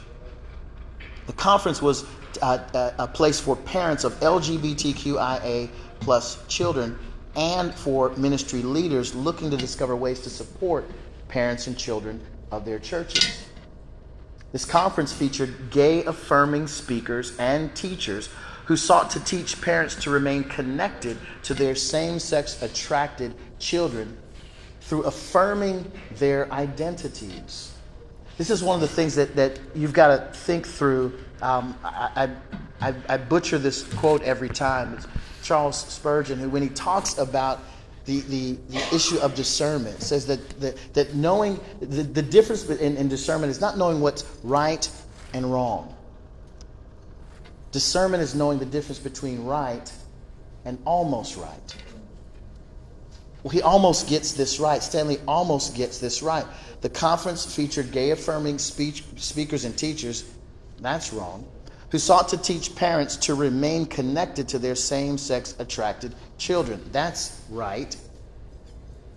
The 1.28 1.34
conference 1.34 1.82
was 1.82 2.04
uh, 2.42 2.60
uh 2.74 2.92
a 3.00 3.08
place 3.08 3.40
for 3.40 3.56
parents 3.56 4.04
of 4.04 4.14
LGBTQIA 4.20 5.70
plus 6.00 6.46
children 6.48 6.98
and 7.36 7.74
for 7.74 8.10
ministry 8.12 8.62
leaders 8.62 9.14
looking 9.16 9.52
to 9.52 9.58
discover 9.58 9.96
ways 9.96 10.20
to 10.22 10.30
support 10.30 10.86
parents 11.28 11.68
and 11.68 11.78
children 11.78 12.22
of 12.52 12.66
their 12.66 12.80
churches. 12.80 13.46
This 14.52 14.64
conference 14.64 15.12
featured 15.12 15.70
gay 15.70 16.06
affirming 16.06 16.68
speakers 16.68 17.38
and 17.38 17.76
teachers 17.76 18.30
who 18.66 18.78
sought 18.78 19.10
to 19.12 19.20
teach 19.20 19.62
parents 19.62 19.96
to 19.96 20.10
remain 20.10 20.44
connected 20.46 21.18
to 21.44 21.54
their 21.54 21.76
same 21.76 22.20
sex 22.20 22.62
attracted 22.62 23.36
children 23.60 24.18
through 24.82 25.04
affirming 25.04 25.92
their 26.18 26.52
identities. 26.52 27.74
This 28.38 28.50
is 28.50 28.64
one 28.64 28.76
of 28.76 28.82
the 28.82 28.88
things 28.88 29.16
that, 29.16 29.36
that 29.36 29.60
you've 29.74 29.94
got 29.94 30.08
to 30.08 30.38
think 30.38 30.68
through. 30.68 31.20
Um, 31.42 31.78
I, 31.84 32.30
I, 32.82 32.94
I, 33.10 33.18
butcher 33.18 33.58
this 33.58 33.84
quote 33.96 34.22
every 34.24 34.50
time. 34.50 34.94
It's 34.94 35.08
Charles 35.44 35.78
Spurgeon, 35.78 36.40
who, 36.40 36.50
when 36.50 36.62
he 36.62 36.70
talks 36.70 37.18
about 37.18 37.60
the, 38.06 38.22
the, 38.22 38.58
the 38.70 38.96
issue 38.96 39.18
of 39.20 39.36
discernment. 39.36 40.02
Says 40.02 40.26
that, 40.28 40.62
that, 40.62 40.94
that 40.94 41.16
knowing 41.16 41.60
the, 41.80 42.04
the 42.04 42.22
difference 42.22 42.70
in, 42.70 42.98
in 42.98 43.08
discernment 43.08 43.52
is 43.52 43.60
not 43.60 43.78
knowing 43.78 44.00
what's 44.00 44.24
right 44.44 44.90
and 45.34 45.52
wrong. 45.52 45.96
Discernment 47.72 48.24
is 48.24 48.36
knowing 48.36 48.60
the 48.60 48.66
difference 48.66 49.00
between 49.00 49.44
right 49.44 49.92
and 50.64 50.78
almost 50.86 51.36
right. 51.36 51.76
Well, 53.44 53.52
he 53.52 53.62
almost 53.62 54.08
gets 54.08 54.32
this 54.32 54.60
right. 54.60 54.82
Stanley 54.82 55.20
almost 55.28 55.76
gets 55.76 56.00
this 56.00 56.24
right. 56.24 56.46
The 56.82 56.90
conference 56.90 57.54
featured 57.54 57.92
gay 57.92 58.12
affirming 58.12 58.58
speech, 58.60 59.04
speakers 59.18 59.66
and 59.66 59.78
teachers. 59.78 60.24
That's 60.80 61.14
wrong. 61.14 61.48
Who 61.92 62.00
sought 62.00 62.30
to 62.30 62.38
teach 62.38 62.76
parents 62.76 63.16
to 63.18 63.36
remain 63.36 63.86
connected 63.86 64.50
to 64.50 64.60
their 64.60 64.76
same 64.76 65.18
sex 65.18 65.56
attracted 65.60 66.14
children. 66.38 66.84
That's 66.92 67.42
right. 67.50 67.96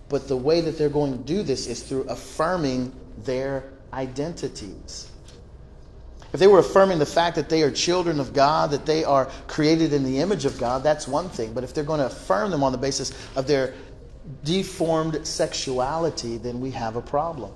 But 0.07 0.27
the 0.27 0.37
way 0.37 0.61
that 0.61 0.77
they're 0.77 0.89
going 0.89 1.11
to 1.11 1.23
do 1.23 1.43
this 1.43 1.67
is 1.67 1.83
through 1.83 2.03
affirming 2.03 2.93
their 3.17 3.71
identities. 3.93 5.09
If 6.31 6.39
they 6.39 6.47
were 6.47 6.59
affirming 6.59 6.99
the 6.99 7.05
fact 7.05 7.35
that 7.37 7.49
they 7.49 7.63
are 7.63 7.71
children 7.71 8.19
of 8.19 8.33
God, 8.33 8.71
that 8.71 8.85
they 8.85 9.03
are 9.03 9.25
created 9.47 9.93
in 9.93 10.03
the 10.03 10.19
image 10.19 10.45
of 10.45 10.59
God, 10.59 10.83
that's 10.83 11.07
one 11.07 11.27
thing. 11.29 11.53
But 11.53 11.63
if 11.63 11.73
they're 11.73 11.83
going 11.83 11.99
to 11.99 12.05
affirm 12.05 12.51
them 12.51 12.63
on 12.63 12.71
the 12.71 12.77
basis 12.77 13.11
of 13.35 13.47
their 13.47 13.73
deformed 14.43 15.25
sexuality, 15.25 16.37
then 16.37 16.59
we 16.59 16.69
have 16.71 16.95
a 16.95 17.01
problem. 17.01 17.51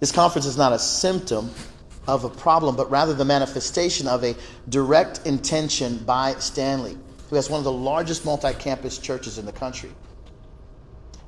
This 0.00 0.10
conference 0.10 0.46
is 0.46 0.56
not 0.56 0.72
a 0.72 0.78
symptom 0.78 1.50
of 2.08 2.24
a 2.24 2.28
problem, 2.28 2.74
but 2.74 2.90
rather 2.90 3.14
the 3.14 3.24
manifestation 3.24 4.08
of 4.08 4.24
a 4.24 4.34
direct 4.68 5.26
intention 5.26 5.98
by 5.98 6.34
Stanley 6.40 6.96
who 7.28 7.36
has 7.36 7.50
one 7.50 7.58
of 7.58 7.64
the 7.64 7.72
largest 7.72 8.24
multi 8.24 8.52
campus 8.54 8.98
churches 8.98 9.38
in 9.38 9.44
the 9.44 9.52
country. 9.52 9.90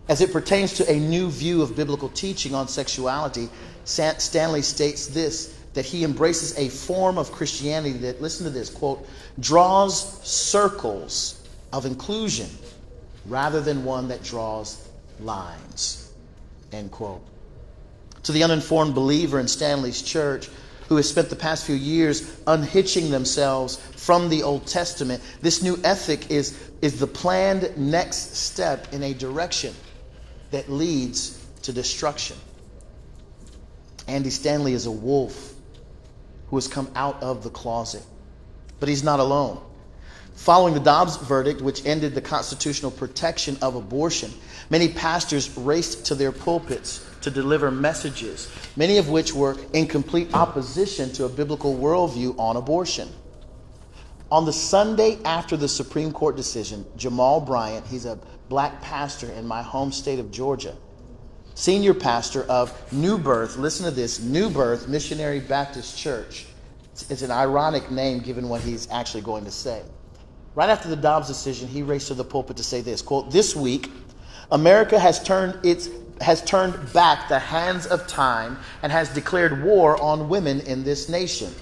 As 0.09 0.21
it 0.21 0.33
pertains 0.33 0.73
to 0.75 0.91
a 0.91 0.99
new 0.99 1.31
view 1.31 1.63
of 1.63 1.77
biblical 1.77 2.09
teaching 2.09 2.55
on 2.55 2.67
sexuality, 2.67 3.49
Stanley 3.85 4.63
states 4.63 5.07
this 5.07 5.57
that 5.75 5.85
he 5.85 6.03
embraces 6.03 6.59
a 6.59 6.69
form 6.69 7.17
of 7.17 7.31
Christianity 7.31 7.97
that, 7.99 8.21
listen 8.21 8.45
to 8.45 8.51
this, 8.51 8.71
quote, 8.71 9.07
draws 9.39 10.21
circles 10.27 11.47
of 11.73 11.87
inclusion 11.87 12.49
rather 13.27 13.61
than 13.61 13.85
one 13.85 14.09
that 14.09 14.23
draws 14.25 14.89
lines, 15.21 16.13
end 16.73 16.91
quote. 16.91 17.23
To 18.25 18.33
the 18.33 18.43
uninformed 18.43 18.97
believer 18.97 19.39
in 19.39 19.47
Stanley's 19.47 20.03
church, 20.03 20.49
who 20.91 20.97
has 20.97 21.09
spent 21.09 21.31
the 21.31 21.37
past 21.37 21.65
few 21.65 21.77
years 21.77 22.37
unhitching 22.49 23.13
themselves 23.13 23.77
from 23.95 24.29
the 24.29 24.43
Old 24.43 24.67
Testament, 24.67 25.23
this 25.41 25.63
new 25.63 25.79
ethic 25.85 26.33
is, 26.33 26.61
is 26.83 26.99
the 26.99 27.07
planned 27.07 27.73
next 27.79 28.35
step 28.35 28.93
in 28.93 29.05
a 29.05 29.15
direction 29.15 29.73
that 30.51 30.69
leads 30.69 31.47
to 31.63 31.73
destruction. 31.73 32.37
Andy 34.09 34.31
Stanley 34.31 34.73
is 34.73 34.87
a 34.87 34.91
wolf 34.91 35.55
who 36.49 36.57
has 36.57 36.67
come 36.67 36.91
out 36.97 37.23
of 37.23 37.45
the 37.45 37.51
closet, 37.51 38.03
but 38.81 38.89
he's 38.89 39.05
not 39.05 39.21
alone. 39.21 39.63
Following 40.35 40.75
the 40.75 40.81
Dobbs 40.81 41.19
verdict, 41.19 41.61
which 41.61 41.87
ended 41.87 42.17
the 42.17 42.21
constitutional 42.21 42.91
protection 42.91 43.57
of 43.63 43.77
abortion, 43.77 44.33
many 44.71 44.89
pastors 44.89 45.57
raced 45.57 46.07
to 46.07 46.17
their 46.17 46.33
pulpits 46.33 47.07
to 47.23 47.31
deliver 47.31 47.71
messages, 47.71 48.51
many 48.77 48.99
of 48.99 49.09
which 49.09 49.35
were 49.35 49.57
in 49.73 49.87
complete 49.87 50.33
opposition 50.35 51.13
to 51.13 51.25
a 51.25 51.29
biblical 51.29 51.77
worldview 51.77 52.39
on 52.39 52.57
abortion. 52.57 53.09
On 54.31 54.45
the 54.45 54.53
Sunday 54.53 55.19
after 55.25 55.57
the 55.57 55.69
Supreme 55.69 56.13
Court 56.13 56.37
decision, 56.37 56.87
Jamal 56.97 57.41
Bryant, 57.41 57.87
he's 57.87 58.05
a 58.07 58.19
black 58.49 58.81
pastor 58.81 59.31
in 59.33 59.47
my 59.47 59.63
home 59.63 59.93
state 59.93 60.19
of 60.19 60.31
Georgia, 60.31 60.77
senior 61.55 61.95
pastor 61.95 62.45
of 62.45 62.73
New 62.93 63.19
Birth, 63.19 63.57
listen 63.57 63.85
to 63.85 63.91
this 63.91 64.21
New 64.21 64.49
Birth 64.49 64.89
Missionary 64.89 65.41
Baptist 65.41 65.99
Church. 65.99 66.47
It's 67.09 67.23
an 67.23 67.31
ironic 67.31 67.91
name 67.91 68.21
given 68.21 68.49
what 68.49 68.61
he's 68.61 68.89
actually 68.91 69.23
going 69.23 69.45
to 69.45 69.51
say. 69.51 69.83
Right 70.55 70.69
after 70.69 70.89
the 70.89 70.97
Dobbs 70.97 71.29
decision, 71.29 71.69
he 71.69 71.83
raced 71.83 72.09
to 72.09 72.15
the 72.15 72.25
pulpit 72.25 72.57
to 72.57 72.65
say 72.65 72.81
this 72.81 73.03
quote, 73.03 73.31
This 73.31 73.55
week, 73.55 73.91
America 74.51 74.99
has 74.99 75.23
turned 75.23 75.65
its 75.65 75.89
has 76.21 76.43
turned 76.43 76.93
back 76.93 77.29
the 77.29 77.39
hands 77.39 77.87
of 77.87 78.07
time 78.07 78.59
and 78.83 78.93
has 78.93 79.09
declared 79.09 79.63
war 79.63 80.01
on 80.01 80.29
women 80.29 80.61
in 80.61 80.85
this 80.85 81.09
nation. 81.09 81.53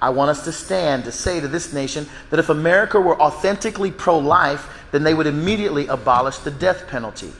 I 0.00 0.10
want 0.10 0.30
us 0.30 0.44
to 0.44 0.52
stand 0.52 1.04
to 1.04 1.12
say 1.12 1.40
to 1.40 1.48
this 1.48 1.72
nation 1.72 2.06
that 2.30 2.40
if 2.40 2.48
America 2.48 3.00
were 3.00 3.20
authentically 3.20 3.90
pro 3.90 4.18
life, 4.18 4.68
then 4.90 5.04
they 5.04 5.14
would 5.14 5.26
immediately 5.26 5.86
abolish 5.86 6.38
the 6.38 6.50
death 6.50 6.88
penalty. 6.88 7.32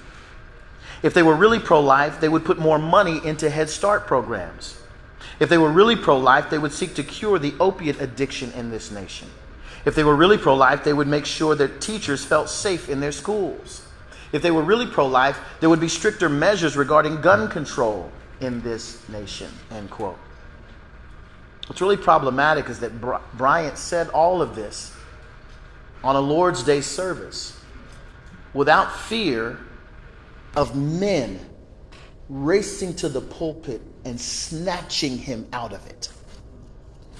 If 1.02 1.14
they 1.14 1.24
were 1.24 1.34
really 1.34 1.58
pro 1.58 1.80
life, 1.80 2.20
they 2.20 2.28
would 2.28 2.44
put 2.44 2.58
more 2.58 2.78
money 2.78 3.20
into 3.24 3.50
Head 3.50 3.68
Start 3.68 4.06
programs. 4.06 4.78
If 5.40 5.48
they 5.48 5.58
were 5.58 5.70
really 5.70 5.96
pro 5.96 6.16
life, 6.18 6.50
they 6.50 6.58
would 6.58 6.72
seek 6.72 6.94
to 6.94 7.02
cure 7.02 7.38
the 7.38 7.54
opiate 7.58 8.00
addiction 8.00 8.52
in 8.52 8.70
this 8.70 8.92
nation. 8.92 9.28
If 9.84 9.96
they 9.96 10.04
were 10.04 10.14
really 10.14 10.38
pro 10.38 10.54
life, 10.54 10.84
they 10.84 10.92
would 10.92 11.08
make 11.08 11.26
sure 11.26 11.56
that 11.56 11.80
teachers 11.80 12.24
felt 12.24 12.48
safe 12.48 12.88
in 12.88 13.00
their 13.00 13.10
schools. 13.10 13.81
If 14.32 14.42
they 14.42 14.50
were 14.50 14.62
really 14.62 14.86
pro 14.86 15.06
life, 15.06 15.38
there 15.60 15.68
would 15.68 15.80
be 15.80 15.88
stricter 15.88 16.28
measures 16.28 16.76
regarding 16.76 17.20
gun 17.20 17.48
control 17.48 18.10
in 18.40 18.62
this 18.62 19.06
nation. 19.08 19.48
End 19.70 19.90
quote. 19.90 20.18
What's 21.66 21.80
really 21.80 21.96
problematic 21.96 22.68
is 22.68 22.80
that 22.80 23.00
Bryant 23.00 23.78
said 23.78 24.08
all 24.08 24.42
of 24.42 24.56
this 24.56 24.94
on 26.02 26.16
a 26.16 26.20
Lord's 26.20 26.62
Day 26.62 26.80
service 26.80 27.56
without 28.52 28.94
fear 28.94 29.58
of 30.56 30.76
men 30.76 31.38
racing 32.28 32.94
to 32.96 33.08
the 33.08 33.20
pulpit 33.20 33.80
and 34.04 34.20
snatching 34.20 35.16
him 35.16 35.46
out 35.52 35.72
of 35.72 35.86
it. 35.86 36.08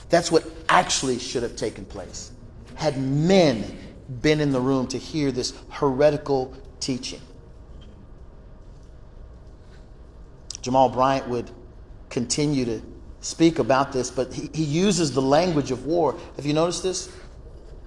That's 0.09 0.33
what 0.33 0.45
actually 0.69 1.19
should 1.19 1.43
have 1.43 1.57
taken 1.57 1.85
place. 1.85 2.33
Had 2.75 3.01
men 3.01 3.79
been 4.21 4.41
in 4.41 4.53
the 4.53 4.61
room 4.61 4.87
to 4.89 4.99
hear 4.99 5.33
this 5.33 5.55
heretical 5.71 6.55
teaching. 6.83 7.21
Jamal 10.61 10.89
Bryant 10.91 11.29
would 11.29 11.51
continue 12.11 12.65
to 12.65 12.83
speak 13.21 13.59
about 13.59 13.93
this, 13.93 14.11
but 14.11 14.33
he, 14.33 14.51
he 14.53 14.65
uses 14.65 15.13
the 15.13 15.23
language 15.23 15.71
of 15.71 15.87
war. 15.87 16.17
Have 16.37 16.45
you 16.45 16.53
noticed 16.53 16.83
this? 16.83 17.11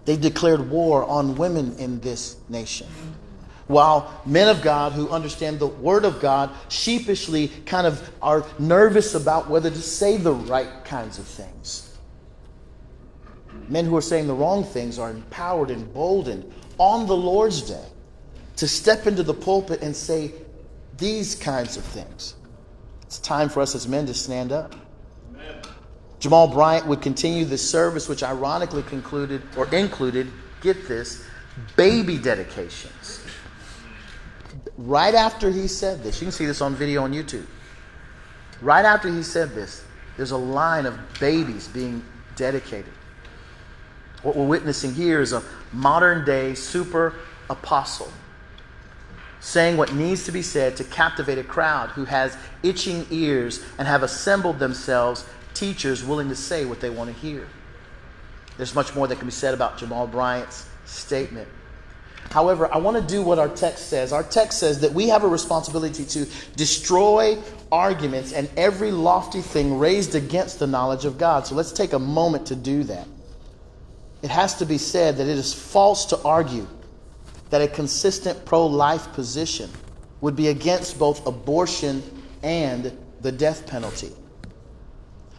They 0.06 0.18
declared 0.18 0.70
war 0.70 1.04
on 1.04 1.36
women 1.36 1.78
in 1.78 2.00
this 2.00 2.38
nation. 2.50 2.88
While 3.68 4.22
men 4.26 4.48
of 4.48 4.62
God 4.62 4.92
who 4.92 5.10
understand 5.10 5.60
the 5.60 5.68
Word 5.68 6.06
of 6.06 6.20
God 6.20 6.52
sheepishly 6.70 7.48
kind 7.66 7.88
of 7.88 8.10
are 8.22 8.46
nervous 8.60 9.16
about 9.16 9.50
whether 9.50 9.70
to 9.70 9.82
say 9.82 10.18
the 10.18 10.34
right 10.34 10.86
kinds 10.86 11.18
of 11.18 11.26
things. 11.26 11.98
Men 13.68 13.86
who 13.86 13.98
are 13.98 14.02
saying 14.02 14.28
the 14.28 14.34
wrong 14.36 14.64
things 14.64 15.00
are 15.00 15.10
empowered 15.10 15.72
emboldened 15.72 16.54
on 16.78 17.08
the 17.08 17.18
Lord's 17.18 17.64
day 17.64 17.86
to 18.58 18.68
step 18.68 19.08
into 19.08 19.24
the 19.24 19.34
pulpit 19.34 19.82
and 19.82 19.96
say 19.96 20.32
these 20.98 21.36
kinds 21.36 21.78
of 21.78 21.84
things. 21.84 22.36
It's 23.04 23.20
time 23.20 23.50
for 23.50 23.62
us 23.62 23.76
as 23.76 23.88
men 23.88 24.06
to 24.06 24.14
stand 24.14 24.52
up. 24.52 24.76
Amen. 25.34 25.62
Jamal 26.20 26.48
Bryant 26.48 26.88
would 26.88 27.02
continue 27.02 27.46
the 27.46 27.58
service, 27.58 28.08
which 28.08 28.24
ironically 28.24 28.84
concluded 28.84 29.42
or 29.58 29.68
included, 29.74 30.32
get 30.62 30.88
this, 30.88 31.24
baby 31.76 32.18
dedications. 32.18 33.22
Right 34.78 35.14
after 35.14 35.52
he 35.52 35.68
said 35.68 36.04
this, 36.04 36.22
you 36.22 36.26
can 36.26 36.32
see 36.32 36.46
this 36.46 36.62
on 36.62 36.76
video 36.76 37.04
on 37.04 37.14
YouTube. 37.14 37.46
right 38.62 38.86
after 38.86 39.10
he 39.10 39.22
said 39.22 39.54
this, 39.54 39.84
there's 40.18 40.32
a 40.32 40.38
line 40.38 40.86
of 40.86 40.98
babies 41.20 41.68
being 41.68 42.04
dedicated. 42.36 42.92
What 44.24 44.36
we're 44.36 44.48
witnessing 44.48 44.94
here 44.94 45.22
is 45.22 45.34
a 45.34 45.44
modern 45.72 46.26
day 46.26 46.56
super 46.56 47.14
apostle 47.50 48.12
saying 49.46 49.78
what 49.78 49.94
needs 49.94 50.26
to 50.26 50.32
be 50.32 50.42
said 50.42 50.76
to 50.76 50.84
captivate 50.84 51.38
a 51.38 51.44
crowd 51.44 51.92
who 51.92 52.04
has 52.04 52.36
itching 52.64 53.06
ears 53.12 53.64
and 53.78 53.88
have 53.88 54.02
assembled 54.02 54.58
themselves 54.58 55.24
teachers 55.54 56.04
willing 56.04 56.28
to 56.30 56.36
say 56.36 56.66
what 56.66 56.82
they 56.82 56.90
want 56.90 57.14
to 57.14 57.22
hear. 57.22 57.48
There's 58.58 58.74
much 58.74 58.96
more 58.96 59.06
that 59.06 59.18
can 59.18 59.28
be 59.28 59.32
said 59.32 59.54
about 59.54 59.78
Jamal 59.78 60.08
Bryant's 60.08 60.68
statement. 60.86 61.48
However, 62.32 62.74
I 62.74 62.80
want 62.80 62.98
to 62.98 63.04
do 63.04 63.22
what 63.22 63.38
our 63.38 63.48
text 63.48 63.88
says. 63.88 64.12
Our 64.12 64.24
text 64.24 64.58
says 64.58 64.80
that 64.80 64.94
we 64.94 65.10
have 65.10 65.24
a 65.24 65.28
responsibility 65.28 66.06
to 66.06 66.26
destroy 66.56 67.38
arguments 67.72 68.34
and 68.34 68.50
every 68.58 68.90
lofty 68.90 69.42
thing 69.42 69.78
raised 69.78 70.16
against 70.16 70.58
the 70.58 70.66
knowledge 70.66 71.06
of 71.06 71.20
God. 71.20 71.46
So 71.46 71.54
let's 71.54 71.72
take 71.72 71.94
a 71.94 72.00
moment 72.00 72.48
to 72.48 72.56
do 72.56 72.84
that. 72.86 73.08
It 74.24 74.32
has 74.32 74.56
to 74.56 74.66
be 74.66 74.80
said 74.80 75.18
that 75.18 75.28
it 75.28 75.38
is 75.38 75.54
false 75.54 76.06
to 76.06 76.18
argue 76.24 76.68
that 77.50 77.62
a 77.62 77.68
consistent 77.68 78.46
pro 78.46 78.66
life 78.66 79.12
position 79.14 79.70
would 80.22 80.36
be 80.36 80.48
against 80.48 80.98
both 80.98 81.26
abortion 81.28 82.04
and 82.44 82.98
the 83.22 83.32
death 83.32 83.68
penalty. 83.68 84.12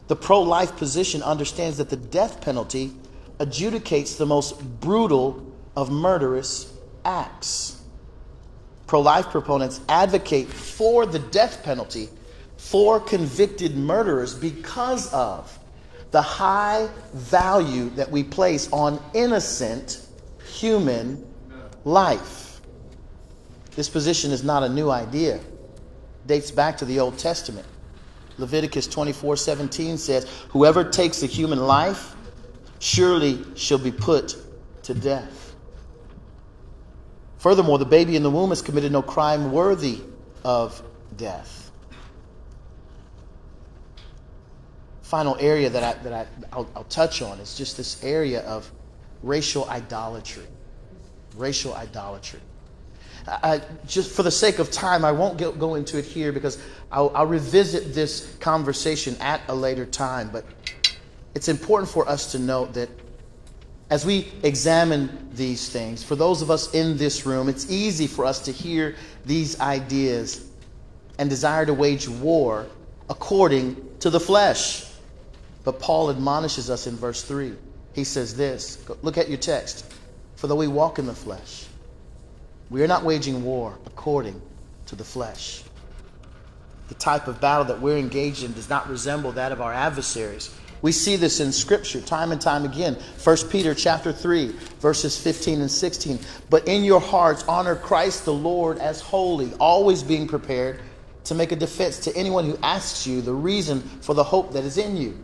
The 0.08 0.16
pro 0.16 0.42
life 0.42 0.76
position 0.76 1.22
understands 1.22 1.78
that 1.78 1.90
the 1.90 1.96
death 1.96 2.40
penalty 2.40 2.92
adjudicates 3.38 4.16
the 4.16 4.26
most 4.26 4.60
brutal 4.80 5.52
of 5.74 5.90
murderous 5.90 6.72
acts. 7.04 7.82
Pro 8.86 9.00
life 9.00 9.26
proponents 9.26 9.80
advocate 9.88 10.48
for 10.48 11.06
the 11.06 11.18
death 11.18 11.62
penalty 11.64 12.08
for 12.56 13.00
convicted 13.00 13.76
murderers 13.76 14.34
because 14.34 15.12
of 15.12 15.58
the 16.12 16.22
high 16.22 16.88
value 17.12 17.90
that 17.90 18.10
we 18.10 18.22
place 18.22 18.70
on 18.72 19.02
innocent 19.12 20.06
human 20.44 21.26
life. 21.86 22.60
This 23.76 23.88
position 23.88 24.32
is 24.32 24.42
not 24.42 24.64
a 24.64 24.68
new 24.68 24.90
idea. 24.90 25.36
It 25.36 25.42
dates 26.26 26.50
back 26.50 26.76
to 26.78 26.84
the 26.84 26.98
Old 26.98 27.16
Testament. 27.16 27.66
Leviticus 28.38 28.86
24:17 28.88 29.96
says, 29.96 30.26
"Whoever 30.50 30.84
takes 30.84 31.22
a 31.22 31.26
human 31.26 31.64
life 31.66 32.14
surely 32.80 33.44
shall 33.54 33.78
be 33.78 33.92
put 33.92 34.36
to 34.82 34.94
death." 34.94 35.54
Furthermore, 37.38 37.78
the 37.78 37.86
baby 37.86 38.16
in 38.16 38.22
the 38.22 38.30
womb 38.30 38.50
has 38.50 38.60
committed 38.60 38.90
no 38.90 39.00
crime 39.02 39.52
worthy 39.52 40.00
of 40.42 40.82
death. 41.16 41.70
Final 45.02 45.36
area 45.38 45.70
that, 45.70 45.84
I, 45.84 46.02
that 46.02 46.12
I, 46.12 46.26
I'll, 46.52 46.68
I'll 46.74 46.84
touch 46.84 47.22
on 47.22 47.38
is 47.38 47.54
just 47.54 47.76
this 47.76 48.02
area 48.02 48.40
of 48.40 48.70
racial 49.22 49.68
idolatry 49.70 50.48
racial 51.36 51.74
idolatry. 51.74 52.40
I, 53.28 53.60
just 53.86 54.14
for 54.14 54.22
the 54.22 54.30
sake 54.30 54.58
of 54.60 54.70
time, 54.70 55.04
I 55.04 55.12
won't 55.12 55.36
get, 55.36 55.58
go 55.58 55.74
into 55.74 55.98
it 55.98 56.04
here 56.04 56.32
because 56.32 56.62
I'll, 56.92 57.10
I'll 57.14 57.26
revisit 57.26 57.92
this 57.92 58.36
conversation 58.36 59.16
at 59.20 59.40
a 59.48 59.54
later 59.54 59.84
time. 59.84 60.30
But 60.32 60.44
it's 61.34 61.48
important 61.48 61.90
for 61.90 62.08
us 62.08 62.32
to 62.32 62.38
note 62.38 62.74
that 62.74 62.88
as 63.90 64.06
we 64.06 64.28
examine 64.42 65.28
these 65.32 65.68
things, 65.68 66.02
for 66.02 66.16
those 66.16 66.42
of 66.42 66.50
us 66.50 66.72
in 66.74 66.96
this 66.96 67.26
room, 67.26 67.48
it's 67.48 67.70
easy 67.70 68.06
for 68.06 68.24
us 68.24 68.40
to 68.40 68.52
hear 68.52 68.96
these 69.24 69.60
ideas 69.60 70.48
and 71.18 71.30
desire 71.30 71.66
to 71.66 71.74
wage 71.74 72.08
war 72.08 72.66
according 73.08 73.76
to 74.00 74.10
the 74.10 74.20
flesh. 74.20 74.90
But 75.64 75.80
Paul 75.80 76.10
admonishes 76.10 76.70
us 76.70 76.86
in 76.86 76.96
verse 76.96 77.22
3. 77.22 77.54
He 77.92 78.04
says 78.04 78.36
this 78.36 78.84
look 79.02 79.18
at 79.18 79.28
your 79.28 79.38
text. 79.38 79.92
For 80.36 80.46
though 80.46 80.56
we 80.56 80.68
walk 80.68 80.98
in 80.98 81.06
the 81.06 81.14
flesh, 81.14 81.66
we 82.70 82.82
are 82.82 82.86
not 82.86 83.04
waging 83.04 83.44
war 83.44 83.78
according 83.86 84.40
to 84.86 84.96
the 84.96 85.04
flesh. 85.04 85.62
The 86.88 86.94
type 86.94 87.26
of 87.26 87.40
battle 87.40 87.64
that 87.66 87.80
we're 87.80 87.98
engaged 87.98 88.44
in 88.44 88.52
does 88.52 88.68
not 88.68 88.88
resemble 88.88 89.32
that 89.32 89.50
of 89.50 89.60
our 89.60 89.72
adversaries. 89.72 90.54
We 90.82 90.92
see 90.92 91.16
this 91.16 91.40
in 91.40 91.52
scripture 91.52 92.00
time 92.00 92.32
and 92.32 92.40
time 92.40 92.64
again. 92.64 92.94
1 93.24 93.36
Peter 93.50 93.74
chapter 93.74 94.12
3 94.12 94.48
verses 94.78 95.20
15 95.20 95.62
and 95.62 95.70
16. 95.70 96.18
But 96.50 96.68
in 96.68 96.84
your 96.84 97.00
hearts 97.00 97.44
honor 97.48 97.74
Christ 97.74 98.24
the 98.24 98.32
Lord 98.32 98.78
as 98.78 99.00
holy, 99.00 99.52
always 99.54 100.02
being 100.02 100.28
prepared 100.28 100.80
to 101.24 101.34
make 101.34 101.50
a 101.50 101.56
defense 101.56 101.98
to 102.00 102.16
anyone 102.16 102.44
who 102.44 102.56
asks 102.62 103.06
you 103.06 103.20
the 103.20 103.32
reason 103.32 103.80
for 103.80 104.14
the 104.14 104.22
hope 104.22 104.52
that 104.52 104.64
is 104.64 104.78
in 104.78 104.96
you. 104.96 105.18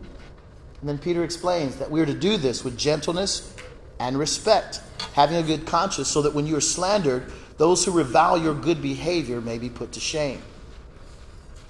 And 0.81 0.89
then 0.89 0.97
Peter 0.97 1.23
explains 1.23 1.77
that 1.77 1.89
we 1.89 2.01
are 2.01 2.05
to 2.05 2.13
do 2.13 2.35
this 2.35 2.65
with 2.65 2.77
gentleness 2.77 3.55
and 3.99 4.17
respect, 4.17 4.81
having 5.13 5.37
a 5.37 5.43
good 5.43 5.65
conscience, 5.65 6.09
so 6.09 6.21
that 6.21 6.33
when 6.33 6.45
you 6.45 6.55
are 6.55 6.61
slandered, 6.61 7.31
those 7.57 7.85
who 7.85 7.91
revile 7.91 8.37
your 8.37 8.53
good 8.53 8.81
behavior 8.81 9.39
may 9.39 9.57
be 9.57 9.69
put 9.69 9.91
to 9.93 9.99
shame. 9.99 10.41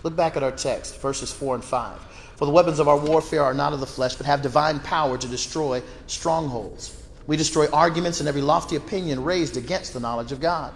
Look 0.03 0.15
back 0.15 0.35
at 0.35 0.43
our 0.43 0.51
text, 0.51 0.99
verses 0.99 1.31
4 1.31 1.55
and 1.55 1.63
5. 1.63 1.99
For 2.35 2.45
the 2.45 2.51
weapons 2.51 2.79
of 2.79 2.87
our 2.87 2.97
warfare 2.97 3.43
are 3.43 3.53
not 3.53 3.73
of 3.73 3.79
the 3.79 3.85
flesh, 3.85 4.15
but 4.15 4.25
have 4.25 4.41
divine 4.41 4.79
power 4.79 5.17
to 5.17 5.27
destroy 5.27 5.81
strongholds. 6.07 7.01
We 7.27 7.37
destroy 7.37 7.67
arguments 7.69 8.19
and 8.19 8.27
every 8.27 8.41
lofty 8.41 8.75
opinion 8.75 9.23
raised 9.23 9.55
against 9.55 9.93
the 9.93 9.99
knowledge 9.99 10.31
of 10.31 10.41
God. 10.41 10.73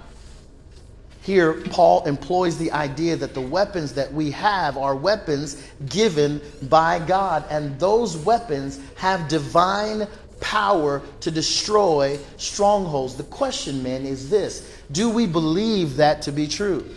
Here, 1.24 1.56
Paul 1.72 2.06
employs 2.06 2.58
the 2.58 2.72
idea 2.72 3.18
that 3.18 3.34
the 3.34 3.42
weapons 3.42 3.92
that 3.94 4.14
we 4.14 4.32
have 4.32 4.78
are 4.78 4.96
weapons 4.96 5.62
given 5.90 6.42
by 6.70 7.00
God, 7.00 7.44
and 7.50 7.78
those 7.82 8.16
weapons 8.16 8.80
have 8.96 9.28
divine 9.28 10.08
power 10.40 11.02
to 11.22 11.32
destroy 11.32 12.20
strongholds. 12.38 13.16
The 13.16 13.24
question, 13.24 13.84
men, 13.84 14.06
is 14.06 14.30
this 14.30 14.82
Do 14.92 15.10
we 15.10 15.28
believe 15.28 15.98
that 15.98 16.22
to 16.24 16.32
be 16.32 16.48
true? 16.48 16.88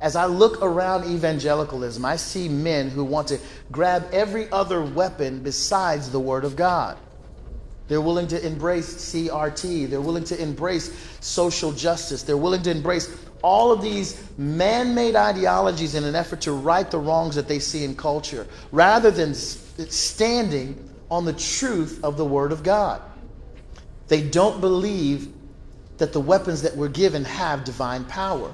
As 0.00 0.14
I 0.14 0.26
look 0.26 0.62
around 0.62 1.10
evangelicalism, 1.10 2.04
I 2.04 2.16
see 2.16 2.48
men 2.48 2.90
who 2.90 3.02
want 3.02 3.28
to 3.28 3.38
grab 3.72 4.06
every 4.12 4.50
other 4.50 4.84
weapon 4.84 5.42
besides 5.42 6.10
the 6.10 6.20
Word 6.20 6.44
of 6.44 6.54
God. 6.54 6.98
They're 7.88 8.00
willing 8.00 8.26
to 8.28 8.46
embrace 8.46 8.94
CRT. 8.94 9.88
They're 9.88 10.00
willing 10.00 10.24
to 10.24 10.40
embrace 10.40 10.92
social 11.20 11.72
justice. 11.72 12.22
They're 12.24 12.36
willing 12.36 12.62
to 12.62 12.70
embrace 12.70 13.16
all 13.42 13.70
of 13.70 13.80
these 13.80 14.22
man 14.38 14.94
made 14.94 15.14
ideologies 15.14 15.94
in 15.94 16.04
an 16.04 16.14
effort 16.14 16.40
to 16.42 16.52
right 16.52 16.90
the 16.90 16.98
wrongs 16.98 17.36
that 17.36 17.46
they 17.46 17.58
see 17.58 17.84
in 17.84 17.94
culture 17.94 18.46
rather 18.72 19.10
than 19.10 19.34
standing 19.34 20.90
on 21.10 21.24
the 21.24 21.32
truth 21.32 22.00
of 22.02 22.16
the 22.16 22.24
Word 22.24 22.52
of 22.52 22.62
God. 22.62 23.00
They 24.08 24.22
don't 24.22 24.60
believe 24.60 25.32
that 25.98 26.12
the 26.12 26.20
weapons 26.20 26.62
that 26.62 26.76
we're 26.76 26.88
given 26.88 27.24
have 27.24 27.64
divine 27.64 28.04
power. 28.04 28.52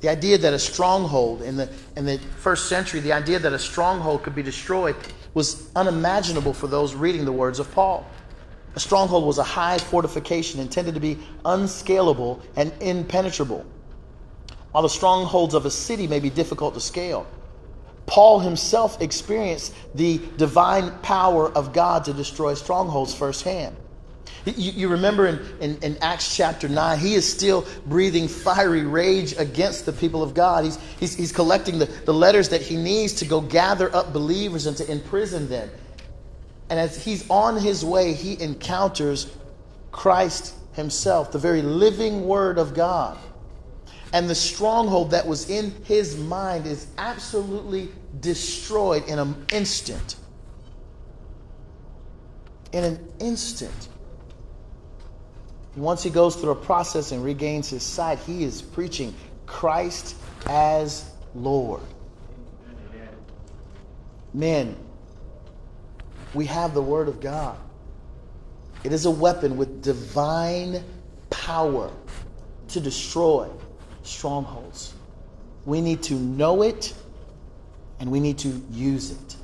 The 0.00 0.08
idea 0.08 0.38
that 0.38 0.54
a 0.54 0.58
stronghold 0.58 1.42
in 1.42 1.56
the, 1.56 1.68
in 1.96 2.06
the 2.06 2.18
first 2.18 2.68
century, 2.68 3.00
the 3.00 3.12
idea 3.12 3.38
that 3.38 3.52
a 3.52 3.58
stronghold 3.58 4.22
could 4.22 4.34
be 4.34 4.42
destroyed 4.42 4.96
was 5.34 5.70
unimaginable 5.76 6.54
for 6.54 6.68
those 6.68 6.94
reading 6.94 7.24
the 7.24 7.32
words 7.32 7.58
of 7.58 7.70
Paul. 7.72 8.06
A 8.76 8.80
stronghold 8.80 9.26
was 9.26 9.38
a 9.38 9.44
high 9.44 9.78
fortification 9.78 10.60
intended 10.60 10.94
to 10.94 11.00
be 11.00 11.18
unscalable 11.44 12.40
and 12.56 12.72
impenetrable. 12.80 13.66
While 14.72 14.84
the 14.84 14.88
strongholds 14.88 15.54
of 15.54 15.66
a 15.66 15.70
city 15.70 16.06
may 16.06 16.20
be 16.20 16.30
difficult 16.30 16.74
to 16.74 16.80
scale, 16.80 17.26
Paul 18.10 18.40
himself 18.40 19.00
experienced 19.00 19.72
the 19.94 20.18
divine 20.36 20.90
power 20.98 21.48
of 21.48 21.72
God 21.72 22.04
to 22.06 22.12
destroy 22.12 22.54
strongholds 22.54 23.14
firsthand. 23.14 23.76
You, 24.44 24.72
you 24.72 24.88
remember 24.88 25.28
in, 25.28 25.38
in, 25.60 25.78
in, 25.82 25.98
Acts 26.02 26.34
chapter 26.34 26.68
9, 26.68 26.98
he 26.98 27.14
is 27.14 27.30
still 27.30 27.64
breathing 27.86 28.26
fiery 28.26 28.84
rage 28.84 29.36
against 29.38 29.86
the 29.86 29.92
people 29.92 30.24
of 30.24 30.34
God. 30.34 30.64
He's, 30.64 30.78
he's, 30.98 31.14
he's 31.14 31.32
collecting 31.32 31.78
the, 31.78 31.84
the 31.84 32.12
letters 32.12 32.48
that 32.48 32.62
he 32.62 32.76
needs 32.76 33.12
to 33.14 33.26
go 33.26 33.40
gather 33.40 33.94
up 33.94 34.12
believers 34.12 34.66
and 34.66 34.76
to 34.78 34.90
imprison 34.90 35.48
them. 35.48 35.70
And 36.68 36.80
as 36.80 37.04
he's 37.04 37.30
on 37.30 37.58
his 37.58 37.84
way, 37.84 38.14
he 38.14 38.40
encounters 38.42 39.32
Christ 39.92 40.54
himself, 40.72 41.30
the 41.30 41.38
very 41.38 41.62
living 41.62 42.26
word 42.26 42.58
of 42.58 42.74
God. 42.74 43.18
And 44.12 44.28
the 44.28 44.34
stronghold 44.34 45.12
that 45.12 45.26
was 45.26 45.48
in 45.48 45.70
his 45.84 46.16
mind 46.16 46.66
is 46.66 46.88
absolutely 46.98 47.88
destroyed 48.20 49.06
in 49.08 49.18
an 49.18 49.46
instant. 49.52 50.16
In 52.72 52.84
an 52.84 53.12
instant. 53.20 53.88
Once 55.76 56.02
he 56.02 56.10
goes 56.10 56.34
through 56.34 56.50
a 56.50 56.56
process 56.56 57.12
and 57.12 57.24
regains 57.24 57.68
his 57.68 57.84
sight, 57.84 58.18
he 58.20 58.42
is 58.42 58.60
preaching 58.60 59.14
Christ 59.46 60.16
as 60.46 61.08
Lord. 61.34 61.82
Men, 64.34 64.76
we 66.34 66.46
have 66.46 66.74
the 66.74 66.82
Word 66.82 67.08
of 67.08 67.20
God. 67.20 67.56
It 68.82 68.92
is 68.92 69.04
a 69.06 69.10
weapon 69.10 69.56
with 69.56 69.82
divine 69.82 70.82
power 71.30 71.90
to 72.68 72.80
destroy 72.80 73.48
strongholds. 74.02 74.94
We 75.64 75.80
need 75.80 76.02
to 76.04 76.14
know 76.14 76.62
it 76.62 76.94
and 77.98 78.10
we 78.10 78.20
need 78.20 78.38
to 78.38 78.62
use 78.70 79.10
it. 79.10 79.36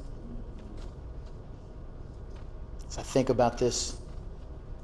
As 2.88 2.98
I 2.98 3.02
think 3.02 3.28
about 3.28 3.58
this, 3.58 3.96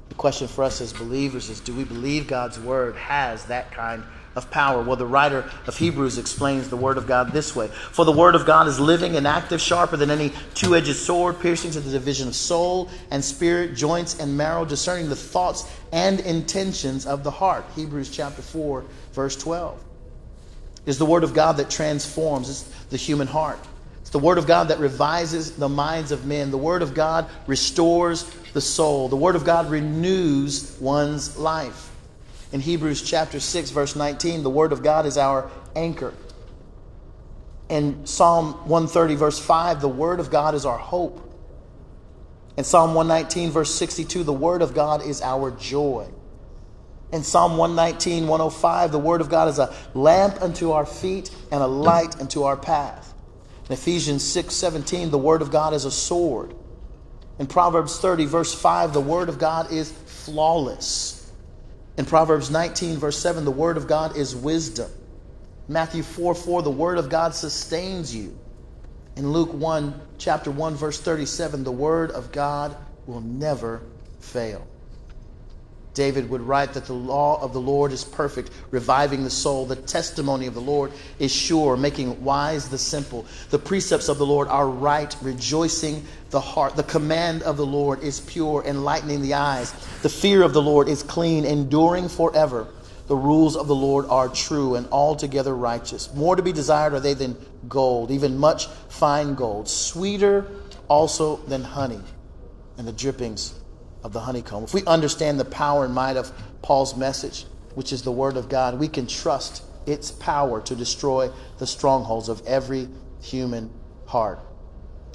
the 0.09 0.15
question 0.15 0.47
for 0.47 0.63
us 0.63 0.81
as 0.81 0.93
believers 0.93 1.49
is 1.49 1.59
do 1.59 1.73
we 1.73 1.83
believe 1.83 2.27
God's 2.27 2.59
word 2.59 2.95
has 2.95 3.45
that 3.45 3.71
kind 3.71 4.03
of 4.35 4.49
power? 4.51 4.81
Well, 4.81 4.95
the 4.95 5.05
writer 5.05 5.49
of 5.67 5.77
Hebrews 5.77 6.17
explains 6.17 6.69
the 6.69 6.77
word 6.77 6.97
of 6.97 7.07
God 7.07 7.31
this 7.31 7.55
way 7.55 7.67
For 7.67 8.05
the 8.05 8.11
word 8.11 8.35
of 8.35 8.45
God 8.45 8.67
is 8.67 8.79
living 8.79 9.15
and 9.15 9.27
active, 9.27 9.61
sharper 9.61 9.97
than 9.97 10.11
any 10.11 10.31
two 10.53 10.75
edged 10.75 10.95
sword, 10.95 11.39
piercing 11.39 11.71
to 11.71 11.79
the 11.79 11.91
division 11.91 12.27
of 12.27 12.35
soul 12.35 12.89
and 13.11 13.23
spirit, 13.23 13.75
joints 13.75 14.19
and 14.19 14.37
marrow, 14.37 14.65
discerning 14.65 15.09
the 15.09 15.15
thoughts 15.15 15.69
and 15.91 16.19
intentions 16.19 17.05
of 17.05 17.23
the 17.23 17.31
heart. 17.31 17.65
Hebrews 17.75 18.09
chapter 18.09 18.41
4, 18.41 18.83
verse 19.13 19.35
12. 19.35 19.83
It 20.85 20.89
is 20.89 20.97
the 20.97 21.05
word 21.05 21.23
of 21.23 21.33
God 21.33 21.57
that 21.57 21.69
transforms 21.69 22.63
the 22.89 22.97
human 22.97 23.27
heart. 23.27 23.59
It's 24.01 24.09
the 24.09 24.19
word 24.19 24.37
of 24.37 24.45
God 24.45 24.67
that 24.67 24.79
revises 24.79 25.53
the 25.53 25.69
minds 25.69 26.11
of 26.11 26.25
men. 26.25 26.51
The 26.51 26.57
word 26.57 26.81
of 26.81 26.93
God 26.93 27.29
restores 27.47 28.29
the 28.53 28.61
soul. 28.61 29.09
The 29.09 29.15
Word 29.15 29.35
of 29.35 29.43
God 29.43 29.69
renews 29.69 30.77
one's 30.79 31.37
life. 31.37 31.89
In 32.51 32.61
Hebrews 32.61 33.01
chapter 33.01 33.39
6, 33.39 33.71
verse 33.71 33.95
19, 33.95 34.43
the 34.43 34.49
Word 34.49 34.71
of 34.71 34.83
God 34.83 35.05
is 35.05 35.17
our 35.17 35.49
anchor. 35.75 36.13
In 37.67 38.05
Psalm 38.05 38.53
130, 38.69 39.15
verse 39.15 39.39
5, 39.39 39.81
the 39.81 39.87
Word 39.87 40.19
of 40.19 40.29
God 40.29 40.53
is 40.53 40.65
our 40.65 40.77
hope. 40.77 41.19
In 42.55 42.63
Psalm 42.63 42.93
119, 42.93 43.49
verse 43.49 43.73
62, 43.73 44.23
the 44.23 44.31
Word 44.31 44.61
of 44.61 44.75
God 44.75 45.03
is 45.03 45.21
our 45.23 45.49
joy. 45.49 46.07
In 47.11 47.23
Psalm 47.23 47.57
119, 47.57 48.27
105, 48.27 48.91
the 48.91 48.99
Word 48.99 49.21
of 49.21 49.29
God 49.29 49.47
is 49.47 49.57
a 49.57 49.73
lamp 49.95 50.39
unto 50.41 50.71
our 50.71 50.85
feet 50.85 51.31
and 51.51 51.63
a 51.63 51.67
light 51.67 52.19
unto 52.19 52.43
our 52.43 52.57
path. 52.57 53.13
In 53.67 53.73
Ephesians 53.73 54.23
6, 54.23 54.53
17, 54.53 55.09
the 55.09 55.17
Word 55.17 55.41
of 55.41 55.49
God 55.49 55.73
is 55.73 55.85
a 55.85 55.91
sword. 55.91 56.53
In 57.43 57.47
Proverbs 57.47 57.99
30, 57.99 58.23
verse 58.23 58.53
5, 58.53 58.93
the 58.93 59.01
word 59.01 59.27
of 59.27 59.37
God 59.37 59.69
is 59.69 59.91
flawless. 59.91 61.29
In 61.97 62.05
Proverbs 62.05 62.49
19, 62.49 62.95
verse 62.95 63.17
7, 63.17 63.43
the 63.43 63.51
word 63.51 63.75
of 63.75 63.85
God 63.85 64.15
is 64.15 64.33
wisdom. 64.33 64.89
Matthew 65.67 66.03
4, 66.03 66.35
4, 66.35 66.61
the 66.61 66.71
word 66.71 66.97
of 66.97 67.09
God 67.09 67.35
sustains 67.35 68.15
you. 68.15 68.39
In 69.17 69.33
Luke 69.33 69.51
1, 69.51 69.99
chapter 70.17 70.51
1, 70.51 70.75
verse 70.75 71.01
37, 71.01 71.65
the 71.65 71.71
word 71.73 72.11
of 72.11 72.31
God 72.31 72.77
will 73.07 73.19
never 73.19 73.81
fail. 74.21 74.65
David 75.93 76.29
would 76.29 76.41
write 76.41 76.73
that 76.73 76.85
the 76.85 76.93
law 76.93 77.39
of 77.41 77.53
the 77.53 77.61
Lord 77.61 77.91
is 77.91 78.03
perfect, 78.03 78.49
reviving 78.71 79.23
the 79.23 79.29
soul. 79.29 79.65
The 79.65 79.75
testimony 79.75 80.47
of 80.47 80.53
the 80.53 80.61
Lord 80.61 80.91
is 81.19 81.31
sure, 81.31 81.77
making 81.77 82.23
wise 82.23 82.69
the 82.69 82.77
simple. 82.77 83.25
The 83.51 83.59
precepts 83.59 84.09
of 84.09 84.17
the 84.17 84.25
Lord 84.25 84.47
are 84.47 84.67
right, 84.67 85.15
rejoicing 85.21 86.05
the 86.33 86.41
heart. 86.41 86.75
The 86.75 86.83
command 86.83 87.43
of 87.43 87.55
the 87.55 87.65
Lord 87.65 88.03
is 88.03 88.19
pure, 88.19 88.61
enlightening 88.65 89.21
the 89.21 89.35
eyes. 89.35 89.71
The 90.01 90.09
fear 90.09 90.41
of 90.41 90.51
the 90.51 90.61
Lord 90.61 90.89
is 90.89 91.01
clean, 91.01 91.45
enduring 91.45 92.09
forever. 92.09 92.67
The 93.07 93.15
rules 93.15 93.55
of 93.55 93.67
the 93.67 93.75
Lord 93.75 94.05
are 94.09 94.27
true 94.27 94.75
and 94.75 94.87
altogether 94.91 95.55
righteous. 95.55 96.13
More 96.13 96.35
to 96.35 96.41
be 96.41 96.51
desired 96.51 96.93
are 96.93 96.99
they 96.99 97.13
than 97.13 97.37
gold, 97.69 98.11
even 98.11 98.37
much 98.37 98.67
fine 98.89 99.35
gold, 99.35 99.69
sweeter 99.69 100.47
also 100.89 101.37
than 101.37 101.63
honey, 101.63 102.01
and 102.77 102.87
the 102.87 102.91
drippings 102.91 103.53
of 104.03 104.11
the 104.11 104.19
honeycomb. 104.19 104.63
If 104.63 104.73
we 104.73 104.83
understand 104.85 105.39
the 105.39 105.45
power 105.45 105.85
and 105.85 105.93
might 105.93 106.17
of 106.17 106.31
Paul's 106.61 106.97
message, 106.97 107.45
which 107.75 107.93
is 107.93 108.01
the 108.01 108.11
Word 108.11 108.37
of 108.37 108.49
God, 108.49 108.79
we 108.79 108.87
can 108.87 109.07
trust 109.07 109.63
its 109.85 110.11
power 110.11 110.61
to 110.61 110.75
destroy 110.75 111.29
the 111.59 111.67
strongholds 111.67 112.29
of 112.29 112.41
every 112.47 112.87
human 113.21 113.69
heart. 114.05 114.39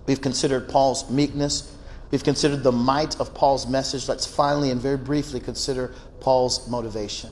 We've 0.08 0.22
considered 0.22 0.70
Paul's 0.70 1.08
meekness. 1.10 1.76
We've 2.10 2.24
considered 2.24 2.62
the 2.62 2.72
might 2.72 3.20
of 3.20 3.34
Paul's 3.34 3.66
message. 3.68 4.08
Let's 4.08 4.24
finally 4.24 4.70
and 4.70 4.80
very 4.80 4.96
briefly 4.96 5.38
consider 5.38 5.94
Paul's 6.18 6.66
motivation. 6.66 7.30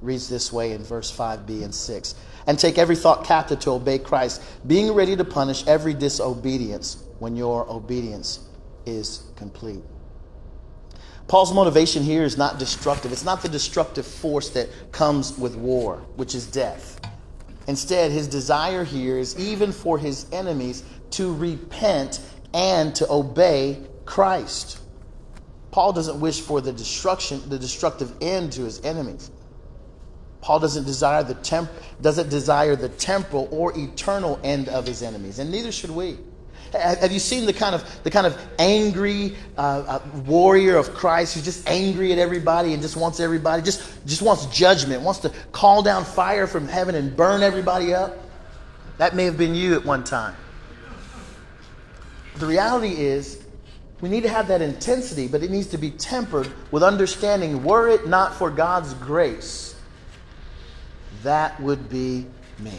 reads 0.00 0.28
this 0.28 0.52
way 0.52 0.72
in 0.72 0.82
verse 0.84 1.14
5b 1.14 1.64
and 1.64 1.74
6. 1.74 2.14
And 2.46 2.56
take 2.56 2.78
every 2.78 2.94
thought 2.94 3.24
captive 3.24 3.58
to 3.60 3.72
obey 3.72 3.98
Christ, 3.98 4.40
being 4.66 4.92
ready 4.92 5.16
to 5.16 5.24
punish 5.24 5.66
every 5.66 5.92
disobedience 5.92 7.04
when 7.18 7.34
your 7.34 7.68
obedience 7.68 8.40
is 8.86 9.24
complete. 9.34 9.82
Paul's 11.26 11.52
motivation 11.52 12.04
here 12.04 12.22
is 12.22 12.38
not 12.38 12.60
destructive. 12.60 13.10
It's 13.12 13.24
not 13.24 13.42
the 13.42 13.48
destructive 13.48 14.06
force 14.06 14.50
that 14.50 14.68
comes 14.92 15.36
with 15.36 15.56
war, 15.56 15.96
which 16.14 16.36
is 16.36 16.46
death. 16.46 17.00
Instead, 17.66 18.10
his 18.10 18.26
desire 18.26 18.84
here 18.84 19.18
is 19.18 19.38
even 19.38 19.70
for 19.70 19.98
his 19.98 20.26
enemies 20.32 20.82
to 21.12 21.34
repent 21.34 22.20
and 22.52 22.94
to 22.96 23.10
obey 23.10 23.82
Christ. 24.04 24.80
Paul 25.70 25.92
doesn't 25.92 26.20
wish 26.20 26.40
for 26.40 26.60
the 26.60 26.72
destruction, 26.72 27.48
the 27.48 27.58
destructive 27.58 28.12
end 28.20 28.52
to 28.52 28.62
his 28.62 28.84
enemies. 28.84 29.30
Paul 30.40 30.58
doesn't 30.58 30.84
desire 30.84 31.22
the 31.22 31.34
temp, 31.34 31.70
doesn't 32.00 32.30
desire 32.30 32.74
the 32.74 32.88
temporal 32.88 33.48
or 33.50 33.76
eternal 33.78 34.40
end 34.42 34.68
of 34.68 34.86
his 34.86 35.02
enemies, 35.02 35.38
and 35.38 35.50
neither 35.50 35.70
should 35.70 35.90
we. 35.90 36.18
Have 36.72 37.10
you 37.10 37.18
seen 37.18 37.46
the 37.46 37.52
kind 37.52 37.74
of 37.74 38.02
the 38.04 38.10
kind 38.10 38.26
of 38.26 38.38
angry 38.58 39.34
uh, 39.58 39.60
uh, 39.60 40.00
warrior 40.24 40.76
of 40.76 40.94
Christ 40.94 41.34
who's 41.34 41.44
just 41.44 41.68
angry 41.68 42.12
at 42.12 42.18
everybody 42.18 42.74
and 42.74 42.80
just 42.80 42.96
wants 42.96 43.18
everybody 43.18 43.60
just 43.62 43.82
just 44.06 44.22
wants 44.22 44.46
judgment, 44.46 45.02
wants 45.02 45.20
to 45.20 45.30
call 45.50 45.82
down 45.82 46.04
fire 46.04 46.46
from 46.46 46.68
heaven 46.68 46.94
and 46.94 47.16
burn 47.16 47.42
everybody 47.42 47.92
up? 47.92 48.16
That 48.98 49.16
may 49.16 49.24
have 49.24 49.36
been 49.36 49.54
you 49.54 49.74
at 49.74 49.84
one 49.84 50.04
time. 50.04 50.36
The 52.40 52.46
reality 52.46 52.96
is, 52.96 53.44
we 54.00 54.08
need 54.08 54.22
to 54.22 54.30
have 54.30 54.48
that 54.48 54.62
intensity, 54.62 55.28
but 55.28 55.42
it 55.42 55.50
needs 55.50 55.66
to 55.68 55.78
be 55.78 55.90
tempered 55.90 56.50
with 56.70 56.82
understanding. 56.82 57.62
Were 57.62 57.86
it 57.88 58.08
not 58.08 58.34
for 58.34 58.50
God's 58.50 58.94
grace, 58.94 59.78
that 61.22 61.60
would 61.60 61.90
be 61.90 62.26
me. 62.58 62.72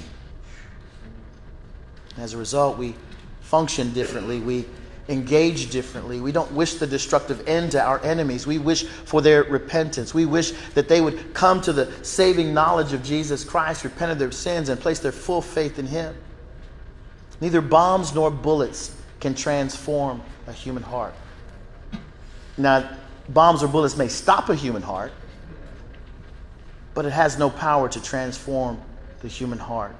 As 2.17 2.33
a 2.33 2.39
result, 2.39 2.79
we 2.79 2.95
function 3.41 3.93
differently. 3.93 4.39
We 4.39 4.65
engage 5.09 5.69
differently. 5.69 6.21
We 6.21 6.31
don't 6.31 6.51
wish 6.53 6.75
the 6.75 6.87
destructive 6.87 7.47
end 7.47 7.73
to 7.73 7.81
our 7.83 8.03
enemies. 8.03 8.47
We 8.47 8.57
wish 8.57 8.85
for 8.85 9.21
their 9.21 9.43
repentance. 9.43 10.11
We 10.11 10.25
wish 10.25 10.53
that 10.73 10.87
they 10.87 11.01
would 11.01 11.35
come 11.35 11.61
to 11.61 11.73
the 11.73 12.03
saving 12.03 12.51
knowledge 12.51 12.93
of 12.93 13.03
Jesus 13.03 13.43
Christ, 13.43 13.83
repent 13.83 14.11
of 14.11 14.17
their 14.17 14.31
sins, 14.31 14.69
and 14.69 14.81
place 14.81 14.97
their 14.97 15.11
full 15.11 15.41
faith 15.43 15.77
in 15.77 15.85
Him. 15.85 16.15
Neither 17.39 17.61
bombs 17.61 18.15
nor 18.15 18.31
bullets 18.31 18.95
can 19.21 19.33
transform 19.33 20.21
a 20.47 20.51
human 20.51 20.83
heart. 20.83 21.13
Now, 22.57 22.97
bombs 23.29 23.63
or 23.63 23.69
bullets 23.69 23.95
may 23.95 24.09
stop 24.09 24.49
a 24.49 24.55
human 24.55 24.81
heart, 24.81 25.13
but 26.93 27.05
it 27.05 27.11
has 27.11 27.39
no 27.39 27.49
power 27.49 27.87
to 27.87 28.03
transform 28.03 28.81
the 29.21 29.29
human 29.29 29.59
heart 29.59 29.95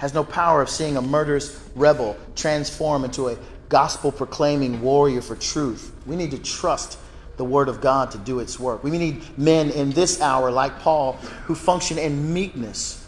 has 0.00 0.14
no 0.14 0.24
power 0.24 0.62
of 0.62 0.70
seeing 0.70 0.96
a 0.96 1.02
murderous 1.02 1.62
rebel 1.74 2.16
transform 2.34 3.04
into 3.04 3.28
a 3.28 3.36
gospel 3.68 4.10
proclaiming 4.10 4.80
warrior 4.80 5.20
for 5.20 5.36
truth. 5.36 5.94
We 6.06 6.16
need 6.16 6.30
to 6.30 6.38
trust 6.38 6.98
the 7.36 7.44
Word 7.44 7.68
of 7.68 7.82
God 7.82 8.10
to 8.12 8.18
do 8.18 8.40
its 8.40 8.58
work. 8.58 8.82
We 8.82 8.92
need 8.92 9.38
men 9.38 9.68
in 9.68 9.90
this 9.90 10.22
hour, 10.22 10.50
like 10.50 10.78
Paul, 10.78 11.18
who 11.44 11.54
function 11.54 11.98
in 11.98 12.32
meekness, 12.32 13.06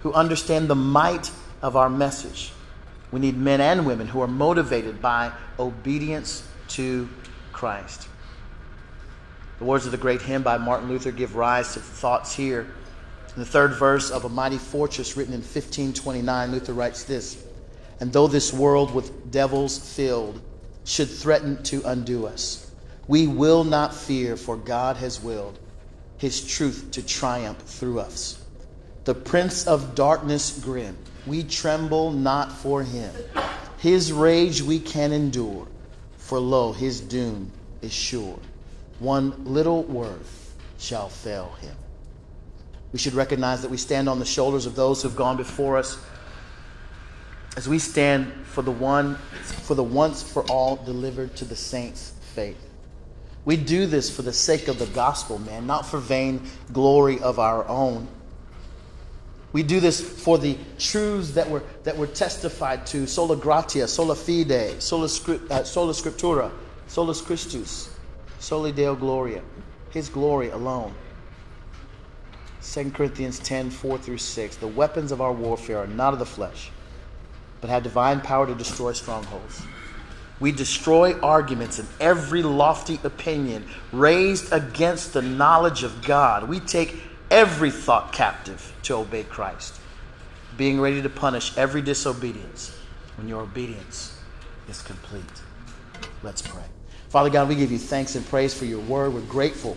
who 0.00 0.12
understand 0.12 0.66
the 0.66 0.74
might 0.74 1.30
of 1.62 1.76
our 1.76 1.88
message. 1.88 2.50
We 3.12 3.20
need 3.20 3.36
men 3.36 3.60
and 3.60 3.86
women 3.86 4.08
who 4.08 4.20
are 4.22 4.26
motivated 4.26 5.00
by 5.00 5.30
obedience 5.58 6.50
to 6.68 7.08
Christ. 7.52 8.08
The 9.58 9.64
words 9.64 9.86
of 9.86 9.92
the 9.92 9.98
great 9.98 10.22
hymn 10.22 10.42
by 10.42 10.58
Martin 10.58 10.88
Luther 10.88 11.12
give 11.12 11.36
rise 11.36 11.74
to 11.74 11.80
thoughts 11.80 12.34
here 12.34 12.66
in 13.34 13.40
the 13.40 13.46
third 13.46 13.74
verse 13.74 14.10
of 14.10 14.24
A 14.24 14.28
Mighty 14.28 14.58
Fortress, 14.58 15.16
written 15.16 15.32
in 15.32 15.40
1529, 15.40 16.52
Luther 16.52 16.74
writes 16.74 17.04
this 17.04 17.42
And 17.98 18.12
though 18.12 18.26
this 18.26 18.52
world 18.52 18.94
with 18.94 19.30
devils 19.30 19.78
filled 19.78 20.40
should 20.84 21.08
threaten 21.08 21.62
to 21.64 21.82
undo 21.84 22.26
us, 22.26 22.70
we 23.08 23.26
will 23.26 23.64
not 23.64 23.94
fear, 23.94 24.36
for 24.36 24.56
God 24.56 24.96
has 24.98 25.22
willed 25.22 25.58
his 26.18 26.46
truth 26.46 26.90
to 26.92 27.02
triumph 27.02 27.62
through 27.62 28.00
us. 28.00 28.44
The 29.04 29.14
prince 29.14 29.66
of 29.66 29.94
darkness 29.94 30.58
grim, 30.62 30.96
we 31.26 31.42
tremble 31.44 32.10
not 32.10 32.52
for 32.52 32.82
him. 32.82 33.12
His 33.78 34.12
rage 34.12 34.62
we 34.62 34.78
can 34.78 35.12
endure, 35.12 35.66
for 36.16 36.38
lo, 36.38 36.72
his 36.72 37.00
doom 37.00 37.50
is 37.80 37.92
sure. 37.92 38.38
One 38.98 39.44
little 39.44 39.82
word 39.84 40.20
shall 40.78 41.08
fail 41.08 41.52
him. 41.60 41.74
We 42.92 42.98
should 42.98 43.14
recognize 43.14 43.62
that 43.62 43.70
we 43.70 43.76
stand 43.76 44.08
on 44.08 44.18
the 44.18 44.24
shoulders 44.24 44.66
of 44.66 44.76
those 44.76 45.02
who 45.02 45.08
have 45.08 45.16
gone 45.16 45.36
before 45.36 45.78
us 45.78 45.98
as 47.56 47.68
we 47.68 47.78
stand 47.78 48.32
for 48.44 48.62
the 48.62 48.70
one 48.70 49.16
for 49.16 49.74
the 49.74 49.82
once 49.82 50.22
for 50.22 50.42
all 50.50 50.76
delivered 50.76 51.34
to 51.36 51.44
the 51.44 51.56
saints 51.56 52.12
faith. 52.34 52.68
We 53.44 53.56
do 53.56 53.86
this 53.86 54.14
for 54.14 54.22
the 54.22 54.32
sake 54.32 54.68
of 54.68 54.78
the 54.78 54.86
gospel, 54.86 55.38
man, 55.38 55.66
not 55.66 55.84
for 55.84 55.98
vain 55.98 56.42
glory 56.72 57.18
of 57.20 57.38
our 57.38 57.66
own. 57.68 58.08
We 59.52 59.62
do 59.62 59.80
this 59.80 60.00
for 60.00 60.38
the 60.38 60.56
truths 60.78 61.32
that 61.32 61.48
were, 61.48 61.62
that 61.84 61.96
were 61.96 62.06
testified 62.06 62.86
to 62.86 63.06
sola 63.06 63.36
gratia, 63.36 63.86
sola 63.86 64.14
fide, 64.14 64.82
sola, 64.82 65.04
uh, 65.04 65.62
sola 65.64 65.92
scriptura, 65.92 66.50
solus 66.86 67.20
Christus, 67.20 67.94
soli 68.38 68.72
Deo 68.72 68.94
gloria, 68.94 69.42
His 69.90 70.08
glory 70.08 70.48
alone. 70.50 70.94
2 72.62 72.92
Corinthians 72.92 73.38
10 73.40 73.70
4 73.70 73.98
through 73.98 74.18
6. 74.18 74.56
The 74.56 74.66
weapons 74.66 75.12
of 75.12 75.20
our 75.20 75.32
warfare 75.32 75.78
are 75.78 75.86
not 75.86 76.12
of 76.14 76.18
the 76.18 76.26
flesh, 76.26 76.70
but 77.60 77.68
have 77.68 77.82
divine 77.82 78.20
power 78.20 78.46
to 78.46 78.54
destroy 78.54 78.92
strongholds. 78.92 79.62
We 80.40 80.50
destroy 80.50 81.18
arguments 81.20 81.78
and 81.78 81.88
every 82.00 82.42
lofty 82.42 82.98
opinion 83.04 83.64
raised 83.92 84.52
against 84.52 85.12
the 85.12 85.22
knowledge 85.22 85.82
of 85.84 86.02
God. 86.02 86.48
We 86.48 86.58
take 86.58 87.00
every 87.32 87.70
thought 87.70 88.12
captive 88.12 88.74
to 88.82 88.94
obey 88.94 89.24
Christ, 89.24 89.80
being 90.56 90.80
ready 90.80 91.00
to 91.02 91.08
punish 91.08 91.56
every 91.56 91.82
disobedience 91.82 92.76
when 93.16 93.26
your 93.26 93.40
obedience 93.40 94.18
is 94.68 94.82
complete. 94.82 95.24
Let's 96.22 96.42
pray. 96.42 96.62
Father 97.08 97.30
God, 97.30 97.48
we 97.48 97.54
give 97.54 97.72
you 97.72 97.78
thanks 97.78 98.14
and 98.14 98.26
praise 98.26 98.54
for 98.54 98.66
your 98.66 98.80
word. 98.80 99.14
We're 99.14 99.22
grateful 99.22 99.76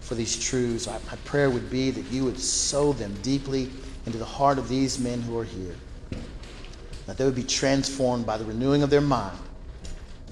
for 0.00 0.14
these 0.14 0.38
truths. 0.38 0.86
My 0.86 1.16
prayer 1.24 1.50
would 1.50 1.68
be 1.68 1.90
that 1.90 2.10
you 2.12 2.24
would 2.24 2.38
sow 2.38 2.92
them 2.92 3.14
deeply 3.22 3.68
into 4.06 4.18
the 4.18 4.24
heart 4.24 4.58
of 4.58 4.68
these 4.68 4.98
men 4.98 5.20
who 5.20 5.36
are 5.38 5.44
here, 5.44 5.74
that 7.06 7.18
they 7.18 7.24
would 7.24 7.34
be 7.34 7.42
transformed 7.42 8.24
by 8.24 8.38
the 8.38 8.44
renewing 8.44 8.82
of 8.82 8.90
their 8.90 9.00
mind 9.00 9.38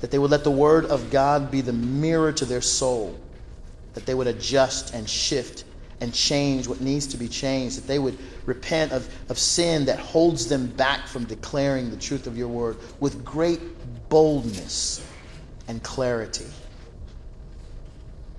that 0.00 0.10
they 0.10 0.18
would 0.18 0.30
let 0.30 0.44
the 0.44 0.50
Word 0.50 0.86
of 0.86 1.10
God 1.10 1.50
be 1.50 1.60
the 1.60 1.72
mirror 1.72 2.32
to 2.32 2.44
their 2.44 2.62
soul, 2.62 3.18
that 3.94 4.06
they 4.06 4.14
would 4.14 4.26
adjust 4.26 4.94
and 4.94 5.08
shift 5.08 5.64
and 6.00 6.14
change 6.14 6.66
what 6.66 6.80
needs 6.80 7.06
to 7.08 7.16
be 7.16 7.28
changed, 7.28 7.76
that 7.78 7.86
they 7.86 7.98
would 7.98 8.18
repent 8.46 8.92
of, 8.92 9.08
of 9.28 9.38
sin 9.38 9.84
that 9.84 9.98
holds 9.98 10.46
them 10.48 10.66
back 10.68 11.06
from 11.06 11.24
declaring 11.24 11.90
the 11.90 11.96
truth 11.96 12.26
of 12.26 12.36
your 12.36 12.48
Word 12.48 12.76
with 13.00 13.24
great 13.24 13.60
boldness 14.08 15.06
and 15.68 15.82
clarity. 15.82 16.46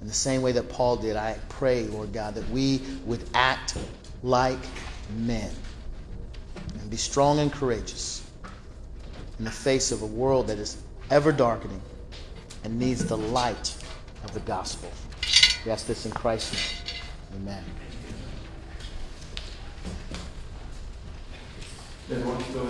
In 0.01 0.07
the 0.07 0.13
same 0.13 0.41
way 0.41 0.51
that 0.53 0.69
Paul 0.69 0.97
did, 0.97 1.15
I 1.15 1.37
pray, 1.49 1.83
Lord 1.83 2.11
God, 2.11 2.33
that 2.35 2.49
we 2.49 2.81
would 3.05 3.23
act 3.35 3.77
like 4.23 4.59
men 5.17 5.51
and 6.79 6.89
be 6.89 6.97
strong 6.97 7.39
and 7.39 7.51
courageous 7.51 8.23
in 9.37 9.45
the 9.45 9.51
face 9.51 9.91
of 9.91 10.01
a 10.01 10.05
world 10.07 10.47
that 10.47 10.57
is 10.57 10.77
ever 11.11 11.31
darkening, 11.31 11.81
and 12.63 12.79
needs 12.79 13.03
the 13.05 13.17
light 13.17 13.75
of 14.23 14.33
the 14.33 14.39
gospel. 14.41 14.89
We 15.65 15.71
ask 15.71 15.85
this 15.85 16.05
in 16.05 16.11
Christ's 16.11 16.53
name. 16.53 16.80
Amen. 17.35 17.63
Then 22.09 22.25
why 22.25 22.33
don't 22.33 22.47
you 22.47 22.53
go 22.53 22.59
ahead? 22.59 22.67